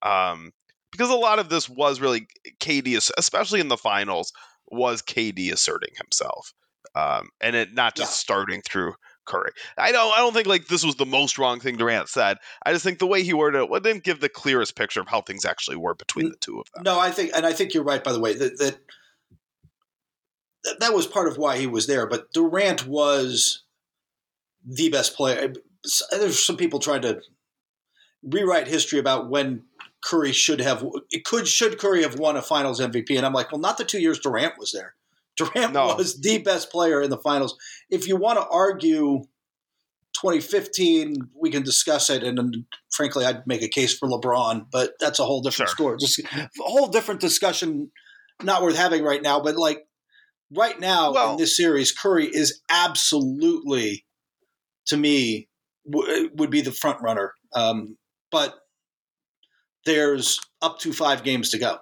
Um, 0.03 0.53
because 0.93 1.11
a 1.11 1.15
lot 1.17 1.39
of 1.41 1.49
this 1.49 1.69
was 1.69 2.01
really 2.01 2.29
KD, 2.61 3.11
especially 3.19 3.59
in 3.61 3.69
the 3.69 3.77
finals, 3.77 4.33
was 4.69 5.03
KD 5.03 5.53
asserting 5.53 5.95
himself, 5.97 6.53
um, 6.95 7.29
and 7.41 7.55
it 7.57 7.75
not 7.75 7.95
just 7.97 8.13
Yeah. 8.13 8.15
starting 8.17 8.63
through 8.63 8.95
Curry. 9.27 9.51
I 9.77 9.93
don't, 9.93 10.13
I 10.13 10.19
don't 10.19 10.33
think 10.33 10.47
like 10.47 10.69
this 10.69 10.85
was 10.85 10.97
the 10.97 11.05
most 11.07 11.39
wrong 11.39 11.61
thing 11.61 11.77
Durant 11.77 12.09
said. 12.09 12.39
I 12.65 12.73
just 12.73 12.85
think 12.85 12.99
the 12.99 13.07
way 13.07 13.23
he 13.23 13.35
worded 13.35 13.61
it 13.63 13.69
well, 13.71 13.81
didn't 13.81 14.05
give 14.05 14.21
the 14.21 14.29
clearest 14.29 14.75
picture 14.75 15.01
of 15.01 15.09
how 15.09 15.21
things 15.21 15.45
actually 15.45 15.77
were 15.77 15.95
between 15.95 16.31
the 16.31 16.37
two 16.37 16.59
of 16.59 16.67
them. 16.75 16.83
No, 16.85 16.99
I 16.99 17.11
think, 17.11 17.33
and 17.35 17.45
I 17.45 17.53
think 17.53 17.75
you're 17.75 17.85
right. 17.85 18.03
By 18.03 18.13
the 18.13 18.21
way, 18.21 18.33
that 18.35 18.59
that 18.59 18.79
that- 20.65 20.81
that 20.81 20.93
was 20.95 21.07
part 21.07 21.29
of 21.29 21.39
why 21.39 21.57
he 21.57 21.67
was 21.67 21.87
there. 21.87 22.07
But 22.07 22.33
Durant 22.33 22.87
was 22.87 23.63
the 24.67 24.89
best 24.91 25.15
player. 25.15 25.53
There's 26.11 26.45
some 26.45 26.57
people 26.57 26.81
trying 26.81 27.03
to 27.03 27.21
rewrite 28.23 28.67
history 28.67 28.99
about 28.99 29.31
when 29.31 29.65
Curry 30.03 30.33
should 30.33 30.61
have 30.61 30.85
it 31.11 31.25
could 31.25 31.47
should 31.49 31.79
Curry 31.79 32.03
have 32.03 32.19
won 32.19 32.37
a 32.37 32.43
Finals 32.43 32.81
MVP, 32.81 33.17
and 33.17 33.25
I'm 33.25 33.33
like, 33.33 33.53
well, 33.53 33.61
not 33.61 33.79
the 33.79 33.85
two 33.85 34.01
years 34.01 34.19
Durant 34.19 34.59
was 34.59 34.73
there. 34.73 34.95
Durant 35.39 35.73
No. 35.73 35.95
was 35.97 36.21
the 36.21 36.39
best 36.39 36.71
player 36.71 37.01
in 37.01 37.11
the 37.11 37.17
finals. 37.19 37.57
If 37.91 38.07
you 38.09 38.17
want 38.17 38.39
to 38.39 38.47
argue 38.49 39.23
2015, 40.21 41.31
we 41.41 41.51
can 41.51 41.63
discuss 41.63 42.11
it, 42.11 42.23
and, 42.25 42.39
and 42.39 42.65
frankly, 42.91 43.25
I'd 43.25 43.47
make 43.47 43.63
a 43.63 43.69
case 43.69 43.97
for 43.97 44.09
LeBron, 44.09 44.67
but 44.71 44.93
that's 44.99 45.19
a 45.19 45.25
whole 45.25 45.41
different 45.43 45.71
Sure. 45.71 45.77
story. 45.77 45.97
Just 46.01 46.19
a 46.21 46.49
whole 46.59 46.89
different 46.89 47.21
discussion, 47.21 47.91
not 48.43 48.63
worth 48.63 48.77
having 48.77 49.05
right 49.05 49.23
now. 49.23 49.41
But 49.41 49.57
like 49.57 49.87
right 50.55 50.79
now 50.81 51.13
Well- 51.13 51.33
in 51.33 51.37
this 51.39 51.57
series, 51.57 51.93
Curry 51.93 52.27
is 52.27 52.61
absolutely, 52.71 54.07
to 54.87 54.97
me, 54.97 55.49
w- 55.89 56.31
would 56.35 56.51
be 56.51 56.63
the 56.63 56.73
front 56.73 57.01
runner. 57.01 57.35
Um, 57.55 57.97
but 58.33 58.59
there's 59.85 60.41
up 60.61 60.81
to 60.81 60.93
five 60.93 61.23
games 61.23 61.51
to 61.51 61.59
go. 61.59 61.79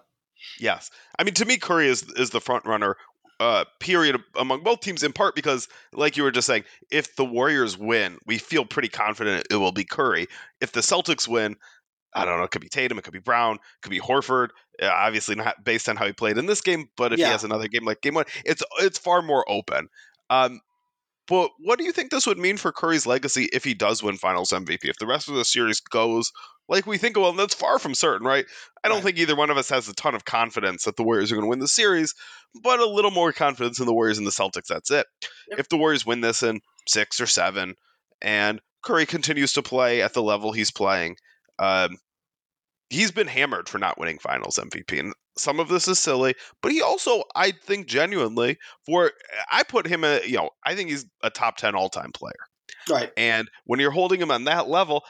Yes, 0.61 0.91
I 1.19 1.25
mean 1.25 1.35
to 1.35 1.45
me, 1.45 1.57
Curry 1.57 1.89
is 1.89 2.03
is 2.17 2.31
the 2.31 2.41
front 2.41 2.67
runner. 2.67 2.97
Uh, 3.39 3.67
period 3.81 4.19
among 4.37 4.63
both 4.63 4.81
teams 4.81 5.03
in 5.03 5.13
part 5.13 5.35
because, 5.35 5.69
like 5.93 6.17
you 6.17 6.23
were 6.23 6.31
just 6.31 6.47
saying, 6.47 6.65
if 6.91 7.17
the 7.17 7.25
Warriors 7.25 7.77
win, 7.77 8.19
we 8.25 8.39
feel 8.39 8.65
pretty 8.65 8.89
confident 8.89 9.47
it 9.51 9.57
will 9.57 9.73
be 9.73 9.85
Curry. 9.85 10.27
If 10.63 10.73
the 10.73 10.81
Celtics 10.81 11.29
win, 11.29 11.55
I 12.15 12.25
don't 12.25 12.39
know, 12.39 12.45
it 12.45 12.51
could 12.51 12.63
be 12.63 12.69
Tatum, 12.71 12.99
it 12.99 13.03
could 13.03 13.13
be 13.13 13.19
Brown, 13.19 13.57
it 13.57 13.61
could 13.83 13.91
be 13.91 14.01
Horford. 14.01 14.49
Uh, 14.81 14.87
obviously 14.87 15.35
not 15.35 15.65
based 15.65 15.89
on 15.89 15.97
how 15.97 16.07
he 16.07 16.13
played 16.15 16.39
in 16.39 16.47
this 16.47 16.63
game, 16.63 16.89
but 16.97 17.13
if 17.13 17.21
Yeah. 17.21 17.27
he 17.27 17.31
has 17.33 17.45
another 17.45 17.69
game 17.69 17.85
like 17.85 18.01
game 18.03 18.15
one, 18.15 18.25
it's 18.47 18.63
it's 18.81 18.99
far 18.99 19.23
more 19.23 19.45
open. 19.51 19.89
Um, 20.31 20.61
but 21.29 21.51
what 21.59 21.79
do 21.79 21.85
you 21.85 21.93
think 21.93 22.11
this 22.11 22.27
would 22.27 22.39
mean 22.39 22.57
for 22.57 22.73
Curry's 22.73 23.07
legacy 23.07 23.49
if 23.53 23.65
he 23.65 23.75
does 23.75 24.03
win 24.03 24.17
Finals 24.17 24.51
MVP? 24.51 24.85
If 24.85 24.99
the 24.99 25.07
rest 25.07 25.29
of 25.29 25.35
the 25.35 25.45
series 25.45 25.81
goes 25.81 26.31
like 26.69 26.85
we 26.87 26.99
think, 26.99 27.17
well, 27.17 27.33
that's 27.33 27.55
far 27.55 27.79
from 27.79 27.95
certain, 27.95 28.27
right? 28.27 28.45
I 28.83 28.89
don't 28.89 28.97
Right. 28.99 29.05
think 29.05 29.19
either 29.19 29.37
one 29.37 29.51
of 29.51 29.57
us 29.57 29.69
has 29.69 29.89
a 29.89 29.95
ton 29.95 30.17
of 30.17 30.25
confidence 30.25 30.85
that 30.85 30.97
the 30.97 31.05
Warriors 31.05 31.31
are 31.31 31.37
going 31.37 31.45
to 31.45 31.49
win 31.51 31.61
the 31.61 31.69
series, 31.69 32.13
but 32.63 32.81
a 32.81 32.87
little 32.87 33.13
more 33.13 33.33
confidence 33.33 33.79
in 33.79 33.87
the 33.87 33.95
Warriors 33.95 34.19
and 34.19 34.27
the 34.27 34.33
Celtics. 34.33 34.67
That's 34.69 34.91
it. 34.91 35.07
Yep. 35.51 35.61
If 35.61 35.69
the 35.69 35.77
Warriors 35.77 36.05
win 36.05 36.23
this 36.23 36.43
in 36.43 36.61
six 36.89 37.21
or 37.21 37.27
seven, 37.27 37.77
and 38.21 38.61
Curry 38.83 39.07
continues 39.07 39.53
to 39.53 39.63
play 39.63 40.03
at 40.03 40.13
the 40.13 40.23
level 40.23 40.51
he's 40.51 40.73
playing, 40.73 41.17
um, 41.61 41.97
he's 42.91 43.13
been 43.13 43.29
hammered 43.29 43.69
for 43.69 43.79
not 43.79 43.99
winning 43.99 44.19
Finals 44.19 44.59
MVP, 44.59 44.99
and 44.99 45.15
some 45.39 45.61
of 45.61 45.69
this 45.69 45.89
is 45.89 45.99
silly. 45.99 46.35
But 46.63 46.73
he 46.73 46.83
also, 46.83 47.25
I 47.35 47.53
think, 47.53 47.87
genuinely, 47.87 48.59
for 48.85 49.13
I 49.51 49.63
put 49.63 49.87
him, 49.87 50.05
a, 50.05 50.21
you 50.27 50.37
know, 50.37 50.51
I 50.65 50.75
think 50.75 50.91
he's 50.91 51.07
a 51.23 51.31
top 51.31 51.57
ten 51.57 51.75
all 51.75 51.89
time 51.89 52.13
player. 52.13 52.33
Right. 52.89 53.11
And 53.17 53.49
when 53.65 53.81
you're 53.81 53.91
holding 53.91 54.21
him 54.21 54.31
on 54.31 54.45
that 54.45 54.69
level, 54.69 55.05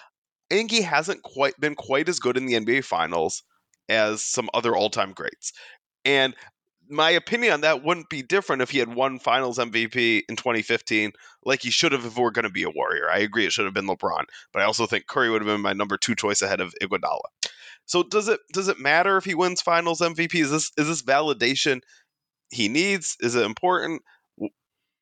I 0.51 0.55
think 0.55 0.71
he 0.71 0.83
hasn't 0.83 1.23
quite 1.23 1.59
been 1.61 1.75
quite 1.75 2.09
as 2.09 2.19
good 2.19 2.37
in 2.37 2.47
the 2.47 2.55
NBA 2.55 2.85
Finals 2.85 3.43
as 3.89 4.23
some 4.23 4.49
other 4.55 4.75
all-time 4.75 5.13
greats. 5.13 5.53
And 6.05 6.35
my 6.89 7.11
opinion 7.11 7.53
on 7.53 7.61
that 7.63 7.83
wouldn't 7.83 8.09
be 8.09 8.23
different 8.23 8.63
if 8.63 8.71
he 8.71 8.79
had 8.79 8.95
won 8.95 9.19
Finals 9.19 9.59
MVP 9.59 10.23
in 10.29 10.37
2015, 10.37 11.13
like 11.45 11.63
he 11.63 11.71
should 11.71 11.93
have 11.93 12.05
if 12.05 12.17
we're 12.17 12.31
going 12.31 12.45
to 12.45 12.51
be 12.51 12.63
a 12.63 12.71
Warrior. 12.71 13.11
I 13.11 13.19
agree, 13.19 13.45
it 13.45 13.53
should 13.53 13.65
have 13.65 13.75
been 13.75 13.87
LeBron, 13.87 14.25
but 14.53 14.63
I 14.63 14.65
also 14.65 14.87
think 14.87 15.07
Curry 15.07 15.31
would 15.31 15.43
have 15.43 15.49
been 15.49 15.61
my 15.61 15.73
number 15.73 15.97
two 15.97 16.15
choice 16.15 16.43
ahead 16.43 16.61
of 16.61 16.75
Iguodala. 16.83 17.23
So 17.87 18.03
does 18.03 18.29
it 18.29 18.41
does 18.53 18.69
it 18.69 18.79
matter 18.79 19.17
if 19.17 19.25
he 19.25 19.35
wins 19.35 19.63
Finals 19.63 20.01
MVP? 20.01 20.35
Is 20.35 20.51
this 20.51 20.73
is 20.77 20.89
this 20.89 21.03
validation 21.03 21.81
he 22.51 22.69
needs? 22.69 23.17
Is 23.21 23.35
it 23.35 23.45
important? 23.45 24.03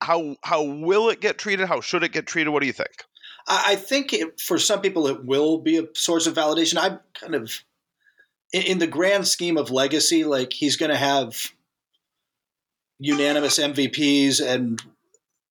How 0.03 0.37
how 0.42 0.62
will 0.62 1.09
it 1.09 1.20
get 1.20 1.38
treated? 1.38 1.66
How 1.66 1.81
should 1.81 2.05
it 2.05 2.12
get 2.12 2.27
treated? 2.27 2.51
What 2.51 2.61
do 2.61 2.66
you 2.66 2.73
think? 2.73 3.05
I, 3.47 3.77
think 3.77 4.12
it, 4.12 4.40
for 4.40 4.59
some 4.59 4.81
people 4.81 5.07
it 5.07 5.25
will 5.25 5.59
be 5.59 5.79
a 5.79 5.87
source 5.94 6.27
of 6.27 6.35
validation. 6.35 6.79
I'm 6.79 6.99
kind 7.12 7.35
of 7.35 7.53
in, 8.53 8.62
in 8.62 8.79
the 8.79 8.87
grand 8.87 9.27
scheme 9.29 9.59
of 9.59 9.70
legacy, 9.70 10.25
like 10.25 10.53
he's 10.53 10.77
going 10.77 10.90
to 10.90 10.97
have 10.97 11.51
unanimous 12.99 13.59
MVPs 13.59 14.40
and 14.44 14.83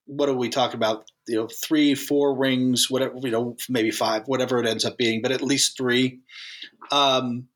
what 0.06 0.30
are 0.30 0.36
we 0.36 0.50
talking 0.50 0.76
about? 0.76 1.06
You 1.28 1.38
know, 1.38 1.48
three, 1.48 1.96
four 1.96 2.36
rings, 2.36 2.90
whatever. 2.90 3.14
You 3.22 3.32
know, 3.32 3.58
maybe 3.70 3.92
five, 3.92 4.28
whatever 4.28 4.60
it 4.60 4.68
ends 4.68 4.86
up 4.86 4.98
being, 4.98 5.22
but 5.22 5.32
at 5.32 5.42
least 5.42 5.78
three. 5.78 6.20
Um, 6.92 7.48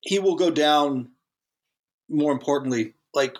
he 0.00 0.18
will 0.18 0.36
go 0.36 0.50
down. 0.50 1.10
More 2.08 2.32
importantly, 2.32 2.94
like 3.14 3.34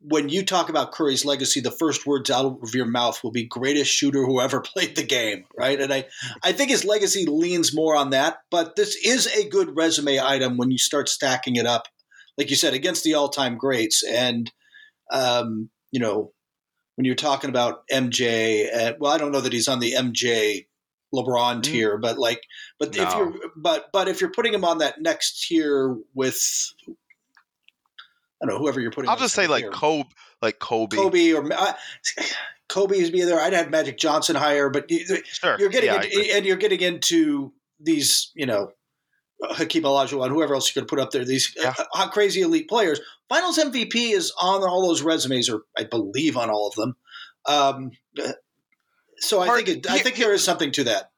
when 0.00 0.28
you 0.28 0.44
talk 0.44 0.68
about 0.68 0.92
Curry's 0.92 1.24
legacy, 1.24 1.60
the 1.60 1.70
first 1.70 2.06
words 2.06 2.30
out 2.30 2.46
of 2.62 2.74
your 2.74 2.86
mouth 2.86 3.22
will 3.22 3.32
be 3.32 3.44
greatest 3.44 3.90
shooter 3.90 4.24
who 4.24 4.40
ever 4.40 4.60
played 4.74 4.96
the 4.96 5.02
game, 5.02 5.44
right? 5.56 5.80
And 5.80 5.92
I, 5.92 6.06
I 6.42 6.52
think 6.52 6.70
his 6.70 6.84
legacy 6.84 7.26
leans 7.26 7.74
more 7.74 7.96
on 7.96 8.10
that, 8.10 8.38
but 8.50 8.76
this 8.76 8.96
is 9.04 9.26
a 9.26 9.48
good 9.48 9.76
resume 9.76 10.20
item 10.20 10.56
when 10.56 10.70
you 10.70 10.78
start 10.78 11.08
stacking 11.08 11.56
it 11.56 11.66
up, 11.66 11.88
like 12.36 12.50
you 12.50 12.56
said, 12.56 12.74
against 12.74 13.04
the 13.04 13.14
all-time 13.14 13.56
greats. 13.56 14.04
And, 14.04 14.50
um, 15.10 15.70
you 15.90 16.00
know, 16.00 16.32
when 16.98 17.04
you're 17.04 17.14
talking 17.14 17.48
about 17.48 17.86
MJ, 17.92 18.66
uh, 18.74 18.94
well, 18.98 19.12
I 19.12 19.18
don't 19.18 19.30
know 19.30 19.40
that 19.40 19.52
he's 19.52 19.68
on 19.68 19.78
the 19.78 19.92
MJ 19.92 20.66
LeBron 21.14 21.58
Mm. 21.58 21.62
tier, 21.62 21.96
but 21.96 22.18
like, 22.18 22.42
but 22.80 22.88
if 22.88 23.14
you're, 23.14 23.34
but, 23.56 23.90
but 23.92 24.08
if 24.08 24.20
you're 24.20 24.32
putting 24.32 24.52
him 24.52 24.64
on 24.64 24.78
that 24.78 25.00
next 25.00 25.46
tier 25.46 25.96
with, 26.14 26.42
I 28.42 28.46
don't 28.46 28.48
know, 28.56 28.58
whoever 28.58 28.80
you're 28.80 28.90
putting 28.90 29.08
I'll 29.08 29.16
just 29.16 29.36
say 29.36 29.46
like 29.46 29.62
tier. 29.62 29.70
Kobe, 29.70 30.08
like 30.42 30.58
Kobe. 30.58 30.96
Kobe 30.96 31.32
or 31.34 31.52
uh, 31.52 31.74
Kobe's 32.68 33.10
be 33.12 33.22
there. 33.22 33.40
I'd 33.40 33.52
have 33.52 33.70
Magic 33.70 33.96
Johnson 33.96 34.34
higher, 34.34 34.68
but 34.68 34.90
you, 34.90 35.22
Sure. 35.24 35.56
you're 35.56 35.68
getting 35.68 35.90
yeah, 35.90 36.02
into, 36.02 36.34
and 36.34 36.44
you're 36.44 36.56
getting 36.56 36.80
into 36.80 37.52
these, 37.78 38.32
you 38.34 38.46
know, 38.46 38.72
Hakeem 39.42 39.84
Olajuwon, 39.84 40.28
whoever 40.30 40.54
else 40.54 40.74
you 40.74 40.80
could 40.80 40.88
put 40.88 40.98
up 40.98 41.10
there. 41.10 41.24
These 41.24 41.54
Yeah. 41.56 41.74
uh, 41.94 42.08
crazy 42.08 42.40
elite 42.42 42.68
players. 42.68 43.00
Finals 43.28 43.58
MVP 43.58 44.12
is 44.12 44.32
on 44.40 44.62
all 44.62 44.86
those 44.86 45.02
resumes, 45.02 45.48
or 45.48 45.62
I 45.76 45.84
believe 45.84 46.36
on 46.36 46.50
all 46.50 46.68
of 46.68 46.74
them. 46.74 46.96
Um, 47.46 47.90
uh, 48.22 48.32
so 49.18 49.40
I 49.40 49.48
think 49.56 49.68
it, 49.68 49.90
I 49.90 49.98
think 49.98 50.16
he- 50.16 50.22
there 50.22 50.32
is 50.32 50.42
something 50.42 50.72
to 50.72 50.84
that. 50.84 51.10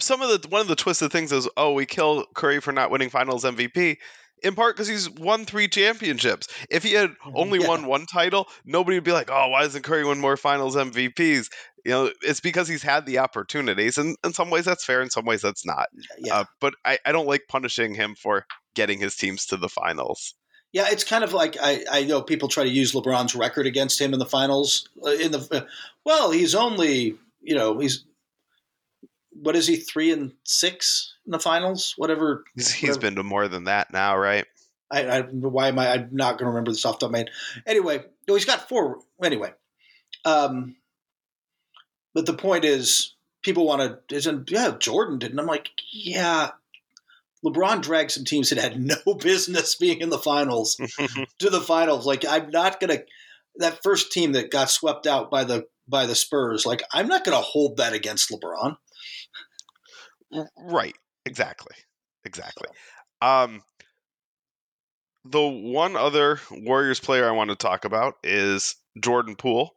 Some 0.00 0.20
of 0.20 0.42
the 0.42 0.48
one 0.48 0.60
of 0.60 0.66
the 0.66 0.74
twisted 0.74 1.12
things 1.12 1.30
is 1.30 1.48
oh 1.56 1.72
we 1.74 1.86
kill 1.86 2.26
Curry 2.34 2.60
for 2.60 2.72
not 2.72 2.90
winning 2.90 3.08
Finals 3.10 3.44
MVP. 3.44 3.98
In 4.42 4.54
part 4.54 4.74
because 4.76 4.88
he's 4.88 5.08
won 5.10 5.44
three 5.44 5.68
championships. 5.68 6.48
If 6.70 6.82
he 6.82 6.92
had 6.92 7.14
only 7.34 7.60
Yeah. 7.60 7.68
won 7.68 7.86
one 7.86 8.06
title, 8.06 8.48
nobody 8.64 8.96
would 8.96 9.04
be 9.04 9.12
like, 9.12 9.30
"Oh, 9.30 9.48
why 9.48 9.62
doesn't 9.62 9.82
Curry 9.82 10.04
win 10.04 10.18
more 10.18 10.36
Finals 10.36 10.76
MVPs?" 10.76 11.48
You 11.84 11.90
know, 11.92 12.12
it's 12.22 12.40
because 12.40 12.68
he's 12.68 12.82
had 12.82 13.06
the 13.06 13.18
opportunities, 13.18 13.98
and 13.98 14.16
in 14.24 14.32
some 14.32 14.50
ways 14.50 14.64
that's 14.64 14.84
fair, 14.84 15.00
in 15.02 15.10
some 15.10 15.24
ways 15.24 15.42
that's 15.42 15.64
not. 15.66 15.88
Yeah, 16.18 16.40
Uh, 16.40 16.44
but 16.60 16.74
I, 16.84 16.98
I 17.06 17.12
don't 17.12 17.26
like 17.26 17.42
punishing 17.48 17.94
him 17.94 18.14
for 18.14 18.46
getting 18.74 18.98
his 19.00 19.16
teams 19.16 19.46
to 19.46 19.56
the 19.56 19.68
finals. 19.68 20.34
yeah. 20.72 20.86
It's 20.90 21.04
kind 21.04 21.22
of 21.24 21.32
like 21.32 21.56
I, 21.60 21.84
I 21.90 22.04
know 22.04 22.22
people 22.22 22.48
try 22.48 22.64
to 22.64 22.70
use 22.70 22.92
LeBron's 22.92 23.34
record 23.34 23.66
against 23.66 24.00
him 24.00 24.12
in 24.12 24.18
the 24.18 24.26
finals. 24.26 24.88
Uh, 25.04 25.10
In 25.10 25.32
the 25.32 25.46
uh, 25.50 25.66
well, 26.04 26.30
he's 26.30 26.54
only 26.54 27.16
you 27.42 27.54
know 27.54 27.78
he's 27.78 28.04
what 29.30 29.56
is 29.56 29.66
he 29.66 29.76
three 29.76 30.12
and 30.12 30.32
six 30.44 31.11
in 31.26 31.32
the 31.32 31.38
finals? 31.38 31.94
Whatever. 31.96 32.44
He's, 32.54 32.80
whatever. 32.80 33.00
been 33.00 33.16
to 33.16 33.22
more 33.22 33.48
than 33.48 33.64
that 33.64 33.92
now, 33.92 34.16
right? 34.16 34.46
I, 34.90 35.06
I 35.08 35.20
why 35.22 35.68
am 35.68 35.78
I? 35.78 35.92
I'm 35.92 36.10
not 36.12 36.32
going 36.32 36.46
to 36.46 36.50
remember 36.50 36.70
this 36.70 36.84
off 36.84 36.98
the 36.98 37.06
top 37.06 37.08
of 37.08 37.12
my 37.12 37.18
head. 37.18 37.30
Anyway, 37.66 38.04
no, 38.28 38.34
he's 38.34 38.44
got 38.44 38.68
four. 38.68 38.98
Anyway, 39.22 39.50
um, 40.24 40.76
but 42.14 42.26
the 42.26 42.34
point 42.34 42.64
is, 42.64 43.14
people 43.42 43.66
want 43.66 44.06
to. 44.08 44.14
Isn't 44.14 44.50
yeah? 44.50 44.74
Jordan 44.78 45.18
didn't. 45.18 45.38
I'm 45.38 45.46
like, 45.46 45.70
yeah. 45.92 46.50
LeBron 47.44 47.82
dragged 47.82 48.12
some 48.12 48.24
teams 48.24 48.50
that 48.50 48.58
had 48.58 48.80
no 49.06 49.14
business 49.14 49.74
being 49.74 50.00
in 50.00 50.10
the 50.10 50.18
finals 50.18 50.76
to 51.38 51.50
the 51.50 51.60
finals. 51.60 52.06
Like, 52.06 52.24
I'm 52.28 52.50
not 52.50 52.78
going 52.78 52.98
to. 52.98 53.04
That 53.56 53.82
first 53.82 54.12
team 54.12 54.32
that 54.32 54.50
got 54.50 54.70
swept 54.70 55.06
out 55.06 55.30
by 55.30 55.44
the 55.44 55.66
by 55.88 56.06
the 56.06 56.14
Spurs. 56.14 56.64
Like, 56.64 56.82
I'm 56.92 57.08
not 57.08 57.24
going 57.24 57.36
to 57.36 57.42
hold 57.42 57.78
that 57.78 57.92
against 57.92 58.30
LeBron. 58.30 58.76
right. 60.58 60.94
Exactly. 61.26 61.76
Exactly. 62.24 62.68
Um, 63.20 63.62
the 65.24 65.46
one 65.46 65.96
other 65.96 66.40
Warriors 66.50 67.00
player 67.00 67.28
I 67.28 67.32
want 67.32 67.50
to 67.50 67.56
talk 67.56 67.84
about 67.84 68.14
is 68.24 68.74
Jordan 69.00 69.36
Poole. 69.36 69.74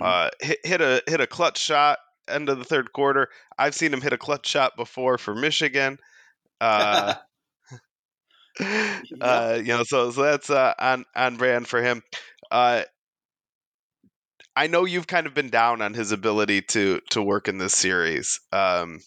Uh, 0.00 0.30
hit, 0.40 0.58
hit 0.64 0.80
a 0.80 1.02
hit 1.06 1.20
a 1.20 1.26
clutch 1.26 1.58
shot 1.58 1.98
end 2.28 2.48
of 2.48 2.58
the 2.58 2.64
third 2.64 2.92
quarter. 2.92 3.28
I've 3.58 3.74
seen 3.74 3.92
him 3.92 4.00
hit 4.00 4.12
a 4.12 4.18
clutch 4.18 4.46
shot 4.46 4.76
before 4.76 5.18
for 5.18 5.34
Michigan. 5.34 5.98
Uh, 6.60 7.14
uh, 9.20 9.58
you 9.58 9.68
know, 9.68 9.82
so 9.82 10.10
so 10.10 10.22
that's 10.22 10.48
uh, 10.48 10.74
on 10.78 11.04
on 11.14 11.36
brand 11.36 11.66
for 11.66 11.82
him. 11.82 12.02
Uh, 12.50 12.82
I 14.56 14.68
know 14.68 14.84
you've 14.84 15.06
kind 15.08 15.26
of 15.26 15.34
been 15.34 15.50
down 15.50 15.82
on 15.82 15.94
his 15.94 16.12
ability 16.12 16.62
to 16.62 17.00
to 17.10 17.22
work 17.22 17.48
in 17.48 17.58
this 17.58 17.74
series. 17.74 18.40
Um, 18.52 19.00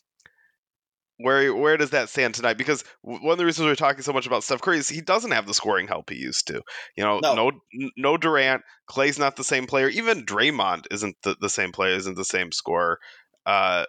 where 1.17 1.53
where 1.55 1.77
does 1.77 1.91
that 1.91 2.09
stand 2.09 2.35
tonight? 2.35 2.57
Because 2.57 2.83
one 3.01 3.31
of 3.31 3.37
the 3.37 3.45
reasons 3.45 3.65
we're 3.65 3.75
talking 3.75 4.03
so 4.03 4.13
much 4.13 4.27
about 4.27 4.43
Steph 4.43 4.61
Curry 4.61 4.77
is 4.77 4.87
he 4.87 5.01
doesn't 5.01 5.31
have 5.31 5.47
the 5.47 5.53
scoring 5.53 5.87
help 5.87 6.09
he 6.09 6.17
used 6.17 6.47
to. 6.47 6.61
You 6.95 7.03
know, 7.03 7.19
No. 7.21 7.33
no 7.33 7.51
no, 7.97 8.17
Durant, 8.17 8.61
Clay's 8.87 9.17
not 9.19 9.35
the 9.35 9.43
same 9.43 9.65
player. 9.67 9.89
Even 9.89 10.25
Draymond 10.25 10.85
isn't 10.91 11.15
the, 11.23 11.35
the 11.41 11.49
same 11.49 11.71
player, 11.71 11.95
isn't 11.95 12.15
the 12.15 12.25
same 12.25 12.51
scorer. 12.51 12.99
Uh, 13.45 13.85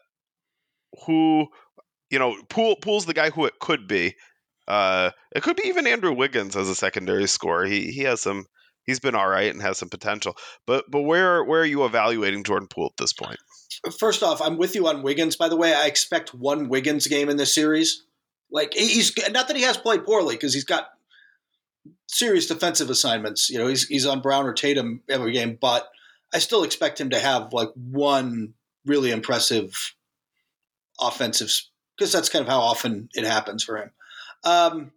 who, 1.07 1.47
you 2.11 2.19
know, 2.19 2.37
Poole 2.49 2.77
Poole's 2.77 3.07
the 3.07 3.15
guy 3.15 3.31
who 3.31 3.45
it 3.45 3.59
could 3.61 3.87
be. 3.87 4.15
Uh, 4.67 5.11
it 5.35 5.43
could 5.43 5.57
be 5.57 5.69
even 5.69 5.87
Andrew 5.87 6.13
Wiggins 6.13 6.57
as 6.57 6.69
a 6.69 6.75
secondary 6.75 7.27
scorer. 7.27 7.65
He 7.65 7.91
he 7.91 8.03
has 8.03 8.21
some 8.23 8.45
he's 8.85 9.01
been 9.01 9.15
all 9.15 9.29
right 9.29 9.51
and 9.53 9.63
has 9.63 9.79
some 9.79 9.89
potential. 9.89 10.37
But 10.67 10.85
but 10.91 11.03
where 11.03 11.45
where 11.45 11.63
are 11.63 11.67
you 11.67 11.85
evaluating 11.85 12.45
Jordan 12.45 12.69
Poole 12.69 12.87
at 12.93 12.97
this 13.03 13.13
point? 13.13 13.39
First 13.99 14.23
off, 14.23 14.41
I'm 14.41 14.57
with 14.57 14.75
you 14.75 14.89
on 14.89 15.03
Wiggins. 15.03 15.37
By 15.37 15.49
the 15.49 15.57
way, 15.57 15.75
I 15.75 15.87
expect 15.87 16.35
one 16.35 16.69
Wiggins 16.69 17.07
game 17.07 17.29
in 17.29 17.37
this 17.37 17.55
series. 17.55 18.05
Like 18.51 18.75
he's 18.75 19.13
not 19.31 19.49
that 19.49 19.57
he 19.57 19.63
has 19.63 19.77
played 19.77 20.05
poorly 20.05 20.35
because 20.35 20.55
he's 20.55 20.65
got 20.65 20.89
serious 22.07 22.47
defensive 22.47 22.91
assignments. 22.91 23.51
You 23.51 23.59
know, 23.59 23.67
he's 23.67 23.87
he's 23.87 24.07
on 24.07 24.21
Brown 24.21 24.47
or 24.47 24.55
Tatum 24.55 25.03
every 25.09 25.33
game, 25.33 25.59
but 25.61 25.89
I 26.33 26.39
still 26.39 26.65
expect 26.65 27.01
him 27.01 27.11
to 27.11 27.19
have 27.19 27.53
like 27.53 27.71
one 27.75 28.55
really 28.87 29.11
impressive 29.11 29.95
offensive 31.01 31.53
because 31.97 32.13
that's 32.13 32.29
kind 32.29 32.43
of 32.43 32.49
how 32.49 32.61
often 32.61 33.09
it 33.15 33.25
happens 33.25 33.63
for 33.65 33.77
him. 33.77 33.91
Um, 34.45 34.93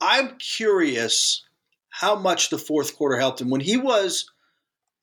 I'm 0.00 0.36
curious 0.38 1.44
how 1.90 2.16
much 2.16 2.50
the 2.50 2.58
fourth 2.58 2.96
quarter 2.96 3.18
helped 3.18 3.40
him 3.40 3.50
when 3.50 3.60
he 3.60 3.76
was. 3.76 4.30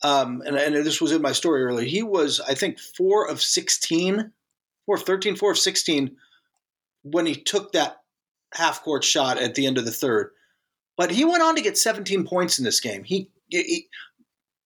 Um, 0.04 0.42
and, 0.46 0.56
and 0.56 0.76
this 0.76 1.00
was 1.00 1.12
in 1.12 1.22
my 1.22 1.32
story 1.32 1.64
earlier. 1.64 1.86
He 1.86 2.04
was, 2.04 2.40
I 2.40 2.56
think, 2.56 2.80
four 2.80 3.28
of 3.28 3.42
16, 3.42 4.32
four 4.86 4.96
of 4.96 5.04
13, 5.04 5.36
four 5.36 5.52
of 5.52 5.58
16 5.58 6.16
when 7.04 7.26
he 7.26 7.36
took 7.36 7.72
that 7.72 7.98
half 8.54 8.84
court 8.84 9.04
shot 9.04 9.38
at 9.38 9.56
the 9.56 9.66
end 9.66 9.78
of 9.78 9.86
the 9.86 9.92
third. 9.92 10.32
But 10.98 11.12
he 11.12 11.26
went 11.26 11.44
on 11.44 11.56
to 11.56 11.62
get 11.62 11.78
17 11.78 12.26
points 12.26 12.60
in 12.60 12.66
this 12.66 12.80
game. 12.80 13.04
He, 13.04 13.30
he 13.48 13.88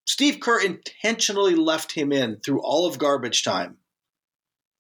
Steve 0.05 0.39
Kerr 0.39 0.61
intentionally 0.61 1.55
left 1.55 1.91
him 1.91 2.11
in 2.11 2.37
through 2.37 2.61
all 2.61 2.85
of 2.85 2.99
garbage 2.99 3.43
time 3.43 3.77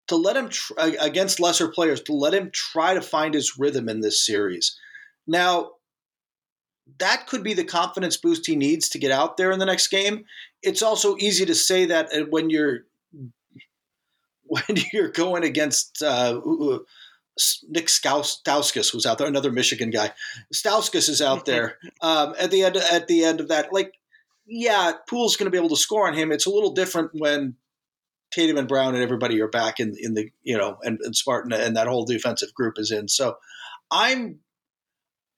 to 0.07 0.15
let 0.15 0.37
him 0.37 0.49
tr- 0.49 0.73
against 0.77 1.39
lesser 1.39 1.67
players 1.67 2.01
to 2.01 2.13
let 2.13 2.33
him 2.33 2.51
try 2.51 2.93
to 2.93 3.01
find 3.01 3.33
his 3.33 3.57
rhythm 3.57 3.89
in 3.89 4.01
this 4.01 4.23
series. 4.23 4.77
Now, 5.25 5.71
that 6.99 7.27
could 7.27 7.43
be 7.43 7.53
the 7.53 7.63
confidence 7.63 8.17
boost 8.17 8.45
he 8.45 8.55
needs 8.55 8.89
to 8.89 8.99
get 8.99 9.11
out 9.11 9.37
there 9.37 9.51
in 9.51 9.59
the 9.59 9.65
next 9.65 9.87
game. 9.87 10.25
It's 10.61 10.81
also 10.81 11.17
easy 11.17 11.45
to 11.45 11.55
say 11.55 11.85
that 11.85 12.13
uh, 12.13 12.25
when 12.29 12.49
you're 12.49 12.81
when 14.43 14.77
you're 14.93 15.09
going 15.09 15.43
against 15.43 16.03
uh, 16.03 16.39
Nick 17.67 17.87
Stauskas 17.87 18.93
was 18.93 19.05
out 19.05 19.17
there, 19.17 19.27
another 19.27 19.51
Michigan 19.51 19.89
guy. 19.89 20.11
Stauskas 20.53 21.09
is 21.09 21.21
out 21.21 21.45
there 21.45 21.77
um, 22.01 22.35
at 22.39 22.51
the 22.51 22.63
end. 22.63 22.77
At 22.77 23.07
the 23.07 23.23
end 23.23 23.41
of 23.41 23.49
that, 23.49 23.73
like, 23.73 23.93
yeah, 24.45 24.93
Poole's 25.09 25.35
going 25.35 25.45
to 25.45 25.51
be 25.51 25.57
able 25.57 25.75
to 25.75 25.75
score 25.75 26.07
on 26.07 26.13
him. 26.13 26.31
It's 26.31 26.45
a 26.45 26.51
little 26.51 26.71
different 26.71 27.11
when 27.13 27.55
Tatum 28.31 28.57
and 28.57 28.67
Brown 28.67 28.93
and 28.93 29.03
everybody 29.03 29.41
are 29.41 29.47
back 29.47 29.79
in 29.79 29.95
in 29.99 30.13
the 30.13 30.29
you 30.43 30.57
know 30.57 30.77
and, 30.83 30.99
and 31.01 31.15
Spartan 31.15 31.51
and 31.51 31.75
that 31.75 31.87
whole 31.87 32.05
defensive 32.05 32.53
group 32.53 32.75
is 32.77 32.91
in. 32.91 33.07
So 33.07 33.37
I'm 33.91 34.39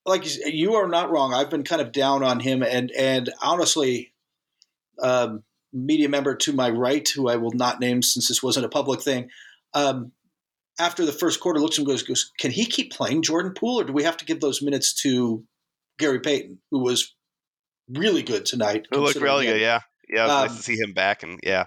like 0.08 0.26
you 0.46 0.76
are 0.76 0.88
not 0.88 1.12
wrong. 1.12 1.34
I've 1.34 1.50
been 1.50 1.64
kind 1.64 1.82
of 1.82 1.92
down 1.92 2.24
on 2.24 2.40
him, 2.40 2.64
and 2.64 2.92
and 2.92 3.30
honestly, 3.42 4.14
um, 5.02 5.44
media 5.74 6.10
member 6.10 6.36
to 6.36 6.54
my 6.54 6.70
right, 6.70 7.08
who 7.08 7.30
I 7.30 7.36
will 7.36 7.52
not 7.52 7.80
name 7.80 8.02
since 8.02 8.28
this 8.28 8.42
wasn't 8.42 8.66
a 8.66 8.70
public 8.70 9.02
thing, 9.02 9.30
um, 9.74 10.12
after 10.80 11.06
the 11.06 11.12
first 11.12 11.40
quarter 11.40 11.60
looks 11.60 11.78
and 11.78 11.86
goes, 11.86 12.04
goes, 12.04 12.32
can 12.40 12.52
he 12.52 12.66
keep 12.66 12.92
playing 12.92 13.22
Jordan 13.22 13.54
Poole, 13.54 13.82
or 13.82 13.84
do 13.84 13.94
we 13.94 14.04
have 14.04 14.18
to 14.18 14.26
give 14.26 14.40
those 14.40 14.62
minutes 14.62 14.94
to 15.02 15.44
Gary 16.00 16.20
Payton, 16.20 16.60
who 16.72 16.80
was 16.80 17.14
really 17.90 18.24
good 18.24 18.46
tonight? 18.46 18.88
Who 18.92 19.02
looked 19.02 19.18
really 19.18 19.46
good, 19.46 19.62
yeah, 19.62 19.82
yeah. 20.10 20.22
It 20.22 20.28
was 20.28 20.32
um, 20.32 20.48
nice 20.48 20.58
to 20.58 20.64
see 20.64 20.78
him 20.78 20.94
back, 20.94 21.24
and 21.24 21.40
yeah, 21.44 21.66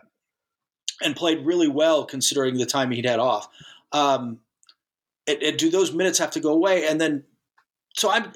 and 1.02 1.14
played 1.14 1.44
really 1.44 1.68
well 1.68 2.04
considering 2.04 2.56
the 2.56 2.66
time 2.66 2.90
he'd 2.90 3.06
had 3.06 3.18
off. 3.18 3.48
Um, 3.92 4.38
and, 5.26 5.42
and 5.42 5.56
do 5.58 5.70
those 5.70 5.92
minutes 5.92 6.18
have 6.18 6.30
to 6.32 6.40
go 6.40 6.52
away? 6.52 6.86
And 6.86 7.00
then, 7.00 7.24
so 7.96 8.10
I'm, 8.10 8.32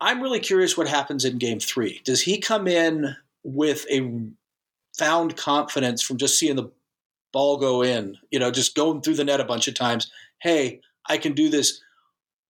I'm 0.00 0.22
really 0.22 0.40
curious 0.40 0.76
what 0.76 0.88
happens 0.88 1.24
in 1.24 1.38
Game 1.38 1.60
Three. 1.60 2.00
Does 2.04 2.22
he 2.22 2.38
come 2.38 2.66
in 2.66 3.16
with 3.42 3.86
a 3.90 4.10
found 4.96 5.36
confidence 5.36 6.02
from 6.02 6.18
just 6.18 6.38
seeing 6.38 6.56
the 6.56 6.70
ball 7.32 7.56
go 7.56 7.82
in, 7.82 8.16
you 8.30 8.38
know, 8.38 8.50
just 8.50 8.74
going 8.74 9.00
through 9.00 9.14
the 9.14 9.24
net 9.24 9.40
a 9.40 9.44
bunch 9.44 9.68
of 9.68 9.74
times. 9.74 10.10
Hey, 10.40 10.80
I 11.08 11.18
can 11.18 11.32
do 11.32 11.48
this. 11.48 11.80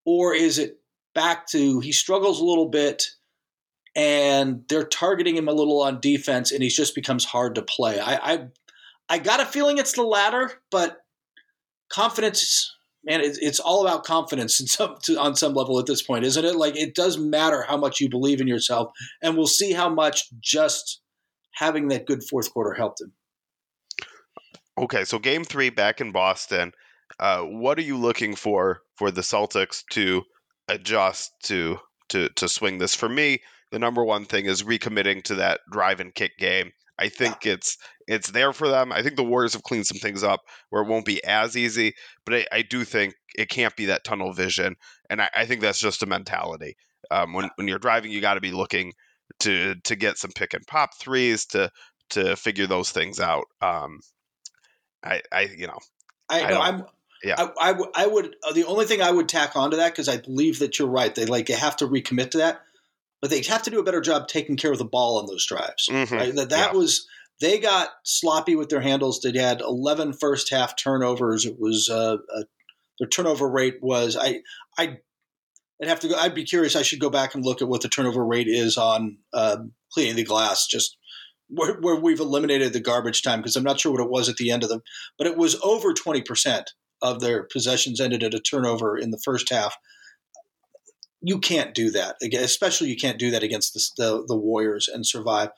Or 0.04 0.34
is 0.34 0.58
it 0.58 0.80
back 1.14 1.46
to 1.48 1.80
he 1.80 1.92
struggles 1.92 2.40
a 2.40 2.44
little 2.44 2.68
bit 2.68 3.10
and 3.94 4.64
they're 4.68 4.84
targeting 4.84 5.36
him 5.36 5.48
a 5.48 5.52
little 5.52 5.82
on 5.82 6.00
defense 6.00 6.52
and 6.52 6.62
he 6.62 6.68
just 6.68 6.94
becomes 6.94 7.24
hard 7.24 7.54
to 7.56 7.62
play? 7.62 8.00
I, 8.00 8.32
I, 8.32 8.46
I 9.08 9.18
got 9.18 9.40
a 9.40 9.46
feeling 9.46 9.78
it's 9.78 9.92
the 9.92 10.02
latter, 10.02 10.52
but 10.70 11.04
confidence, 11.90 12.74
man, 13.04 13.20
it's, 13.20 13.38
it's 13.38 13.60
all 13.60 13.86
about 13.86 14.04
confidence 14.04 14.58
some, 14.66 14.96
to, 15.02 15.18
on 15.18 15.36
some 15.36 15.54
level 15.54 15.78
at 15.78 15.86
this 15.86 16.02
point, 16.02 16.24
isn't 16.24 16.44
it? 16.44 16.56
Like 16.56 16.76
it 16.76 16.94
does 16.94 17.18
matter 17.18 17.62
how 17.62 17.76
much 17.76 18.00
you 18.00 18.08
believe 18.08 18.40
in 18.40 18.48
yourself, 18.48 18.90
and 19.22 19.36
we'll 19.36 19.46
see 19.46 19.72
how 19.72 19.88
much 19.88 20.28
just 20.40 21.00
having 21.52 21.88
that 21.88 22.06
good 22.06 22.22
fourth 22.24 22.52
quarter 22.52 22.74
helped 22.74 23.00
him. 23.00 23.12
Okay, 24.78 25.04
so 25.04 25.18
game 25.18 25.44
three 25.44 25.70
back 25.70 26.00
in 26.00 26.12
Boston. 26.12 26.72
Uh, 27.18 27.42
what 27.42 27.78
are 27.78 27.82
you 27.82 27.98
looking 27.98 28.34
for 28.34 28.82
for 28.96 29.10
the 29.10 29.20
Celtics 29.20 29.82
to 29.90 30.22
adjust 30.68 31.32
to 31.44 31.78
to 32.08 32.28
to 32.36 32.48
swing 32.48 32.78
this? 32.78 32.94
For 32.94 33.08
me, 33.08 33.40
the 33.72 33.78
number 33.78 34.04
one 34.04 34.24
thing 34.24 34.46
is 34.46 34.62
recommitting 34.62 35.22
to 35.24 35.34
that 35.36 35.60
drive 35.70 36.00
and 36.00 36.14
kick 36.14 36.38
game. 36.38 36.72
I 36.98 37.08
think 37.08 37.46
it's 37.46 37.78
it's 38.10 38.30
there 38.30 38.52
for 38.52 38.68
them. 38.68 38.92
I 38.92 39.02
think 39.02 39.16
the 39.16 39.24
Warriors 39.24 39.52
have 39.52 39.62
cleaned 39.62 39.86
some 39.86 39.98
things 39.98 40.24
up 40.24 40.40
where 40.70 40.82
it 40.82 40.88
won't 40.88 41.04
be 41.04 41.22
as 41.24 41.56
easy, 41.56 41.94
but 42.24 42.34
I, 42.34 42.46
I 42.50 42.62
do 42.62 42.84
think 42.84 43.14
it 43.36 43.48
can't 43.48 43.76
be 43.76 43.86
that 43.86 44.02
tunnel 44.02 44.32
vision, 44.32 44.74
and 45.08 45.22
I, 45.22 45.30
I 45.34 45.46
think 45.46 45.60
that's 45.60 45.80
just 45.80 46.02
a 46.02 46.06
mentality. 46.06 46.76
Um, 47.10 47.32
when 47.32 47.50
when 47.54 47.68
you're 47.68 47.78
driving, 47.78 48.10
you 48.10 48.20
got 48.20 48.34
to 48.34 48.40
be 48.40 48.50
looking 48.50 48.92
to 49.40 49.76
to 49.84 49.96
get 49.96 50.18
some 50.18 50.32
pick 50.32 50.54
and 50.54 50.66
pop 50.66 50.90
threes 50.98 51.46
to 51.46 51.70
to 52.10 52.34
figure 52.34 52.66
those 52.66 52.90
things 52.90 53.20
out. 53.20 53.44
Um, 53.62 54.00
I, 55.04 55.22
I 55.30 55.42
you 55.42 55.68
know, 55.68 55.78
I, 56.28 56.42
I 56.42 56.68
I'm. 56.68 56.84
Yeah, 57.22 57.34
I, 57.38 57.72
I, 57.72 57.84
I 57.94 58.06
would. 58.06 58.34
Uh, 58.42 58.54
the 58.54 58.64
only 58.64 58.86
thing 58.86 59.02
I 59.02 59.10
would 59.10 59.28
tack 59.28 59.54
onto 59.54 59.76
that 59.76 59.92
because 59.92 60.08
I 60.08 60.16
believe 60.16 60.58
that 60.60 60.78
you're 60.78 60.88
right. 60.88 61.14
They 61.14 61.26
like 61.26 61.46
they 61.46 61.54
have 61.54 61.76
to 61.76 61.86
recommit 61.86 62.30
to 62.30 62.38
that, 62.38 62.62
but 63.20 63.30
they 63.30 63.42
have 63.42 63.62
to 63.64 63.70
do 63.70 63.78
a 63.78 63.84
better 63.84 64.00
job 64.00 64.26
taking 64.26 64.56
care 64.56 64.72
of 64.72 64.78
the 64.78 64.84
ball 64.84 65.18
on 65.18 65.26
those 65.26 65.46
drives. 65.46 65.88
Mm-hmm. 65.88 66.14
Right? 66.14 66.34
That 66.34 66.48
that 66.48 66.72
yeah. 66.72 66.78
was 66.78 67.06
they 67.40 67.58
got 67.58 67.88
sloppy 68.04 68.54
with 68.54 68.68
their 68.68 68.80
handles. 68.80 69.20
They 69.20 69.36
had 69.38 69.60
11 69.60 70.14
first 70.14 70.50
half 70.50 70.76
turnovers. 70.76 71.46
It 71.46 71.58
was 71.58 71.88
uh, 71.90 72.16
uh, 72.34 72.42
their 72.98 73.08
turnover 73.08 73.48
rate 73.48 73.78
was 73.80 74.16
I 74.16 74.40
I 74.78 74.98
I'd 75.80 75.88
have 75.88 76.00
to 76.00 76.08
go. 76.08 76.16
I'd 76.16 76.34
be 76.34 76.44
curious. 76.44 76.76
I 76.76 76.82
should 76.82 77.00
go 77.00 77.10
back 77.10 77.34
and 77.34 77.44
look 77.44 77.62
at 77.62 77.68
what 77.68 77.80
the 77.80 77.88
turnover 77.88 78.24
rate 78.24 78.48
is 78.48 78.76
on 78.76 79.18
uh, 79.32 79.58
cleaning 79.92 80.16
the 80.16 80.24
glass. 80.24 80.66
Just 80.66 80.96
where, 81.48 81.80
where 81.80 81.96
we've 81.96 82.20
eliminated 82.20 82.72
the 82.72 82.80
garbage 82.80 83.22
time 83.22 83.40
because 83.40 83.56
I'm 83.56 83.64
not 83.64 83.80
sure 83.80 83.92
what 83.92 84.00
it 84.00 84.10
was 84.10 84.28
at 84.28 84.36
the 84.36 84.50
end 84.50 84.62
of 84.62 84.68
them, 84.68 84.82
but 85.18 85.26
it 85.26 85.36
was 85.36 85.58
over 85.62 85.92
20% 85.92 86.64
of 87.02 87.20
their 87.20 87.44
possessions 87.44 88.00
ended 88.00 88.22
at 88.22 88.34
a 88.34 88.40
turnover 88.40 88.96
in 88.96 89.10
the 89.10 89.20
first 89.24 89.50
half. 89.50 89.74
You 91.22 91.38
can't 91.38 91.74
do 91.74 91.90
that, 91.90 92.16
especially 92.34 92.88
you 92.88 92.96
can't 92.96 93.18
do 93.18 93.30
that 93.30 93.42
against 93.42 93.74
the, 93.74 93.80
the, 93.96 94.24
the 94.28 94.36
Warriors 94.36 94.88
and 94.88 95.06
survive. 95.06 95.50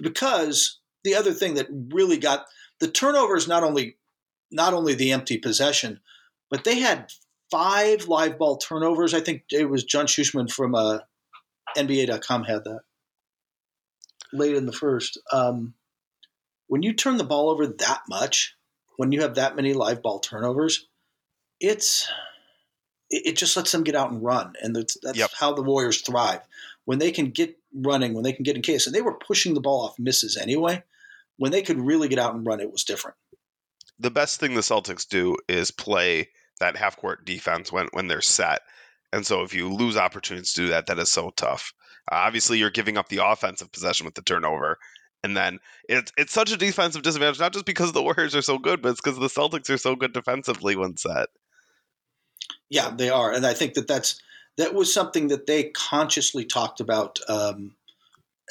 Because 0.00 0.79
the 1.04 1.14
other 1.14 1.32
thing 1.32 1.54
that 1.54 1.68
really 1.70 2.18
got 2.18 2.46
the 2.80 2.88
turnovers 2.88 3.48
not 3.48 3.62
only 3.62 3.96
not 4.50 4.74
only 4.74 4.94
the 4.94 5.12
empty 5.12 5.38
possession, 5.38 6.00
but 6.50 6.64
they 6.64 6.80
had 6.80 7.12
five 7.50 8.08
live 8.08 8.38
ball 8.38 8.56
turnovers. 8.56 9.14
I 9.14 9.20
think 9.20 9.44
it 9.50 9.68
was 9.68 9.84
John 9.84 10.06
Schuhmann 10.06 10.48
from 10.48 10.74
uh, 10.74 10.98
NBA.com 11.76 12.44
had 12.44 12.64
that 12.64 12.80
late 14.32 14.56
in 14.56 14.66
the 14.66 14.72
first. 14.72 15.18
Um, 15.32 15.74
when 16.66 16.82
you 16.82 16.92
turn 16.92 17.16
the 17.16 17.24
ball 17.24 17.50
over 17.50 17.66
that 17.66 18.02
much, 18.08 18.56
when 18.96 19.12
you 19.12 19.22
have 19.22 19.34
that 19.36 19.56
many 19.56 19.72
live 19.72 20.02
ball 20.02 20.20
turnovers, 20.20 20.86
it's 21.60 22.08
it, 23.08 23.22
it 23.26 23.36
just 23.36 23.56
lets 23.56 23.72
them 23.72 23.84
get 23.84 23.96
out 23.96 24.10
and 24.10 24.22
run, 24.22 24.54
and 24.62 24.74
that's, 24.74 24.96
that's 25.02 25.18
yep. 25.18 25.30
how 25.38 25.52
the 25.52 25.62
Warriors 25.62 26.00
thrive. 26.00 26.40
When 26.84 26.98
they 26.98 27.10
can 27.10 27.30
get 27.30 27.56
running, 27.74 28.14
when 28.14 28.24
they 28.24 28.32
can 28.32 28.42
get 28.42 28.56
in 28.56 28.62
case, 28.62 28.86
and 28.86 28.94
they 28.94 29.02
were 29.02 29.18
pushing 29.18 29.54
the 29.54 29.60
ball 29.60 29.84
off 29.84 29.98
misses 29.98 30.36
anyway. 30.36 30.82
When 31.36 31.52
they 31.52 31.62
could 31.62 31.80
really 31.80 32.08
get 32.08 32.18
out 32.18 32.34
and 32.34 32.46
run, 32.46 32.60
it 32.60 32.70
was 32.70 32.84
different. 32.84 33.16
The 33.98 34.10
best 34.10 34.40
thing 34.40 34.54
the 34.54 34.60
Celtics 34.60 35.08
do 35.08 35.36
is 35.48 35.70
play 35.70 36.28
that 36.60 36.76
half 36.76 36.96
court 36.96 37.24
defense 37.24 37.72
when 37.72 37.88
when 37.92 38.08
they're 38.08 38.20
set. 38.20 38.60
And 39.12 39.26
so 39.26 39.42
if 39.42 39.54
you 39.54 39.68
lose 39.68 39.96
opportunities 39.96 40.52
to 40.52 40.62
do 40.62 40.68
that, 40.68 40.86
that 40.86 40.98
is 40.98 41.10
so 41.10 41.30
tough. 41.30 41.72
Uh, 42.10 42.16
obviously, 42.16 42.58
you're 42.58 42.70
giving 42.70 42.96
up 42.96 43.08
the 43.08 43.24
offensive 43.24 43.72
possession 43.72 44.04
with 44.04 44.14
the 44.14 44.22
turnover. 44.22 44.78
And 45.22 45.36
then 45.36 45.58
it's 45.88 46.12
it's 46.16 46.32
such 46.32 46.52
a 46.52 46.56
defensive 46.56 47.02
disadvantage, 47.02 47.40
not 47.40 47.52
just 47.52 47.66
because 47.66 47.92
the 47.92 48.02
Warriors 48.02 48.34
are 48.34 48.42
so 48.42 48.58
good, 48.58 48.80
but 48.80 48.90
it's 48.90 49.00
because 49.00 49.18
the 49.18 49.26
Celtics 49.26 49.68
are 49.70 49.78
so 49.78 49.96
good 49.96 50.12
defensively 50.12 50.76
when 50.76 50.96
set. 50.96 51.28
Yeah, 52.68 52.90
they 52.96 53.10
are, 53.10 53.32
and 53.32 53.44
I 53.44 53.52
think 53.52 53.74
that 53.74 53.86
that's 53.86 54.20
that 54.56 54.74
was 54.74 54.92
something 54.92 55.28
that 55.28 55.46
they 55.46 55.70
consciously 55.70 56.44
talked 56.44 56.80
about, 56.80 57.18
um, 57.28 57.76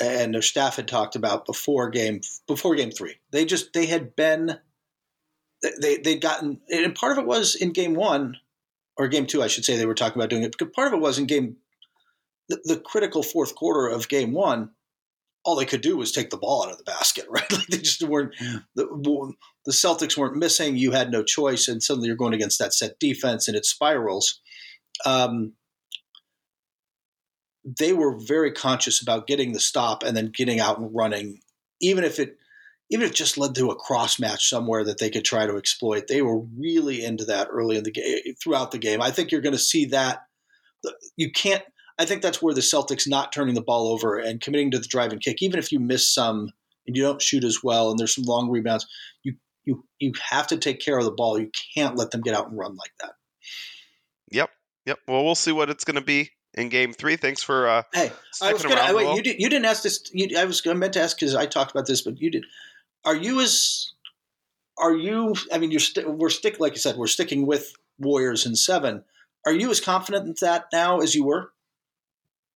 and 0.02 0.34
their 0.34 0.42
staff 0.42 0.78
had 0.78 0.88
talked 0.88 1.16
about 1.16 1.46
before 1.46 1.90
game 1.90 2.22
before 2.48 2.76
game 2.76 2.92
three. 2.92 3.16
They 3.32 3.46
just 3.46 3.74
they 3.74 3.86
had 3.86 4.16
been 4.16 4.60
they 5.82 5.98
they'd 5.98 6.22
gotten, 6.22 6.62
and 6.70 6.96
part 6.96 7.12
of 7.12 7.18
it 7.18 7.28
was 7.28 7.56
in 7.56 7.74
game 7.74 7.96
one 7.96 8.38
or 8.98 9.08
game 9.08 9.26
two, 9.26 9.44
I 9.44 9.48
should 9.48 9.66
say. 9.66 9.78
They 9.78 9.86
were 9.86 9.94
talking 9.96 10.20
about 10.20 10.30
doing 10.30 10.44
it 10.44 10.52
because 10.52 10.74
part 10.74 10.88
of 10.88 10.94
it 10.94 11.02
was 11.02 11.20
in 11.20 11.26
game 11.26 11.58
the, 12.50 12.60
the 12.66 12.80
critical 12.80 13.24
fourth 13.24 13.56
quarter 13.56 13.88
of 13.88 14.10
game 14.10 14.34
one, 14.34 14.72
all 15.46 15.56
they 15.56 15.66
could 15.66 15.82
do 15.82 15.96
was 15.96 16.12
take 16.12 16.32
the 16.32 16.38
ball 16.38 16.66
out 16.66 16.72
of 16.72 16.78
the 16.78 16.84
basket, 16.84 17.26
right? 17.30 17.50
Like 17.52 17.68
they 17.68 17.78
just 17.78 18.04
weren't 18.04 18.36
the, 18.76 19.34
the 19.66 19.72
Celtics 19.72 20.18
weren't 20.18 20.36
missing. 20.36 20.76
You 20.76 20.92
had 20.92 21.12
no 21.12 21.24
choice, 21.24 21.68
and 21.68 21.82
suddenly 21.82 22.08
you're 22.08 22.18
going 22.18 22.34
against 22.34 22.60
that 22.60 22.74
set 22.74 23.00
defense, 23.00 23.48
and 23.48 23.56
it 23.56 23.66
spirals. 23.66 24.42
Um, 25.06 25.54
they 27.78 27.94
were 27.94 28.18
very 28.18 28.52
conscious 28.52 29.02
about 29.02 29.28
getting 29.28 29.52
the 29.52 29.60
stop 29.60 30.04
and 30.04 30.16
then 30.16 30.32
getting 30.34 30.60
out 30.60 30.80
and 30.80 30.94
running, 30.94 31.40
even 31.82 32.04
if 32.04 32.20
it 32.20 32.38
even 32.92 33.06
if 33.06 33.12
it 33.12 33.16
just 33.16 33.38
led 33.38 33.54
to 33.54 33.70
a 33.70 33.76
cross 33.76 34.20
match 34.20 34.50
somewhere 34.50 34.84
that 34.84 34.98
they 34.98 35.12
could 35.12 35.24
try 35.24 35.46
to 35.46 35.58
exploit. 35.58 36.08
They 36.08 36.24
were 36.24 36.40
really 36.40 37.06
into 37.06 37.24
that 37.26 37.48
early 37.52 37.78
in 37.78 37.84
the 37.84 37.92
game, 37.92 38.18
throughout 38.42 38.72
the 38.72 38.80
game. 38.80 39.00
I 39.00 39.12
think 39.12 39.32
you're 39.32 39.42
going 39.42 39.54
to 39.54 39.60
see 39.60 39.86
that. 39.86 40.24
You 41.16 41.32
can't. 41.32 41.62
I 42.00 42.06
think 42.06 42.24
that's 42.24 42.42
where 42.42 42.54
the 42.54 42.62
Celtics 42.62 43.08
not 43.08 43.32
turning 43.32 43.54
the 43.54 43.62
ball 43.62 43.90
over 43.90 44.18
and 44.18 44.42
committing 44.42 44.72
to 44.72 44.80
the 44.80 44.88
drive 44.88 45.12
and 45.12 45.22
kick, 45.22 45.44
even 45.44 45.60
if 45.60 45.72
you 45.72 45.80
miss 45.80 46.12
some 46.12 46.50
and 46.88 46.96
you 46.96 47.04
don't 47.04 47.22
shoot 47.22 47.44
as 47.44 47.60
well 47.64 47.92
and 47.92 48.00
there's 48.00 48.16
some 48.16 48.24
long 48.24 48.50
rebounds, 48.50 48.88
you 49.22 49.36
you 49.66 49.84
you 50.00 50.14
have 50.32 50.48
to 50.48 50.58
take 50.58 50.80
care 50.80 50.98
of 50.98 51.06
the 51.06 51.12
ball. 51.12 51.38
You 51.38 51.52
can't 51.76 51.96
let 51.96 52.10
them 52.10 52.22
get 52.22 52.34
out 52.34 52.48
and 52.48 52.58
run 52.58 52.76
like 52.76 52.94
that. 53.02 53.12
Yep. 54.32 54.50
Yep. 54.88 55.00
Well, 55.08 55.26
we'll 55.26 55.36
see 55.36 55.52
what 55.52 55.70
it's 55.70 55.84
going 55.84 55.96
to 55.96 56.02
be 56.02 56.32
in 56.60 56.70
Game 56.70 56.94
Three. 56.94 57.16
Thanks 57.16 57.42
for. 57.42 57.68
Uh, 57.68 57.84
hey, 57.94 58.12
I 58.42 58.54
was 58.54 58.62
gonna. 58.62 58.76
I, 58.76 58.94
wait, 58.94 59.16
you, 59.16 59.24
did, 59.24 59.40
you 59.40 59.50
didn't 59.50 59.66
ask 59.66 59.82
this. 59.84 60.04
You, 60.14 60.38
I 60.38 60.46
was 60.46 60.62
I 60.68 60.74
meant 60.74 60.94
to 60.94 61.02
ask 61.02 61.18
because 61.18 61.34
I 61.34 61.46
talked 61.46 61.72
about 61.72 61.88
this, 61.88 62.02
but 62.02 62.20
you 62.22 62.30
did. 62.30 62.46
Are 63.06 63.16
you 63.16 63.42
as? 63.42 63.94
Are 64.78 64.96
you? 64.96 65.36
I 65.52 65.58
mean, 65.58 65.72
you're 65.72 65.80
st- 65.80 66.10
we're 66.10 66.30
stick 66.30 66.60
like 66.60 66.74
you 66.74 66.80
said. 66.80 66.98
We're 66.98 67.08
sticking 67.08 67.46
with 67.46 67.74
Warriors 67.98 68.46
in 68.46 68.56
seven. 68.56 69.04
Are 69.46 69.54
you 69.54 69.72
as 69.72 69.80
confident 69.80 70.28
in 70.28 70.36
that 70.42 70.66
now 70.72 71.00
as 71.00 71.16
you 71.16 71.24
were? 71.24 71.52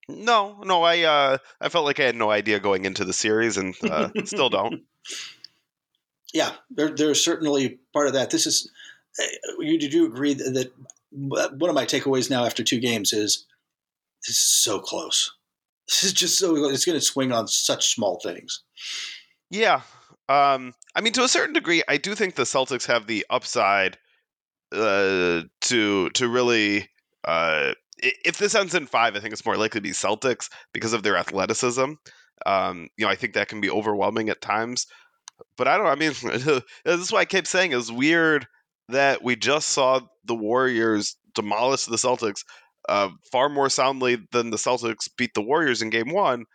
No, 0.10 0.62
no. 0.64 0.84
I 0.84 1.02
uh, 1.02 1.38
I 1.62 1.70
felt 1.70 1.86
like 1.86 2.00
I 2.00 2.04
had 2.04 2.16
no 2.16 2.30
idea 2.30 2.60
going 2.60 2.86
into 2.86 3.06
the 3.06 3.14
series, 3.14 3.58
and 3.58 3.74
uh, 3.84 4.10
still 4.26 4.50
don't. 4.50 4.84
Yeah, 6.36 6.54
there, 6.72 6.90
there's 6.90 7.24
certainly 7.24 7.78
part 7.94 8.08
of 8.08 8.14
that. 8.14 8.32
This 8.32 8.48
is. 8.48 8.72
Uh, 9.20 9.62
you 9.62 9.78
did 9.78 9.94
you 9.94 10.08
agree 10.08 10.34
that, 10.34 10.52
that 10.56 10.74
one 11.12 11.70
of 11.70 11.76
my 11.76 11.86
takeaways 11.86 12.30
now 12.30 12.44
after 12.44 12.64
two 12.64 12.80
games 12.80 13.14
is 13.14 13.46
this 14.26 14.38
is 14.38 14.64
so 14.64 14.80
close. 14.80 15.32
This 15.88 16.04
is 16.04 16.14
just 16.14 16.38
so 16.40 16.56
it's 16.70 16.86
going 16.86 16.98
to 16.98 17.06
swing 17.06 17.32
on 17.32 17.48
such 17.48 17.94
small 17.94 18.20
things. 18.24 18.64
Yeah. 19.50 19.82
Um, 20.30 20.74
I 20.96 21.02
mean, 21.02 21.14
to 21.14 21.24
a 21.24 21.28
certain 21.28 21.54
degree, 21.54 21.84
I 21.88 21.98
do 21.98 22.16
think 22.16 22.36
the 22.36 22.44
Celtics 22.44 22.88
have 22.88 23.08
the 23.08 23.26
upside 23.30 23.98
uh, 24.74 25.44
to 25.62 26.10
to 26.10 26.28
really. 26.28 26.90
Uh, 27.26 27.74
if 28.00 28.38
this 28.38 28.56
ends 28.56 28.76
in 28.76 28.86
five, 28.86 29.16
I 29.16 29.20
think 29.20 29.34
it's 29.34 29.46
more 29.46 29.56
likely 29.56 29.80
to 29.80 29.84
be 29.84 29.92
Celtics 29.92 30.50
because 30.74 30.94
of 30.94 31.04
their 31.04 31.16
athleticism. 31.16 31.94
Um, 32.46 32.90
you 32.98 33.06
know, 33.06 33.12
I 33.12 33.16
think 33.16 33.34
that 33.34 33.48
can 33.48 33.62
be 33.62 33.70
overwhelming 33.70 34.30
at 34.30 34.42
times. 34.42 34.88
But 35.58 35.68
I 35.68 35.78
don't. 35.78 35.88
I 35.88 35.96
mean, 35.96 36.14
this 36.86 37.00
is 37.00 37.12
why 37.12 37.20
I 37.20 37.26
keep 37.26 37.48
saying 37.48 37.74
it's 37.74 37.92
weird 37.92 38.48
that 38.90 39.24
we 39.24 39.36
just 39.36 39.70
saw 39.70 40.02
the 40.26 40.36
Warriors 40.36 41.16
demolish 41.34 41.86
the 41.86 41.96
Celtics 41.96 42.44
uh, 42.90 43.10
far 43.32 43.50
more 43.50 43.70
soundly 43.70 44.18
than 44.32 44.50
the 44.50 44.58
Celtics 44.58 45.10
beat 45.18 45.34
the 45.34 45.42
Warriors 45.42 45.82
in 45.82 45.90
game 45.90 46.10
one 46.10 46.46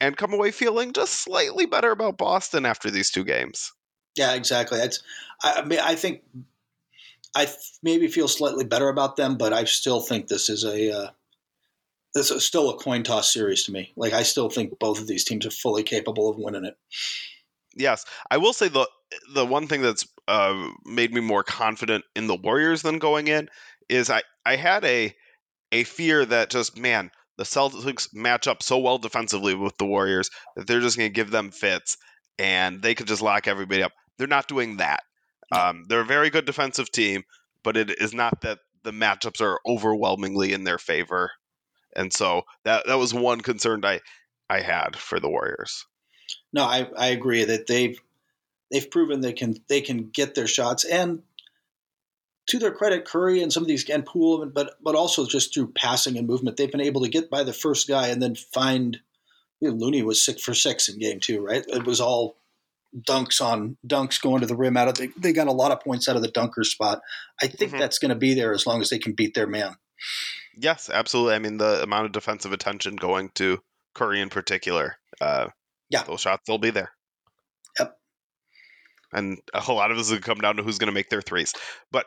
and 0.00 0.16
come 0.16 0.32
away 0.32 0.50
feeling 0.50 0.92
just 0.92 1.14
slightly 1.14 1.66
better 1.66 1.90
about 1.90 2.18
Boston 2.18 2.64
after 2.64 2.90
these 2.90 3.10
two 3.10 3.24
games. 3.24 3.72
Yeah, 4.16 4.34
exactly. 4.34 4.80
It's, 4.80 5.02
I, 5.42 5.62
mean, 5.64 5.80
I 5.80 5.94
think 5.94 6.22
I 7.34 7.46
maybe 7.82 8.08
feel 8.08 8.28
slightly 8.28 8.64
better 8.64 8.88
about 8.88 9.16
them, 9.16 9.36
but 9.36 9.52
I 9.52 9.64
still 9.64 10.00
think 10.00 10.28
this 10.28 10.48
is 10.48 10.64
a 10.64 10.92
uh, 10.92 11.10
this 12.14 12.30
is 12.30 12.44
still 12.44 12.70
a 12.70 12.78
coin 12.78 13.02
toss 13.02 13.32
series 13.32 13.64
to 13.64 13.72
me. 13.72 13.92
Like 13.96 14.12
I 14.12 14.22
still 14.22 14.50
think 14.50 14.78
both 14.78 15.00
of 15.00 15.06
these 15.06 15.24
teams 15.24 15.46
are 15.46 15.50
fully 15.50 15.82
capable 15.82 16.28
of 16.28 16.36
winning 16.38 16.64
it. 16.64 16.76
Yes, 17.76 18.04
I 18.30 18.38
will 18.38 18.52
say 18.52 18.68
the 18.68 18.88
the 19.34 19.46
one 19.46 19.68
thing 19.68 19.82
that's 19.82 20.06
uh, 20.26 20.70
made 20.84 21.12
me 21.12 21.20
more 21.20 21.44
confident 21.44 22.04
in 22.16 22.26
the 22.26 22.36
Warriors 22.36 22.82
than 22.82 22.98
going 22.98 23.28
in 23.28 23.48
is 23.88 24.10
I 24.10 24.22
I 24.44 24.56
had 24.56 24.84
a 24.84 25.14
a 25.72 25.84
fear 25.84 26.24
that 26.24 26.50
just 26.50 26.76
man 26.78 27.10
the 27.36 27.44
Celtics 27.44 28.08
match 28.12 28.48
up 28.48 28.62
so 28.62 28.78
well 28.78 28.98
defensively 28.98 29.54
with 29.54 29.78
the 29.78 29.86
Warriors 29.86 30.30
that 30.56 30.66
they're 30.66 30.80
just 30.80 30.96
going 30.96 31.08
to 31.08 31.14
give 31.14 31.30
them 31.30 31.50
fits 31.50 31.96
and 32.38 32.82
they 32.82 32.94
could 32.94 33.06
just 33.06 33.22
lock 33.22 33.46
everybody 33.46 33.82
up. 33.82 33.92
They're 34.16 34.26
not 34.26 34.48
doing 34.48 34.78
that. 34.78 35.00
Um, 35.52 35.84
they're 35.88 36.00
a 36.00 36.06
very 36.06 36.30
good 36.30 36.44
defensive 36.44 36.90
team, 36.90 37.22
but 37.62 37.76
it 37.76 37.90
is 38.00 38.12
not 38.12 38.40
that 38.42 38.58
the 38.82 38.90
matchups 38.90 39.40
are 39.40 39.60
overwhelmingly 39.66 40.52
in 40.52 40.64
their 40.64 40.78
favor. 40.78 41.30
And 41.96 42.12
so 42.12 42.42
that 42.64 42.86
that 42.86 42.98
was 42.98 43.14
one 43.14 43.40
concern 43.40 43.84
I 43.84 44.00
I 44.50 44.60
had 44.60 44.96
for 44.96 45.20
the 45.20 45.30
Warriors. 45.30 45.86
No, 46.52 46.64
I, 46.64 46.88
I 46.96 47.06
agree 47.08 47.44
that 47.44 47.66
they've 47.66 48.00
they've 48.70 48.90
proven 48.90 49.20
they 49.20 49.32
can 49.32 49.56
they 49.68 49.80
can 49.80 50.08
get 50.10 50.34
their 50.34 50.46
shots 50.46 50.84
and 50.84 51.22
to 52.48 52.58
their 52.58 52.72
credit, 52.72 53.04
Curry 53.04 53.42
and 53.42 53.52
some 53.52 53.62
of 53.62 53.66
these 53.68 53.88
and 53.88 54.04
Poole, 54.04 54.46
but 54.46 54.74
but 54.82 54.94
also 54.94 55.26
just 55.26 55.54
through 55.54 55.72
passing 55.72 56.16
and 56.16 56.26
movement, 56.26 56.56
they've 56.56 56.70
been 56.70 56.80
able 56.80 57.02
to 57.02 57.08
get 57.08 57.30
by 57.30 57.44
the 57.44 57.52
first 57.52 57.88
guy 57.88 58.08
and 58.08 58.22
then 58.22 58.34
find. 58.34 59.00
You 59.60 59.70
know, 59.70 59.74
Looney 59.74 60.02
was 60.02 60.24
six 60.24 60.40
for 60.40 60.54
six 60.54 60.88
in 60.88 61.00
game 61.00 61.18
two, 61.18 61.44
right? 61.44 61.64
It 61.66 61.84
was 61.84 62.00
all 62.00 62.36
dunks 62.96 63.40
on 63.40 63.76
dunks 63.86 64.20
going 64.20 64.40
to 64.40 64.46
the 64.46 64.56
rim 64.56 64.76
out 64.76 64.88
of 64.88 64.94
they, 64.94 65.08
they 65.18 65.32
got 65.32 65.48
a 65.48 65.52
lot 65.52 65.72
of 65.72 65.80
points 65.80 66.08
out 66.08 66.16
of 66.16 66.22
the 66.22 66.30
dunker 66.30 66.64
spot. 66.64 67.00
I 67.42 67.48
think 67.48 67.72
mm-hmm. 67.72 67.80
that's 67.80 67.98
going 67.98 68.10
to 68.10 68.14
be 68.14 68.34
there 68.34 68.52
as 68.52 68.66
long 68.66 68.80
as 68.80 68.90
they 68.90 68.98
can 68.98 69.12
beat 69.12 69.34
their 69.34 69.46
man. 69.46 69.74
Yes, 70.56 70.88
absolutely. 70.92 71.34
I 71.34 71.38
mean 71.38 71.58
the 71.58 71.82
amount 71.82 72.06
of 72.06 72.12
defensive 72.12 72.52
attention 72.52 72.96
going 72.96 73.30
to 73.34 73.58
Curry 73.94 74.20
in 74.20 74.30
particular. 74.30 74.96
Uh, 75.20 75.48
yeah, 75.90 76.04
those 76.04 76.20
shots 76.20 76.44
they'll 76.46 76.58
be 76.58 76.70
there. 76.70 76.92
Yep. 77.78 77.98
And 79.12 79.38
a 79.52 79.60
whole 79.60 79.76
lot 79.76 79.90
of 79.90 79.96
this 79.96 80.10
will 80.10 80.20
come 80.20 80.38
down 80.38 80.56
to 80.56 80.62
who's 80.62 80.78
going 80.78 80.86
to 80.86 80.92
make 80.92 81.10
their 81.10 81.22
threes. 81.22 81.52
But 81.90 82.06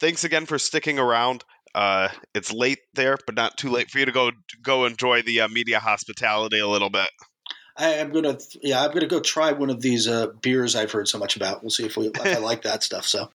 thanks 0.00 0.24
again 0.24 0.46
for 0.46 0.58
sticking 0.58 0.98
around. 0.98 1.44
Uh, 1.74 2.08
it's 2.34 2.52
late 2.52 2.78
there, 2.94 3.18
but 3.26 3.34
not 3.34 3.58
too 3.58 3.70
late 3.70 3.90
for 3.90 3.98
you 3.98 4.06
to 4.06 4.12
go 4.12 4.30
go 4.62 4.86
enjoy 4.86 5.22
the 5.22 5.42
uh, 5.42 5.48
media 5.48 5.78
hospitality 5.78 6.58
a 6.58 6.68
little 6.68 6.90
bit. 6.90 7.08
I 7.78 7.88
am 7.94 8.10
gonna, 8.10 8.38
yeah, 8.62 8.82
I'm 8.82 8.92
gonna 8.92 9.06
go 9.06 9.20
try 9.20 9.52
one 9.52 9.68
of 9.68 9.82
these 9.82 10.08
uh, 10.08 10.28
beers 10.40 10.74
I've 10.74 10.90
heard 10.90 11.08
so 11.08 11.18
much 11.18 11.36
about. 11.36 11.62
We'll 11.62 11.70
see 11.70 11.84
if 11.84 11.96
we 11.96 12.06
if 12.06 12.20
I 12.20 12.38
like 12.38 12.62
that 12.62 12.82
stuff. 12.82 13.06
So, 13.06 13.24